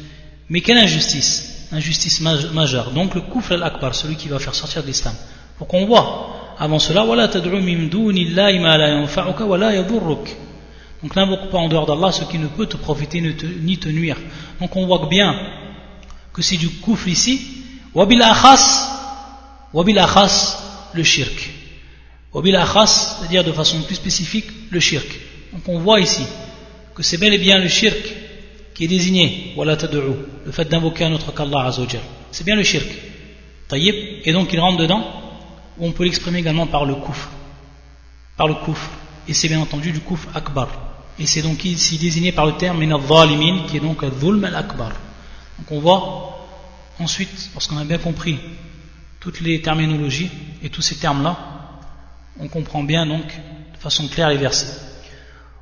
Mais 0.49 0.61
quelle 0.61 0.79
injustice? 0.79 1.52
Injustice 1.73 2.21
majeure. 2.21 2.91
Donc 2.93 3.15
le 3.15 3.23
kufr 3.23 3.53
al-akbar, 3.53 3.95
celui 3.95 4.17
qui 4.17 4.29
va 4.29 4.39
faire 4.39 4.55
sortir 4.55 4.83
l'islam. 4.85 5.15
Pour 5.59 5.67
qu'on 5.67 5.87
voit, 5.87 6.55
avant 6.59 6.79
cela, 6.79 7.05
Donc 11.03 11.17
n'invoque 11.17 11.51
pas 11.51 11.59
en 11.59 11.69
dehors 11.69 11.87
d'Allah 11.87 12.13
ce 12.13 12.25
qui 12.25 12.39
ne 12.39 12.47
peut 12.47 12.67
te 12.67 12.77
profiter 12.77 13.21
ni 13.21 13.79
te 13.79 13.89
nuire. 13.89 14.17
Donc 14.61 14.77
on 14.77 14.87
voit 14.87 15.07
bien 15.09 15.35
que 16.33 16.43
c'est 16.43 16.57
du 16.57 16.69
kufr 16.69 17.09
ici. 17.09 17.41
Wabil 17.95 18.23
akhas, 18.23 18.89
le 20.95 21.03
shirk. 21.03 21.51
Wabil 22.33 22.57
akhas, 22.57 23.19
c'est-à-dire 23.19 23.45
de 23.45 23.53
façon 23.53 23.81
plus 23.83 23.97
spécifique, 23.97 24.47
le 24.71 24.81
shirk. 24.81 25.09
Donc 25.53 25.63
on 25.67 25.79
voit 25.79 26.01
ici 26.01 26.23
que 26.95 27.03
c'est 27.03 27.17
bel 27.19 27.33
et 27.35 27.39
bien 27.39 27.59
le 27.59 27.69
shirk 27.69 28.15
qui 28.74 28.84
est 28.84 28.88
désigné, 28.88 29.56
le 29.58 30.52
fait 30.52 30.66
d'invoquer 30.66 31.06
un 31.06 31.14
autre 31.14 31.34
qu'Allah 31.34 31.66
Azzawajal. 31.66 32.02
C'est 32.32 32.44
bien 32.44 32.56
le 32.56 32.64
shirk. 32.64 32.88
Taïb. 33.68 33.96
Et 34.24 34.32
donc 34.32 34.54
il 34.54 34.60
rentre 34.60 34.78
dedans, 34.78 35.04
ou 35.78 35.88
on 35.88 35.92
peut 35.92 36.04
l'exprimer 36.04 36.40
également 36.40 36.68
par 36.68 36.86
le 36.86 36.96
kouf. 36.96 37.30
Par 38.36 38.48
le 38.48 38.54
kouf. 38.54 38.90
Et 39.28 39.34
c'est 39.34 39.48
bien 39.48 39.60
entendu 39.60 39.92
du 39.92 40.00
kouf 40.00 40.28
akbar. 40.36 40.70
Et 41.20 41.26
c'est 41.26 41.42
donc 41.42 41.66
ici 41.66 41.98
désigné 41.98 42.32
par 42.32 42.46
le 42.46 42.54
terme 42.54 42.78
min 42.86 43.66
qui 43.68 43.78
est 43.78 43.80
donc 43.80 44.06
dhulm 44.20 44.44
al-akbar. 44.44 44.92
Donc 45.58 45.72
on 45.72 45.80
voit 45.80 46.48
ensuite, 47.00 47.50
lorsqu'on 47.54 47.78
a 47.78 47.84
bien 47.84 47.98
compris 47.98 48.38
toutes 49.20 49.42
les 49.42 49.62
terminologies 49.62 50.30
et 50.62 50.70
tous 50.70 50.82
ces 50.82 50.96
termes-là, 50.98 51.36
on 52.40 52.48
comprend 52.48 52.84
bien 52.84 53.08
donc 53.08 53.26
de 53.26 53.78
façon 53.80 54.08
claire 54.08 54.30
les 54.30 54.38
versets. 54.38 54.84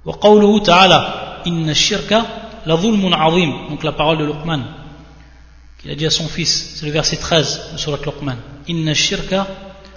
وقوله 0.05 0.59
تعالى 0.59 0.99
إن 1.47 1.69
الشرك 1.69 2.26
la 2.66 2.76
dhulmun 2.76 3.12
azim, 3.12 3.68
donc 3.68 3.82
la 3.82 3.92
parole 3.92 4.18
de 4.18 4.24
Luqman, 4.24 4.61
qu'il 5.78 5.90
a 5.90 5.94
dit 5.94 6.06
à 6.06 6.11
son 6.11 6.28
fils, 6.28 6.74
c'est 6.76 6.86
le 6.86 6.92
verset 6.92 7.16
13 7.16 7.70
de 7.72 7.78
Surat 7.78 7.98
Luqman, 8.04 8.36
inna 8.68 8.94
shirka 8.94 9.46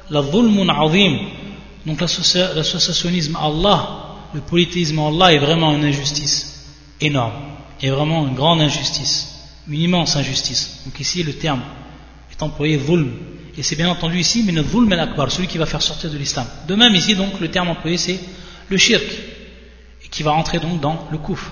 la 0.09 0.21
dhulmun 0.21 0.69
azim, 0.69 1.17
donc 1.85 1.99
l'associationnisme 2.01 3.35
à 3.35 3.45
Allah, 3.45 3.99
le 4.33 4.41
polythéisme 4.41 4.99
à 4.99 5.07
Allah 5.07 5.33
est 5.33 5.39
vraiment 5.39 5.73
une 5.73 5.83
injustice 5.83 6.69
énorme, 7.01 7.33
est 7.81 7.89
vraiment 7.89 8.25
une 8.27 8.35
grande 8.35 8.61
injustice, 8.61 9.29
une 9.67 9.81
immense 9.81 10.15
injustice. 10.15 10.81
Donc 10.85 10.99
ici 10.99 11.23
le 11.23 11.33
terme 11.33 11.61
est 12.31 12.41
employé 12.41 12.77
dhulm, 12.77 13.11
et 13.57 13.63
c'est 13.63 13.75
bien 13.75 13.89
entendu 13.89 14.19
ici, 14.19 14.43
mais 14.45 14.51
ne 14.51 14.61
dhulm 14.61 14.91
al-akbar, 14.93 15.31
celui 15.31 15.47
qui 15.47 15.57
va 15.57 15.65
faire 15.65 15.81
sortir 15.81 16.09
de 16.09 16.17
l'islam. 16.17 16.47
De 16.67 16.75
même 16.75 16.95
ici 16.95 17.15
donc 17.15 17.39
le 17.39 17.49
terme 17.49 17.69
employé 17.69 17.97
c'est 17.97 18.19
le 18.69 18.77
shirk, 18.77 19.03
et 20.03 20.07
qui 20.07 20.23
va 20.23 20.31
entrer 20.31 20.59
donc 20.59 20.79
dans 20.79 21.07
le 21.11 21.17
kufr. 21.17 21.51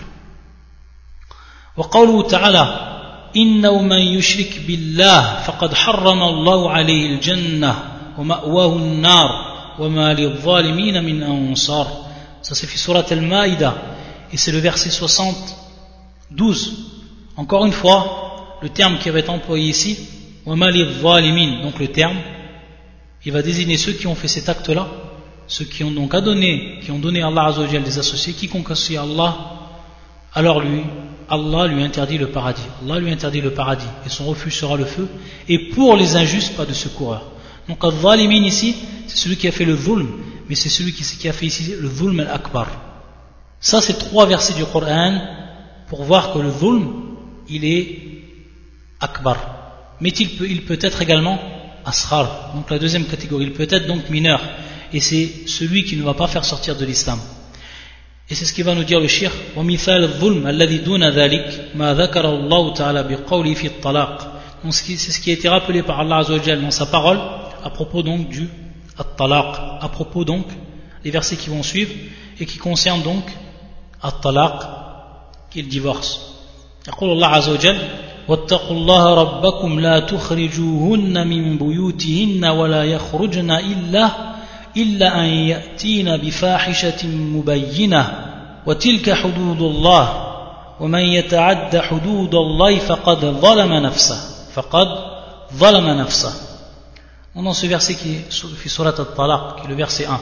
وقوله 1.76 2.22
تعالى 2.22 2.92
إنه 3.36 3.82
من 3.82 3.98
يشرك 3.98 4.60
بالله 4.66 5.40
فقد 5.46 5.74
حرم 5.74 6.22
الله 6.22 6.70
عليه 6.70 7.06
الجنة 7.06 7.74
ومأواه 8.18 8.76
النار 8.76 9.30
وما 9.78 10.14
للظالمين 10.14 11.04
من 11.04 11.22
أنصار 11.22 12.06
ça 12.42 12.54
c'est 12.54 12.66
fait 12.66 12.78
surat 12.78 13.04
al-Maïda 13.10 13.74
et 14.32 14.36
c'est 14.36 14.52
le 14.52 14.58
verset 14.58 14.90
72 14.90 16.72
encore 17.36 17.66
une 17.66 17.72
fois 17.72 18.58
le 18.62 18.68
terme 18.68 18.98
qui 18.98 19.10
va 19.10 19.18
être 19.18 19.30
employé 19.30 19.68
ici 19.68 19.98
donc 20.46 21.78
le 21.80 21.88
terme, 21.88 22.16
il 23.24 23.32
va 23.32 23.42
désigner 23.42 23.76
ceux 23.76 23.92
qui 23.92 24.06
ont 24.06 24.14
fait 24.14 24.28
cet 24.28 24.48
acte-là, 24.48 24.86
ceux 25.48 25.64
qui 25.64 25.82
ont 25.82 25.90
donc 25.90 26.14
donné, 26.14 26.78
qui 26.82 26.92
ont 26.92 27.00
donné 27.00 27.20
à 27.22 27.26
Allah 27.26 27.46
Azzawajal 27.46 27.82
des 27.82 27.98
associés, 27.98 28.32
quiconque 28.32 28.70
associe 28.70 29.00
Allah, 29.00 29.36
alors 30.33 30.61
lui, 30.61 30.83
Allah 31.29 31.67
lui 31.67 31.83
interdit 31.83 32.17
le 32.17 32.27
paradis. 32.27 32.61
Allah 32.83 32.99
lui 32.99 33.11
interdit 33.11 33.41
le 33.41 33.51
paradis 33.51 33.87
et 34.05 34.09
son 34.09 34.25
refus 34.25 34.51
sera 34.51 34.77
le 34.77 34.85
feu. 34.85 35.07
Et 35.47 35.69
pour 35.69 35.95
les 35.95 36.15
injustes, 36.15 36.55
pas 36.55 36.65
de 36.65 36.73
secoureur. 36.73 37.23
Donc 37.67 37.83
Al-Zalimin 37.83 38.43
ici, 38.43 38.75
c'est 39.07 39.17
celui 39.17 39.37
qui 39.37 39.47
a 39.47 39.51
fait 39.51 39.65
le 39.65 39.77
zulm, 39.77 40.07
mais 40.49 40.55
c'est 40.55 40.69
celui 40.69 40.93
qui, 40.93 41.27
a 41.27 41.33
fait 41.33 41.45
ici 41.45 41.73
le 41.79 41.89
zulm 41.89 42.19
al-akbar. 42.19 42.67
Ça, 43.59 43.81
c'est 43.81 43.97
trois 43.97 44.25
versets 44.25 44.53
du 44.53 44.65
Coran 44.65 45.21
pour 45.87 46.03
voir 46.03 46.33
que 46.33 46.39
le 46.39 46.51
zulm, 46.51 47.15
il 47.47 47.63
est 47.65 47.99
akbar 48.99 49.61
mais 50.01 50.09
il 50.09 50.63
peut, 50.63 50.79
être 50.81 51.01
également 51.01 51.39
ashar, 51.85 52.53
donc 52.55 52.69
la 52.69 52.79
deuxième 52.79 53.05
catégorie, 53.05 53.45
il 53.45 53.53
peut 53.53 53.67
être 53.69 53.87
donc 53.87 54.09
mineur, 54.09 54.41
et 54.91 54.99
c'est 54.99 55.47
celui 55.47 55.85
qui 55.85 55.95
ne 55.95 56.03
va 56.03 56.15
pas 56.15 56.27
faire 56.27 56.43
sortir 56.43 56.75
de 56.75 56.83
l'islam. 56.85 57.19
Et 58.31 58.35
c'est 58.35 58.45
ce 58.45 58.53
qui 58.53 58.61
va 58.61 58.73
nous 58.73 58.85
dire 58.85 59.01
le 59.01 59.09
shir, 59.09 59.29
وَمِثَالَ 59.57 60.03
الظُّلْمَ 60.03 60.47
الَّذِي 60.47 60.77
دُونَ 60.77 61.03
ذَلِكَ 61.09 61.75
مَا 61.75 61.93
ذَكَرَ 61.93 62.25
اللَّهُ 62.29 62.73
تَعَالَى 62.73 63.03
بِقَوْلِهِ 63.03 63.53
فِي 63.55 63.67
الطَّلَاقِ 63.67 64.17
Donc 64.63 64.73
c'est 64.73 64.95
ce 64.95 65.19
qui 65.19 65.31
a 65.31 65.33
été 65.33 65.49
rappelé 65.49 65.83
par 65.83 65.99
Allah 65.99 66.19
Azzawajal 66.19 66.61
dans 66.61 66.71
sa 66.71 66.85
parole, 66.85 67.19
à 67.61 67.69
propos 67.69 68.03
donc 68.03 68.29
du 68.29 68.47
at-talaq, 68.97 69.55
à 69.81 69.89
propos 69.89 70.23
donc 70.23 70.45
des 71.03 71.11
versets 71.11 71.35
qui 71.35 71.49
vont 71.49 71.61
suivre, 71.61 71.91
et 72.39 72.45
qui 72.45 72.57
concernent 72.57 73.03
donc 73.03 73.25
at-talaq, 74.01 74.61
qui 75.49 75.59
est 75.59 75.63
le 75.63 75.69
divorce. 75.69 76.31
يقول 76.87 77.11
الله 77.11 77.27
عز 77.27 77.49
وجل 77.49 77.77
واتقوا 78.27 78.77
الله 78.77 79.13
ربكم 79.13 79.79
لا 79.79 79.99
تخرجوهن 79.99 81.27
من 81.27 81.57
بيوتهن 81.57 82.45
ولا 82.45 82.83
يخرجن 82.83 83.51
إلا 83.51 84.09
إلا 84.76 85.20
أن 85.20 85.24
يأتين 85.24 86.16
بفاحشة 86.16 87.06
مبينة 87.06 88.26
وتلك 88.66 89.12
حدود 89.12 89.60
الله 89.60 90.26
ومن 90.80 91.00
يتعد 91.00 91.76
حدود 91.76 92.34
الله 92.34 92.78
فقد 92.78 93.24
ظلم 93.24 93.72
نفسه 93.72 94.18
فقد 94.52 94.86
ظلم 95.54 95.88
نفسه 95.88 96.32
On 97.38 97.42
dans 97.42 97.52
ce 97.52 97.66
verset 97.66 97.94
qui 97.94 98.14
est 98.14 98.32
sur 98.32 98.48
Surat 98.66 98.94
al-Talaq, 98.96 99.56
qui 99.56 99.66
est 99.66 99.68
le 99.68 99.74
verset 99.74 100.06
1. 100.06 100.18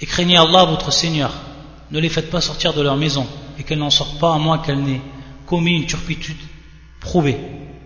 Et 0.00 0.06
craignez 0.06 0.36
Allah, 0.36 0.64
votre 0.64 0.90
Seigneur. 0.90 1.30
Ne 1.92 2.00
les 2.00 2.08
faites 2.08 2.30
pas 2.30 2.40
sortir 2.40 2.74
de 2.74 2.82
leur 2.82 2.96
maison, 2.96 3.24
et 3.60 3.62
qu'elles 3.62 3.78
n'en 3.78 3.88
sortent 3.88 4.18
pas 4.18 4.34
à 4.34 4.38
moins 4.38 4.58
qu'elles 4.58 4.82
n'aient 4.82 5.00
commis 5.46 5.76
une 5.76 5.86
turpitude 5.86 6.36
prouvé 7.00 7.38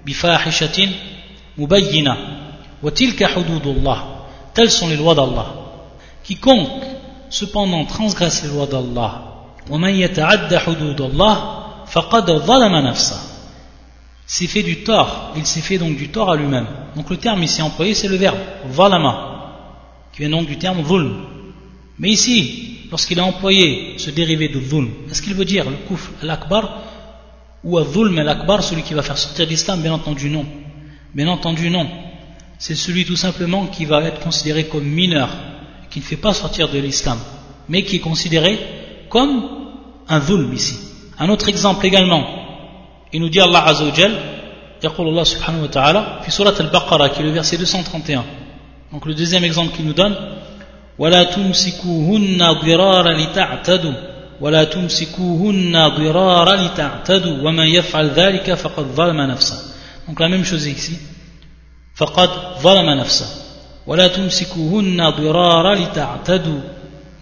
bifahishatin 0.04 0.90
mubayyina 1.58 2.16
wa 2.82 2.90
tilka 2.90 3.28
hududullah 3.34 4.15
telles 4.57 4.71
sont 4.71 4.87
les 4.87 4.97
lois 4.97 5.13
d'Allah 5.13 5.53
quiconque 6.23 6.83
cependant 7.29 7.85
transgresse 7.85 8.41
les 8.43 8.49
lois 8.49 8.65
d'Allah 8.65 9.11
s'est 14.25 14.47
fait 14.47 14.63
du 14.63 14.83
tort 14.83 15.31
il 15.35 15.45
s'est 15.45 15.61
fait 15.61 15.77
donc 15.77 15.95
du 15.95 16.09
tort 16.09 16.31
à 16.31 16.35
lui-même 16.35 16.65
donc 16.95 17.07
le 17.11 17.17
terme 17.17 17.43
ici 17.43 17.61
employé 17.61 17.93
c'est 17.93 18.07
le 18.07 18.15
verbe 18.15 18.39
zalama 18.71 19.15
qui 20.11 20.21
vient 20.21 20.31
donc 20.31 20.47
du 20.47 20.57
terme 20.57 20.83
zulm 20.83 21.17
mais 21.99 22.09
ici 22.09 22.79
lorsqu'il 22.89 23.19
a 23.19 23.25
employé 23.25 23.93
ce 23.99 24.09
dérivé 24.09 24.49
de 24.49 24.59
zulm 24.59 24.89
est-ce 25.11 25.21
qu'il 25.21 25.35
veut 25.35 25.45
dire 25.45 25.69
le 25.69 25.77
kufr 25.87 26.09
al-akbar 26.23 26.63
ou 27.63 27.77
à 27.77 27.83
Dhulm 27.83 28.17
al-Akbar, 28.17 28.63
celui 28.63 28.81
qui 28.83 28.93
va 28.93 29.01
faire 29.01 29.17
sortir 29.17 29.45
l'islam 29.45 29.81
Bien 29.81 29.93
entendu, 29.93 30.29
non. 30.29 30.45
Bien 31.13 31.27
entendu, 31.27 31.69
non 31.69 31.87
C'est 32.58 32.74
celui 32.74 33.04
tout 33.04 33.16
simplement 33.16 33.66
qui 33.66 33.84
va 33.84 34.02
être 34.02 34.20
considéré 34.20 34.64
comme 34.64 34.84
mineur, 34.84 35.28
qui 35.90 35.98
ne 36.00 36.04
fait 36.04 36.16
pas 36.16 36.32
sortir 36.32 36.68
de 36.68 36.78
l'islam, 36.78 37.18
mais 37.68 37.82
qui 37.82 37.96
est 37.96 38.00
considéré 38.00 38.58
comme 39.08 39.42
un 40.08 40.20
Dhulm 40.20 40.52
ici. 40.52 40.76
Un 41.18 41.28
autre 41.28 41.48
exemple 41.48 41.84
également, 41.86 42.24
il 43.12 43.20
nous 43.20 43.28
dit 43.28 43.40
Allah 43.40 43.64
Azzawajal, 43.66 44.12
يقول 44.84 45.08
الله 45.08 45.24
سبحانه 45.24 45.62
وتعالى 45.62 46.20
في 46.24 46.30
سورة 46.30 46.56
البقرة 46.60 47.08
qui 47.08 47.20
est 47.20 47.22
le 47.22 47.30
verset 47.30 47.56
231 47.56 48.24
donc 48.92 49.06
le 49.06 49.14
deuxième 49.14 49.44
exemple 49.44 49.76
qu'il 49.76 49.86
nous 49.86 49.92
donne 49.92 50.16
ولا 50.98 51.22
تمسكوهن 51.22 52.38
ضرارا 52.38 53.12
لتعتدوا 53.12 53.92
ولا 54.40 54.64
تمسكوهن 54.64 55.88
ضرارا 55.88 56.56
لتعتدوا 56.56 57.48
ومن 57.48 57.66
يفعل 57.66 58.10
ذلك 58.10 58.54
فقد 58.54 58.84
ظلم 58.84 59.20
نفسه 59.20 59.56
donc 60.08 60.20
la 60.20 60.28
même 60.28 60.44
chose 60.44 60.66
ici 60.66 60.98
فقد 61.96 62.30
ظلم 62.62 62.90
نفسه 62.90 63.26
ولا 63.86 64.06
تمسكوهن 64.08 65.10
ضرارا 65.10 65.74
لتعتدوا 65.74 66.60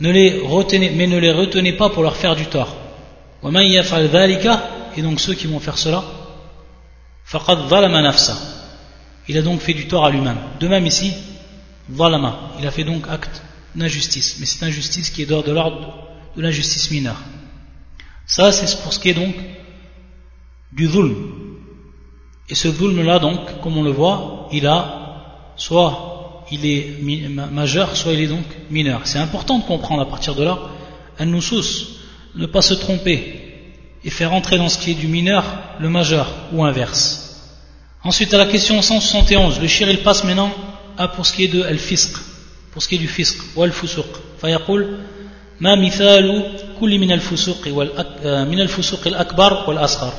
ne 0.00 0.11
les 0.11 0.40
retenez 0.40 0.90
mais 0.90 1.06
ne 1.06 1.18
les 1.18 1.32
retenez 1.32 1.72
pas 1.72 1.90
pour 1.90 2.02
leur 2.02 2.16
faire 2.16 2.36
du 2.36 2.46
tort 2.46 2.74
ومن 3.42 3.62
يفعل 3.62 4.06
ذلك 4.08 4.61
et 4.96 5.02
donc 5.02 5.20
ceux 5.20 5.34
qui 5.34 5.46
vont 5.46 5.61
faire 5.61 5.78
cela 5.78 6.02
فقد 7.24 7.58
ظلم 7.68 7.96
نفسه 7.96 8.34
il 9.28 9.36
a 9.36 9.42
donc 9.42 9.61
fait 9.61 9.74
du 9.74 9.86
tort 9.88 10.06
à 10.06 10.11
lui-même 10.11 10.38
de 10.61 10.68
même 10.68 10.86
ici 10.86 11.12
ظلم 11.92 12.32
il 12.61 12.66
a 12.66 12.70
fait 12.70 12.84
donc 12.84 13.08
acte 13.08 13.42
d'injustice 13.74 14.36
mais 14.40 14.46
c'est 14.46 14.64
injustice 14.64 15.11
qui 15.11 15.22
est 15.22 15.26
dehors 15.26 15.44
de 15.44 15.52
l'ordre 15.52 16.11
de 16.36 16.42
la 16.42 16.50
justice 16.50 16.90
mineure. 16.90 17.20
Ça, 18.26 18.52
c'est 18.52 18.82
pour 18.82 18.92
ce 18.92 18.98
qui 18.98 19.11
est 19.11 19.14
donc 19.14 19.34
du 20.72 20.86
zulm. 20.88 21.14
Et 22.48 22.54
ce 22.54 22.68
zulm-là, 22.68 23.18
donc, 23.18 23.61
comme 23.62 23.76
on 23.76 23.82
le 23.82 23.90
voit, 23.90 24.33
il 24.54 24.66
a 24.66 24.96
soit 25.56 26.44
il 26.52 26.66
est 26.66 27.28
majeur, 27.28 27.96
soit 27.96 28.12
il 28.12 28.20
est 28.20 28.26
donc 28.26 28.44
mineur. 28.70 29.02
C'est 29.04 29.18
important 29.18 29.58
de 29.58 29.64
comprendre 29.64 30.02
à 30.02 30.06
partir 30.06 30.34
de 30.34 30.42
là, 30.42 30.58
un 31.18 31.26
nusus, 31.26 31.98
ne 32.34 32.46
pas 32.46 32.62
se 32.62 32.74
tromper 32.74 33.20
et 34.02 34.11
faire 34.11 34.32
entrer 34.32 34.58
dans 34.58 34.68
ce 34.68 34.78
qui 34.78 34.90
est 34.92 34.94
du 34.94 35.06
mineur 35.06 35.44
le 35.78 35.88
majeur 35.88 36.26
ou 36.52 36.64
inverse. 36.64 37.52
Ensuite, 38.02 38.32
à 38.34 38.38
la 38.38 38.46
question 38.46 38.80
171, 38.80 39.61
le 39.61 39.68
shir 39.68 39.88
il 39.88 39.98
passe 39.98 40.24
maintenant 40.24 40.50
à 40.98 41.06
pour 41.08 41.24
ce 41.26 41.34
qui 41.34 41.44
est 41.44 41.48
de 41.48 41.62
al-fisq, 41.62 42.16
pour 42.72 42.82
ce 42.82 42.88
qui 42.88 42.96
est 42.96 42.98
du 42.98 43.08
fisq, 43.08 43.36
ou 43.56 43.62
al-fusuq. 43.62 44.06
ما 45.61 45.74
مثال 45.76 46.52
كل 46.80 46.98
من 46.98 47.12
الفسوق 47.12 47.68
من 48.24 48.61
الفسوق 48.61 49.06
الأكبر 49.06 49.68
والأصغر 49.68 50.12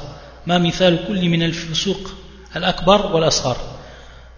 ما 0.47 0.57
مثال 0.57 0.99
كل 1.07 1.29
من 1.29 1.43
الفسوق 1.43 2.11
الأكبر 2.55 3.15
والأصغر 3.15 3.57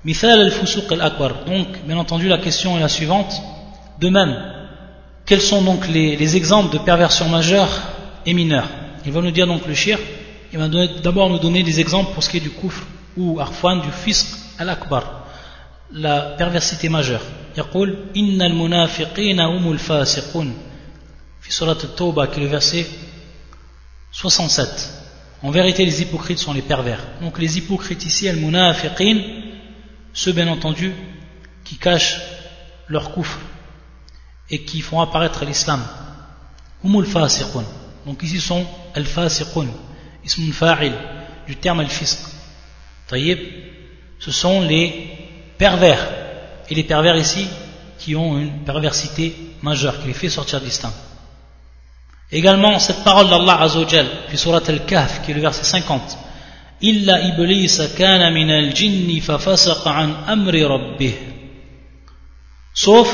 مثال 0.06 0.42
الفسوق 0.42 0.94
الأكبر 0.94 1.36
donc 1.46 1.68
bien 1.88 1.98
entendu 1.98 2.28
la 2.28 2.38
question 2.38 2.78
est 2.78 2.82
la 2.82 2.90
suivante 2.90 3.34
de 4.00 4.10
même 4.10 4.36
quels 5.26 5.42
sont 5.42 5.62
donc 5.62 5.88
les, 5.88 6.16
les 6.16 6.36
exemples 6.36 6.74
de 6.74 6.80
perversion 6.80 7.30
majeure 7.30 7.70
et 8.26 8.34
mineure 8.34 8.68
il 9.06 9.12
va 9.12 9.22
nous 9.22 9.32
dire 9.32 9.48
donc 9.48 9.66
le 9.68 9.74
shir 9.74 9.98
il 10.52 10.60
va 10.60 10.68
d'abord 10.68 11.30
nous 11.30 11.40
donner 11.40 11.64
des 11.64 11.80
exemples 11.80 12.14
pour 12.14 12.24
ce 12.24 12.30
qui 12.30 12.38
est 12.38 12.42
du 12.42 12.52
kufr 12.52 12.84
ou 13.18 13.40
arfan 13.40 13.78
du 13.78 13.92
fisq 14.04 14.28
al-akbar, 14.60 15.26
la 15.92 16.36
perversité 16.38 16.90
majeure. 16.90 17.22
يقول 17.58 17.98
إن 18.18 18.42
المنافقين 18.42 19.40
هم 19.40 19.72
الفاسقون 19.72 20.54
في 21.42 21.52
سورة 21.52 21.78
التوبة 21.84 22.26
qui 22.26 22.40
est 22.40 22.44
le 22.44 22.48
verset 22.48 22.86
67 24.12 24.90
en 25.44 25.52
vérité 25.52 25.86
les 25.86 26.02
hypocrites 26.02 26.40
sont 26.40 26.54
les 26.54 26.64
pervers 26.64 27.00
donc 27.22 27.38
les 27.38 27.58
hypocrites 27.60 28.06
ici 28.06 28.28
al-munafiqin 28.28 29.20
ceux 30.13 30.33
bien 30.33 30.49
entendu 30.49 30.95
qui 31.65 31.77
cachent 31.77 32.21
leur 32.89 33.13
kufr 33.15 33.39
et 34.51 34.65
qui 34.65 34.81
font 34.81 35.01
apparaître 35.01 35.45
l'islam. 35.45 35.83
Fasiqun 37.07 37.65
donc 38.07 38.23
ici 38.23 38.41
sont 38.41 38.65
al-fasiqun 38.95 39.67
ismun 40.25 40.53
fa'il 40.53 40.93
du 41.47 41.57
terme 41.57 41.81
al-fisq. 41.81 42.19
Ce 43.11 44.31
sont 44.31 44.63
les 44.63 45.11
pervers. 45.59 46.09
Et 46.71 46.75
les 46.75 46.85
pervers 46.85 47.17
ici 47.17 47.47
qui 47.99 48.15
ont 48.15 48.39
une 48.39 48.65
perversité 48.65 49.35
majeure 49.63 50.01
qui 50.01 50.07
les 50.07 50.15
fait 50.15 50.29
sortir 50.29 50.61
d'islam 50.61 50.93
également 52.31 52.79
cette 52.79 53.03
parole 53.05 53.29
d'Allah 53.29 53.63
Azzawajal 53.63 54.07
puis 54.29 54.39
surat 54.39 54.61
al-Kahf 54.67 55.23
qui 55.25 55.31
est 55.31 55.35
le 55.35 55.41
verset 55.41 55.65
50 55.65 56.19
illa 56.81 57.21
iblis 57.23 57.81
kana 57.97 58.31
min 58.31 58.51
al-jinni 58.51 59.21
fa 59.21 59.39
an 59.87 60.11
amri 60.27 60.65
rabbih 60.65 61.15
sauf 62.75 63.09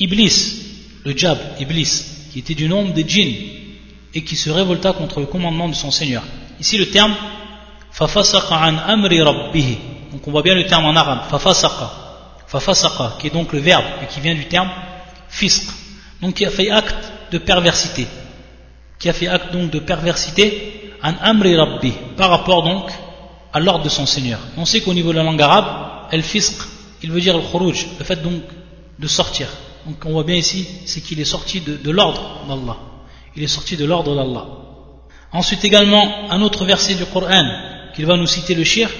Iblis 0.00 0.36
le 1.04 1.12
diable 1.12 1.40
Iblis 1.58 2.28
qui 2.30 2.38
était 2.38 2.54
du 2.54 2.68
nombre 2.68 2.92
des 2.92 3.06
djinns 3.08 3.34
et 4.14 4.22
qui 4.22 4.36
se 4.36 4.48
révolta 4.50 4.92
contre 4.92 5.18
le 5.20 5.26
commandement 5.26 5.68
de 5.68 5.74
son 5.74 5.90
Seigneur 5.90 6.22
ici 6.60 6.78
le 6.78 6.90
terme 6.90 7.14
an 8.00 8.76
amri 8.86 9.20
rabbih 9.22 9.78
donc 10.12 10.26
on 10.26 10.30
voit 10.30 10.42
bien 10.42 10.54
le 10.54 10.66
terme 10.66 10.86
en 10.86 10.96
arabe, 10.96 11.28
fafasaqa, 11.30 11.90
fafasaqa, 12.46 13.16
qui 13.18 13.26
est 13.26 13.30
donc 13.30 13.52
le 13.52 13.58
verbe, 13.58 13.84
et 14.02 14.06
qui 14.06 14.20
vient 14.20 14.34
du 14.34 14.46
terme 14.46 14.70
fisq. 15.28 15.68
Donc 16.22 16.34
qui 16.34 16.46
a 16.46 16.50
fait 16.50 16.70
acte 16.70 17.12
de 17.30 17.38
perversité. 17.38 18.06
Qui 18.98 19.08
a 19.08 19.12
fait 19.12 19.28
acte 19.28 19.52
donc 19.52 19.70
de 19.70 19.78
perversité 19.78 20.77
an 21.02 21.14
amri 21.22 21.56
rabbi, 21.56 21.92
par 22.16 22.30
rapport 22.30 22.62
donc 22.62 22.90
à 23.52 23.60
l'ordre 23.60 23.84
de 23.84 23.88
son 23.88 24.06
Seigneur. 24.06 24.40
On 24.56 24.64
sait 24.64 24.80
qu'au 24.80 24.94
niveau 24.94 25.12
de 25.12 25.16
la 25.16 25.22
langue 25.22 25.40
arabe, 25.40 26.08
el 26.12 26.22
fisq, 26.22 26.54
il 27.02 27.10
veut 27.10 27.20
dire 27.20 27.36
le 27.36 27.42
khuruj, 27.42 27.86
le 27.98 28.04
fait 28.04 28.22
donc 28.22 28.42
de 28.98 29.06
sortir. 29.06 29.48
Donc 29.86 29.96
on 30.04 30.12
voit 30.12 30.24
bien 30.24 30.36
ici, 30.36 30.66
c'est 30.86 31.00
qu'il 31.00 31.20
est 31.20 31.24
sorti 31.24 31.60
de, 31.60 31.90
l'ordre 31.90 32.44
d'Allah. 32.48 32.76
Il 33.36 33.42
est 33.42 33.48
sorti 33.48 33.76
de 33.76 33.84
l'ordre 33.84 34.14
d'Allah. 34.14 34.46
Ensuite 35.32 35.64
également, 35.64 36.30
un 36.30 36.42
autre 36.42 36.64
verset 36.64 36.94
du 36.94 37.04
Coran 37.06 37.48
qu'il 37.94 38.06
va 38.06 38.16
nous 38.16 38.26
citer 38.26 38.54
le 38.54 38.64
shir, 38.64 38.90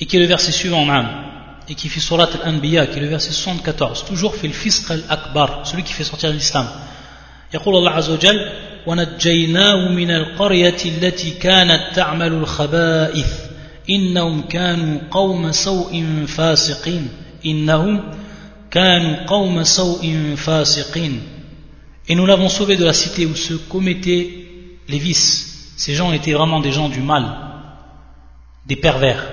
et 0.00 0.06
qui 0.06 0.16
est 0.16 0.20
le 0.20 0.26
verset 0.26 0.52
suivant 0.52 0.86
et 1.68 1.74
qui 1.74 1.88
fait 1.88 2.00
surat 2.00 2.28
al-Anbiya 2.42 2.86
qui 2.88 2.98
est 2.98 3.02
le 3.02 3.08
verset 3.08 3.30
74 3.30 4.04
toujours 4.04 4.34
fait 4.34 4.48
le 4.48 4.52
fisq 4.52 4.90
al-akbar 4.90 5.64
celui 5.64 5.84
qui 5.84 5.92
fait 5.92 6.04
sortir 6.04 6.30
l'islam 6.30 6.66
يقول 7.53 7.75
الله 7.75 7.91
عز 7.91 8.09
وجل 8.09 8.49
ونجيناه 8.87 9.89
من 9.89 10.11
القرية 10.11 10.77
التي 10.85 11.31
كانت 11.31 11.95
تعمل 11.95 12.33
الخبائث 12.33 13.27
إنهم 13.89 14.41
كانوا 14.41 14.99
قوم 15.11 15.51
سوء 15.51 16.25
فاسقين 16.27 17.07
إنهم 17.45 18.03
كانوا 18.71 19.25
قوم 19.25 19.63
سوء 19.63 20.35
فاسقين 20.35 21.21
Et 22.09 22.15
nous 22.15 22.25
l'avons 22.25 22.47
sauvé 22.47 22.77
de 22.77 22.85
la 22.85 22.93
cité 22.93 23.25
où 23.25 23.35
se 23.35 23.53
commettaient 23.53 24.29
les 24.87 24.97
vices. 24.97 25.73
Ces 25.75 25.93
gens 25.93 26.13
étaient 26.13 26.31
vraiment 26.31 26.61
des 26.61 26.71
gens 26.71 26.87
du 26.87 27.01
mal, 27.01 27.25
des 28.65 28.77
pervers. 28.77 29.25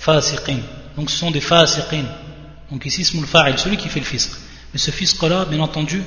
fasiqin. 0.00 0.60
Donc 0.96 1.10
ce 1.10 1.16
sont 1.16 1.30
des 1.30 1.40
fasiqin. 1.40 2.04
Donc 2.70 2.84
ici, 2.86 3.02
ismul 3.02 3.26
fa'il, 3.26 3.58
celui 3.58 3.76
qui 3.76 3.88
fait 3.88 4.00
le 4.00 4.06
fisq. 4.06 4.30
Mais 4.72 4.78
ce 4.78 4.90
fisq-là, 4.90 5.44
bien 5.44 5.60
entendu, 5.60 6.02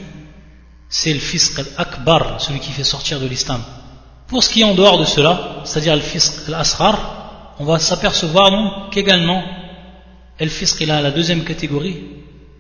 c'est 0.89 1.13
le 1.13 1.21
fisq 1.21 1.59
al-akbar, 1.59 2.41
celui 2.41 2.61
qui 2.61 2.73
fait 2.73 2.85
sortir 2.85 3.21
de 3.21 3.27
l'islam. 3.27 3.63
Pour 4.27 4.43
ce 4.43 4.51
qui 4.51 4.61
est 4.61 4.65
en 4.65 4.75
dehors 4.75 4.99
de 4.99 5.05
cela, 5.05 5.63
c'est-à-dire 5.65 5.95
le 5.95 6.03
fisq 6.03 6.49
al-asrar, 6.49 7.55
on 7.59 7.65
va 7.65 7.79
s'apercevoir 7.79 8.51
donc 8.51 8.93
qu'également, 8.93 9.43
le 10.41 10.49
fisq 10.49 10.81
il 10.81 10.91
a 10.91 11.01
la 11.01 11.11
deuxième 11.11 11.45
catégorie, 11.45 11.97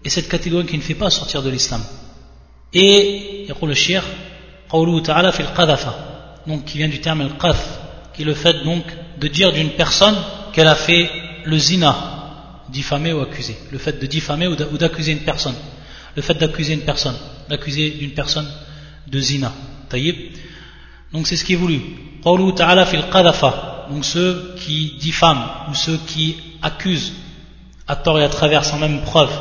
et 0.05 0.11
cette 0.11 0.29
catégorie 0.29 0.67
qui 0.67 0.77
ne 0.77 0.83
fait 0.83 0.95
pas 0.95 1.11
sortir 1.11 1.43
de 1.43 1.51
l'islam. 1.51 1.83
Et, 2.73 3.43
il 3.43 3.49
y 3.49 3.51
a 3.51 3.67
le 3.67 3.75
shir, 3.75 4.03
ta'ala 5.05 5.33
fil 5.33 5.47
qadhafa, 5.57 5.95
donc 6.47 6.65
qui 6.65 6.79
vient 6.79 6.89
du 6.89 7.01
terme 7.01 7.23
al-qadh, 7.23 7.57
qui 8.15 8.23
est 8.23 8.25
le 8.27 8.35
fait 8.35 8.65
donc 8.65 8.85
de 9.19 9.29
dire 9.29 9.53
d'une 9.53 9.71
personne 9.71 10.17
qu'elle 10.53 10.69
a 10.69 10.75
fait 10.75 11.11
le 11.45 11.59
zina, 11.59 12.63
diffamer 12.69 13.13
ou 13.13 13.21
accuser. 13.21 13.57
Le 13.71 13.79
fait 13.79 13.99
de 13.99 14.07
diffamer 14.07 14.47
ou 14.47 14.79
d'accuser 14.79 15.13
une 15.13 15.21
personne 15.21 15.55
Le 16.18 16.22
fait 16.22 16.36
d'accuser 16.36 16.74
une 16.74 16.82
personne, 16.82 17.16
d'accuser 17.50 17.92
d'une 17.92 18.12
personne 18.12 18.48
de 19.08 19.20
zina. 19.20 19.52
Taïb. 19.90 20.16
Donc 21.12 21.28
c'est 21.28 21.36
ce 21.36 21.44
qui 21.44 21.54
est 21.54 21.58
voulu. 21.58 21.80
ta'ala 22.56 22.86
fil 22.86 23.02
Donc 23.90 24.06
ceux 24.06 24.56
qui 24.58 24.94
diffament 25.00 25.46
ou 25.70 25.76
ceux 25.76 26.00
qui 26.08 26.38
accusent 26.62 27.14
à 27.88 27.96
tort 27.96 28.20
et 28.20 28.24
à 28.24 28.30
travers 28.30 28.64
sans 28.66 28.80
même 28.80 29.02
preuve. 29.02 29.32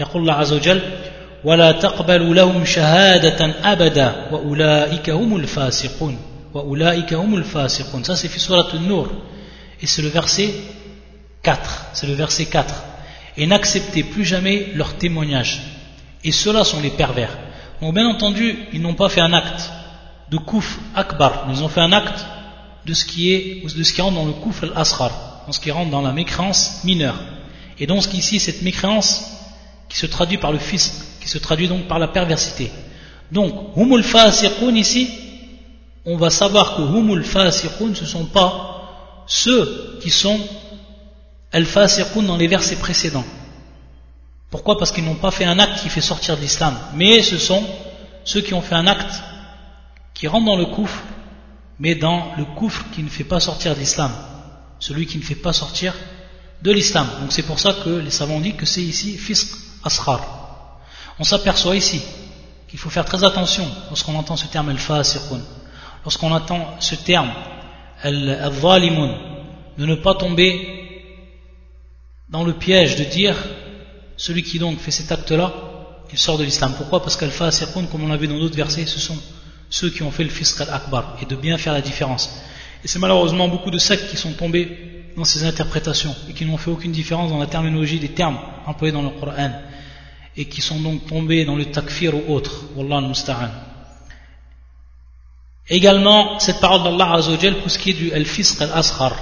يقول 0.00 0.22
الله 0.22 0.32
عز 0.32 0.52
وجل 0.52 0.80
ولا 1.44 1.72
تقبلوا 1.72 2.34
لهم 2.34 2.64
شهادة 2.64 3.54
أبدا 3.72 4.28
وأولئك 4.32 5.10
هم 5.10 5.36
الفاسقون 5.36 6.18
وأولئك 6.54 7.14
هم 7.14 7.36
الفاسقون 7.36 8.04
ça 8.04 8.16
c'est 8.16 8.28
في 8.28 8.38
سورة 8.38 8.68
النور 8.74 9.12
et 9.82 9.86
c'est 9.86 10.02
le 10.02 10.08
verset 10.08 10.54
4. 11.42 11.86
C'est 11.92 12.06
le 12.06 12.14
verset 12.14 12.46
4. 12.46 12.72
Et 13.36 13.46
n'acceptez 13.46 14.04
plus 14.04 14.24
jamais 14.24 14.68
leur 14.74 14.94
témoignage. 14.94 15.60
et 16.23 16.31
ceux-là 16.31 16.63
sont 16.63 16.81
les 16.81 16.89
pervers. 16.89 17.37
Donc 17.81 17.93
bien 17.93 18.07
entendu, 18.07 18.67
ils 18.73 18.81
n'ont 18.81 18.95
pas 18.95 19.09
fait 19.09 19.21
un 19.21 19.33
acte 19.33 19.71
de 20.31 20.37
kouf 20.37 20.79
akbar, 20.95 21.47
ils 21.49 21.63
ont 21.63 21.69
fait 21.69 21.79
un 21.79 21.93
acte 21.93 22.25
de 22.85 22.93
ce 22.93 23.05
qui 23.05 23.31
est, 23.31 23.63
de 23.63 23.83
ce 23.83 23.93
qui 23.93 24.01
rentre 24.01 24.15
dans 24.15 24.25
le 24.25 24.33
kouf 24.33 24.63
al-asrar, 24.63 25.11
dans 25.45 25.51
ce 25.51 25.59
qui 25.59 25.71
rentre 25.71 25.91
dans 25.91 26.01
la 26.01 26.11
mécréance 26.11 26.83
mineure. 26.83 27.19
Et 27.79 27.87
donc 27.87 28.13
ici, 28.13 28.39
cette 28.39 28.61
mécréance 28.61 29.37
qui 29.89 29.97
se 29.97 30.05
traduit 30.05 30.37
par 30.37 30.51
le 30.51 30.57
fils, 30.57 31.17
qui 31.21 31.29
se 31.29 31.37
traduit 31.37 31.67
donc 31.67 31.87
par 31.87 31.99
la 31.99 32.07
perversité. 32.07 32.71
Donc, 33.31 33.75
humul 33.75 34.03
fasiqun 34.03 34.75
ici, 34.75 35.09
on 36.05 36.17
va 36.17 36.29
savoir 36.29 36.75
que 36.75 36.81
humul 36.81 37.23
fasiqun, 37.23 37.93
ce 37.93 38.03
ne 38.03 38.07
sont 38.07 38.25
pas 38.25 39.23
ceux 39.27 39.99
qui 40.01 40.09
sont 40.09 40.39
al-fasiqun 41.51 42.23
dans 42.23 42.37
les 42.37 42.47
versets 42.47 42.77
précédents. 42.77 43.25
Pourquoi 44.49 44.77
Parce 44.77 44.91
qu'ils 44.91 45.03
n'ont 45.03 45.15
pas 45.15 45.31
fait 45.31 45.45
un 45.45 45.59
acte 45.59 45.81
qui 45.81 45.89
fait 45.89 46.01
sortir 46.01 46.37
de 46.37 46.41
l'islam. 46.41 46.77
Mais 46.95 47.21
ce 47.21 47.37
sont 47.37 47.63
ceux 48.23 48.41
qui 48.41 48.53
ont 48.53 48.61
fait 48.61 48.75
un 48.75 48.87
acte 48.87 49.21
qui 50.13 50.27
rentre 50.27 50.45
dans 50.45 50.55
le 50.55 50.65
coufre, 50.65 51.03
mais 51.79 51.95
dans 51.95 52.33
le 52.37 52.45
coufre 52.45 52.85
qui 52.93 53.03
ne 53.03 53.09
fait 53.09 53.23
pas 53.23 53.39
sortir 53.39 53.75
de 53.75 53.79
l'islam. 53.79 54.11
Celui 54.79 55.05
qui 55.05 55.17
ne 55.17 55.23
fait 55.23 55.35
pas 55.35 55.53
sortir 55.53 55.93
de 56.61 56.71
l'islam. 56.71 57.07
Donc 57.21 57.31
c'est 57.31 57.43
pour 57.43 57.59
ça 57.59 57.73
que 57.83 57.89
les 57.89 58.11
savants 58.11 58.39
disent 58.39 58.55
que 58.55 58.65
c'est 58.65 58.81
ici 58.81 59.17
fisq 59.17 59.49
asrar. 59.83 60.79
On 61.19 61.23
s'aperçoit 61.23 61.75
ici 61.75 62.01
qu'il 62.67 62.79
faut 62.79 62.89
faire 62.89 63.05
très 63.05 63.23
attention 63.23 63.67
lorsqu'on 63.89 64.15
entend 64.15 64.35
ce 64.35 64.47
terme 64.47 64.69
al-fasiqun. 64.69 65.41
Lorsqu'on 66.03 66.31
entend 66.31 66.75
ce 66.79 66.95
terme 66.95 67.31
al-zalimun, 68.01 69.17
de 69.77 69.85
ne 69.85 69.95
pas 69.95 70.15
tomber 70.15 70.73
dans 72.29 72.43
le 72.43 72.53
piège 72.53 72.95
de 72.95 73.03
dire 73.03 73.35
celui 74.17 74.43
qui 74.43 74.59
donc 74.59 74.79
fait 74.79 74.91
cet 74.91 75.11
acte-là, 75.11 75.53
il 76.11 76.17
sort 76.17 76.37
de 76.37 76.43
l'islam. 76.43 76.73
Pourquoi? 76.75 77.01
Parce 77.01 77.15
qu'al-fasiqun, 77.15 77.85
comme 77.85 78.03
on 78.03 78.07
l'a 78.07 78.17
vu 78.17 78.27
dans 78.27 78.39
d'autres 78.39 78.55
versets, 78.55 78.85
ce 78.85 78.99
sont 78.99 79.17
ceux 79.69 79.89
qui 79.89 80.03
ont 80.03 80.11
fait 80.11 80.23
le 80.23 80.29
fisq 80.29 80.61
al-akbar, 80.61 81.17
et 81.21 81.25
de 81.25 81.35
bien 81.35 81.57
faire 81.57 81.73
la 81.73 81.81
différence. 81.81 82.29
Et 82.83 82.87
c'est 82.87 82.99
malheureusement 82.99 83.47
beaucoup 83.47 83.71
de 83.71 83.77
sectes 83.77 84.09
qui 84.09 84.17
sont 84.17 84.33
tombés 84.33 85.11
dans 85.15 85.25
ces 85.25 85.43
interprétations, 85.45 86.15
et 86.29 86.33
qui 86.33 86.45
n'ont 86.45 86.57
fait 86.57 86.71
aucune 86.71 86.91
différence 86.91 87.29
dans 87.29 87.39
la 87.39 87.47
terminologie 87.47 87.99
des 87.99 88.09
termes 88.09 88.39
employés 88.65 88.93
dans 88.93 89.01
le 89.01 89.09
Coran, 89.09 89.51
et 90.35 90.45
qui 90.45 90.61
sont 90.61 90.79
donc 90.79 91.05
tombés 91.07 91.45
dans 91.45 91.55
le 91.55 91.65
takfir 91.65 92.15
ou 92.15 92.33
autre. 92.33 92.65
Wallah 92.75 92.97
al-musta'an. 92.97 93.49
Également, 95.69 96.39
cette 96.39 96.61
parole 96.61 96.83
d'Allah 96.83 97.15
Azzawajal 97.15 97.55
pour 97.55 97.69
ce 97.69 97.77
qui 97.77 97.89
est 97.89 97.93
du 97.93 98.11
al-fisq 98.13 98.61
al-asghar. 98.61 99.13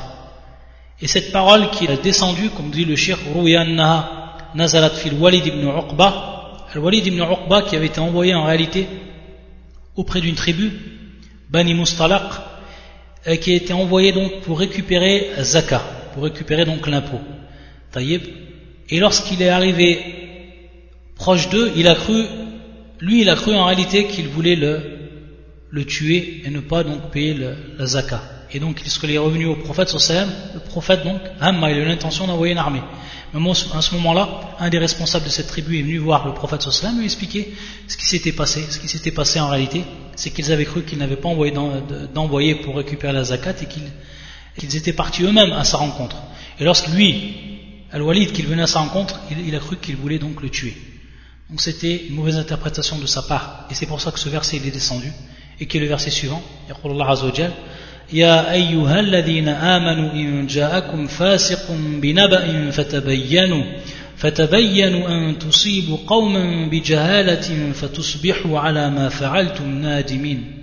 Et 1.01 1.07
cette 1.07 1.31
parole 1.31 1.71
qui 1.71 1.85
est 1.85 2.03
descendue, 2.03 2.51
comme 2.51 2.69
dit 2.69 2.85
le 2.85 2.95
shir, 2.95 3.17
Ruyannaha 3.33 4.24
nazalat 4.55 4.91
fil 4.91 5.13
Walid 5.13 5.45
ibn 5.45 5.67
Uqba, 5.67 6.67
al-Walid 6.73 7.05
ibn 7.07 7.21
Uqba 7.21 7.61
qui 7.63 7.75
avait 7.75 7.87
été 7.87 7.99
envoyé 7.99 8.33
en 8.33 8.45
réalité 8.45 8.87
auprès 9.95 10.21
d'une 10.21 10.35
tribu, 10.35 10.71
Bani 11.49 11.73
Mustalaq, 11.73 12.23
qui 13.41 13.51
a 13.51 13.55
été 13.55 13.73
envoyé 13.73 14.11
donc 14.11 14.41
pour 14.41 14.59
récupérer 14.59 15.31
Zaka, 15.39 15.81
pour 16.13 16.23
récupérer 16.23 16.65
donc 16.65 16.87
l'impôt. 16.87 17.19
Taïb. 17.91 18.21
Et 18.89 18.99
lorsqu'il 18.99 19.41
est 19.41 19.49
arrivé 19.49 19.99
proche 21.15 21.49
d'eux, 21.49 21.71
il 21.75 21.87
a 21.87 21.95
cru, 21.95 22.23
lui 22.99 23.21
il 23.21 23.29
a 23.29 23.35
cru 23.35 23.53
en 23.55 23.65
réalité 23.65 24.05
qu'il 24.05 24.27
voulait 24.27 24.55
le, 24.55 25.85
tuer 25.85 26.41
et 26.45 26.49
ne 26.49 26.59
pas 26.59 26.83
donc 26.83 27.11
payer 27.11 27.35
la 27.77 27.85
zakat. 27.85 28.21
Et 28.53 28.59
donc, 28.59 28.79
lorsqu'il 28.79 29.11
est 29.11 29.17
revenu 29.17 29.47
au 29.47 29.55
prophète, 29.55 29.93
le 29.93 30.59
prophète, 30.59 31.03
donc, 31.03 31.19
Hamma, 31.41 31.71
il 31.71 31.77
a 31.77 31.81
eu 31.81 31.85
l'intention 31.85 32.27
d'envoyer 32.27 32.53
une 32.53 32.59
armée. 32.59 32.81
À 33.35 33.81
ce 33.81 33.95
moment-là, 33.95 34.55
un 34.59 34.69
des 34.69 34.77
responsables 34.77 35.25
de 35.25 35.29
cette 35.29 35.47
tribu 35.47 35.77
est 35.77 35.81
venu 35.81 35.97
voir 35.97 36.25
le 36.25 36.33
prophète 36.33 36.61
sallam 36.61 36.99
lui 36.99 37.05
expliquer 37.05 37.53
ce 37.85 37.97
qui 37.97 38.05
s'était 38.05 38.31
passé. 38.31 38.65
Ce 38.69 38.79
qui 38.79 38.87
s'était 38.87 39.11
passé 39.11 39.41
en 39.41 39.49
réalité, 39.49 39.83
c'est 40.15 40.29
qu'ils 40.29 40.53
avaient 40.53 40.63
cru 40.63 40.83
qu'ils 40.83 40.99
n'avaient 40.99 41.17
pas 41.17 41.27
envoyé 41.27 41.53
d'envoyer 42.13 42.55
pour 42.55 42.77
récupérer 42.77 43.11
la 43.11 43.25
zakat 43.25 43.55
et 43.61 43.67
qu'ils 44.57 44.77
étaient 44.77 44.93
partis 44.93 45.23
eux-mêmes 45.23 45.51
à 45.51 45.65
sa 45.65 45.75
rencontre. 45.75 46.15
Et 46.61 46.63
lorsque 46.63 46.87
lui, 46.87 47.33
Al-Walid, 47.91 48.31
qu'il 48.31 48.45
venait 48.45 48.63
à 48.63 48.67
sa 48.67 48.79
rencontre, 48.79 49.19
il, 49.29 49.53
a 49.53 49.59
cru 49.59 49.75
qu'il 49.77 49.97
voulait 49.97 50.19
donc 50.19 50.41
le 50.41 50.49
tuer. 50.49 50.77
Donc 51.49 51.59
c'était 51.59 52.05
une 52.07 52.15
mauvaise 52.15 52.37
interprétation 52.37 52.97
de 52.99 53.05
sa 53.05 53.21
part. 53.21 53.67
Et 53.69 53.73
c'est 53.73 53.85
pour 53.85 53.99
ça 53.99 54.11
que 54.11 54.19
ce 54.19 54.29
verset 54.29 54.57
est 54.57 54.71
descendu. 54.71 55.11
Et 55.59 55.67
qui 55.67 55.75
est 55.75 55.81
le 55.81 55.87
verset 55.87 56.09
suivant? 56.09 56.41
يا 58.12 58.52
أيها 58.52 59.00
الذين 59.00 59.48
آمنوا 59.48 60.12
إن 60.12 60.46
جاءكم 60.46 61.06
فاسق 61.06 61.70
بنبأ 62.02 62.70
فتبينوا 62.70 63.64
فتبينوا 64.16 65.08
أن 65.08 65.38
تصيبوا 65.38 65.98
قوما 66.06 66.68
بجهالة 66.68 67.72
فتصبحوا 67.72 68.58
على 68.58 68.90
ما 68.90 69.08
فعلتم 69.08 69.68
نادمين 69.68 70.56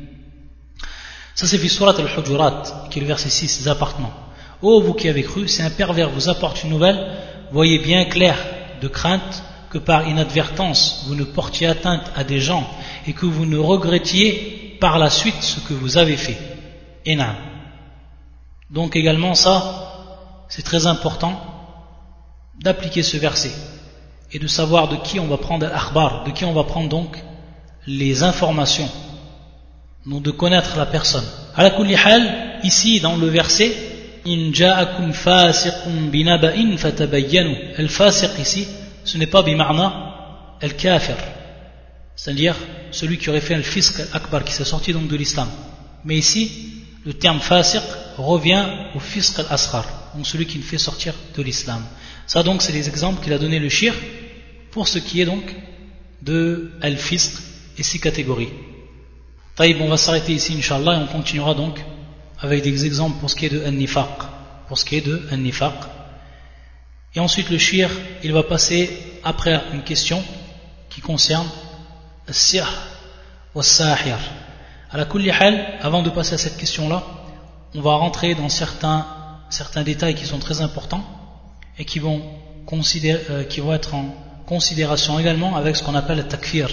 Ça 1.35 1.45
c'est 1.45 1.67
surat 1.67 1.93
al-Hujurat, 1.99 2.63
qui 2.89 2.97
est 2.97 3.01
le 3.03 3.07
verset 3.07 3.29
6, 3.29 3.59
des 3.61 3.67
appartements. 3.67 4.11
Ô 4.63 4.81
vous 4.81 4.95
qui 4.95 5.07
avez 5.07 5.21
cru, 5.21 5.47
si 5.47 5.61
un 5.61 5.69
pervers 5.69 6.09
vous 6.09 6.29
apporte 6.29 6.63
une 6.63 6.71
nouvelle, 6.71 6.99
voyez 7.51 7.77
bien 7.77 8.05
clair 8.05 8.35
de 8.81 8.87
crainte 8.87 9.43
que 9.69 9.77
par 9.77 10.07
inadvertance 10.07 11.05
vous 11.07 11.13
ne 11.13 11.23
portiez 11.23 11.67
atteinte 11.67 12.11
à 12.15 12.23
des 12.23 12.39
gens 12.39 12.67
et 13.05 13.13
que 13.13 13.27
vous 13.27 13.45
ne 13.45 13.57
regrettiez 13.57 14.77
par 14.81 14.97
la 14.97 15.11
suite 15.11 15.41
ce 15.41 15.59
que 15.59 15.75
vous 15.75 15.97
avez 15.97 16.17
fait. 16.17 16.50
Enam. 17.06 17.34
Donc 18.70 18.96
également 18.96 19.34
ça, 19.34 20.46
c'est 20.48 20.62
très 20.62 20.86
important 20.86 21.40
d'appliquer 22.60 23.02
ce 23.02 23.16
verset 23.16 23.52
et 24.32 24.38
de 24.38 24.46
savoir 24.46 24.88
de 24.88 24.96
qui 24.96 25.20
on 25.20 25.26
va 25.26 25.36
prendre 25.36 25.66
l'akhbar, 25.66 26.24
de 26.24 26.30
qui 26.30 26.44
on 26.44 26.52
va 26.52 26.64
prendre 26.64 26.88
donc 26.88 27.16
les 27.86 28.22
informations, 28.22 28.88
donc 30.06 30.22
de 30.22 30.30
connaître 30.30 30.76
la 30.76 30.86
personne. 30.86 31.24
À 31.54 31.62
la 31.62 31.72
ici 32.62 33.00
dans 33.00 33.16
le 33.16 33.26
verset, 33.26 33.76
in 34.26 34.52
ja'akum 34.52 35.12
fasiqun 35.12 36.08
binaba'in 36.10 36.76
fatabayyanu. 36.76 37.54
El 37.76 37.88
fasiq 37.88 38.38
ici, 38.38 38.66
ce 39.04 39.18
n'est 39.18 39.26
pas 39.26 39.42
bimarna 39.42 40.56
el 40.60 40.76
kafir, 40.76 41.16
c'est-à-dire 42.14 42.56
celui 42.90 43.18
qui 43.18 43.28
aurait 43.30 43.40
fait 43.40 43.56
le 43.56 43.62
fisq 43.62 44.00
akbar, 44.12 44.44
qui 44.44 44.52
s'est 44.52 44.64
sorti 44.64 44.92
donc 44.92 45.08
de 45.08 45.16
l'islam. 45.16 45.48
Mais 46.04 46.16
ici, 46.16 46.81
le 47.04 47.12
terme 47.12 47.40
fasiq 47.40 47.82
revient 48.16 48.64
au 48.94 49.00
fisq 49.00 49.38
al-asghar, 49.38 49.86
donc 50.14 50.26
celui 50.26 50.46
qui 50.46 50.58
le 50.58 50.64
fait 50.64 50.78
sortir 50.78 51.14
de 51.36 51.42
l'islam. 51.42 51.82
Ça 52.26 52.42
donc 52.42 52.62
c'est 52.62 52.72
les 52.72 52.88
exemples 52.88 53.22
qu'il 53.22 53.32
a 53.32 53.38
donné 53.38 53.58
le 53.58 53.68
shir 53.68 53.94
pour 54.70 54.88
ce 54.88 54.98
qui 54.98 55.20
est 55.20 55.24
donc 55.24 55.54
de 56.22 56.72
al-fisq 56.80 57.32
et 57.78 57.82
six 57.82 58.00
catégories. 58.00 58.52
Taïb, 59.56 59.80
on 59.80 59.88
va 59.88 59.96
s'arrêter 59.96 60.32
ici 60.32 60.54
inshallah 60.56 60.94
et 60.94 61.02
on 61.02 61.06
continuera 61.06 61.54
donc 61.54 61.84
avec 62.40 62.62
des 62.62 62.86
exemples 62.86 63.18
pour 63.18 63.30
ce 63.30 63.36
qui 63.36 63.46
est 63.46 63.50
de 63.50 63.64
al-nifaq, 63.64 64.08
pour 64.68 64.78
ce 64.78 64.84
qui 64.84 64.96
est 64.96 65.06
de 65.06 65.22
al-nifaq. 65.30 65.74
Et 67.14 67.20
ensuite 67.20 67.50
le 67.50 67.58
shir, 67.58 67.90
il 68.22 68.32
va 68.32 68.42
passer 68.42 68.90
après 69.24 69.60
une 69.72 69.82
question 69.82 70.22
qui 70.88 71.00
concerne 71.00 71.46
al-sihr 72.28 72.66
wa 73.54 73.62
sahir 73.62 74.18
à 74.92 74.98
la 74.98 75.06
hal, 75.40 75.78
avant 75.80 76.02
de 76.02 76.10
passer 76.10 76.34
à 76.34 76.38
cette 76.38 76.58
question-là, 76.58 77.02
on 77.74 77.80
va 77.80 77.94
rentrer 77.94 78.34
dans 78.34 78.50
certains, 78.50 79.06
certains 79.48 79.82
détails 79.82 80.14
qui 80.14 80.26
sont 80.26 80.38
très 80.38 80.60
importants 80.60 81.04
et 81.78 81.86
qui 81.86 81.98
vont, 81.98 82.20
euh, 82.70 83.44
qui 83.44 83.60
vont 83.60 83.72
être 83.72 83.94
en 83.94 84.14
considération 84.44 85.18
également 85.18 85.56
avec 85.56 85.76
ce 85.76 85.82
qu'on 85.82 85.94
appelle 85.94 86.18
le 86.18 86.28
takfir, 86.28 86.68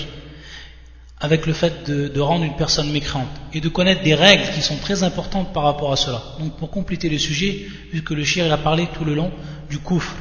avec 1.21 1.45
le 1.45 1.53
fait 1.53 1.89
de, 1.89 2.19
rendre 2.19 2.43
une 2.43 2.57
personne 2.57 2.91
mécréante 2.91 3.29
et 3.53 3.61
de 3.61 3.69
connaître 3.69 4.03
des 4.03 4.15
règles 4.15 4.49
qui 4.53 4.61
sont 4.61 4.77
très 4.77 5.03
importantes 5.03 5.53
par 5.53 5.63
rapport 5.63 5.93
à 5.93 5.95
cela. 5.95 6.21
Donc 6.39 6.57
pour 6.57 6.69
compléter 6.69 7.07
le 7.07 7.17
sujet, 7.17 7.67
vu 7.93 8.03
que 8.03 8.13
le 8.13 8.25
shir 8.25 8.51
a 8.51 8.57
parlé 8.57 8.87
tout 8.93 9.05
le 9.05 9.15
long 9.15 9.31
du 9.69 9.79
kufr, 9.79 10.13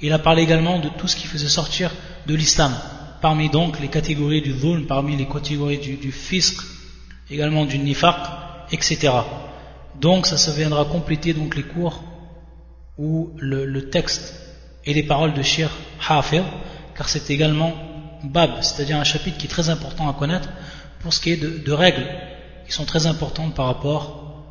il 0.00 0.12
a 0.14 0.18
parlé 0.18 0.42
également 0.42 0.78
de 0.78 0.88
tout 0.88 1.06
ce 1.06 1.16
qui 1.16 1.26
faisait 1.26 1.48
sortir 1.48 1.90
de 2.26 2.34
l'islam, 2.34 2.74
parmi 3.20 3.50
donc 3.50 3.78
les 3.78 3.88
catégories 3.88 4.40
du 4.40 4.54
dhulm, 4.54 4.86
parmi 4.86 5.16
les 5.16 5.26
catégories 5.26 5.78
du, 5.78 5.96
du 5.96 6.12
fisq, 6.12 6.56
également 7.30 7.64
du 7.64 7.78
nifaq, 7.78 8.16
etc. 8.70 9.12
Donc 10.00 10.26
ça, 10.26 10.36
ça 10.36 10.52
viendra 10.52 10.84
compléter 10.84 11.34
donc 11.34 11.54
les 11.54 11.62
cours 11.62 12.02
où 12.98 13.32
le, 13.38 13.90
texte 13.90 14.34
et 14.84 14.94
les 14.94 15.02
paroles 15.02 15.34
de 15.34 15.42
Shir 15.42 15.70
Hafir, 16.08 16.44
car 16.94 17.08
c'est 17.08 17.30
également 17.30 17.72
Bab, 18.24 18.62
c'est-à-dire 18.62 18.98
un 18.98 19.04
chapitre 19.04 19.36
qui 19.38 19.46
est 19.46 19.50
très 19.50 19.68
important 19.70 20.08
à 20.08 20.14
connaître 20.14 20.48
pour 21.00 21.12
ce 21.12 21.20
qui 21.20 21.32
est 21.32 21.36
de, 21.36 21.72
règles 21.72 22.06
qui 22.66 22.72
sont 22.72 22.84
très 22.84 23.06
importantes 23.06 23.54
par 23.54 23.66
rapport 23.66 24.44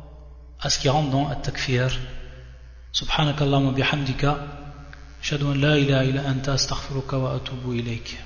à 0.60 0.68
ce 0.68 0.78
qui 0.78 0.88
rentre 0.88 1.10
dans 1.10 1.28
At-Takfir. 1.28 1.98
Subhanakallahumma 2.92 3.72
bihamdika, 3.72 4.38
la 5.56 5.78
ilaha 5.78 6.04
illa 6.04 6.22
anta 6.28 6.52
astaghfiruka 6.52 7.16
wa 7.18 7.34
atubu 7.36 7.78
ilayk. 7.78 8.18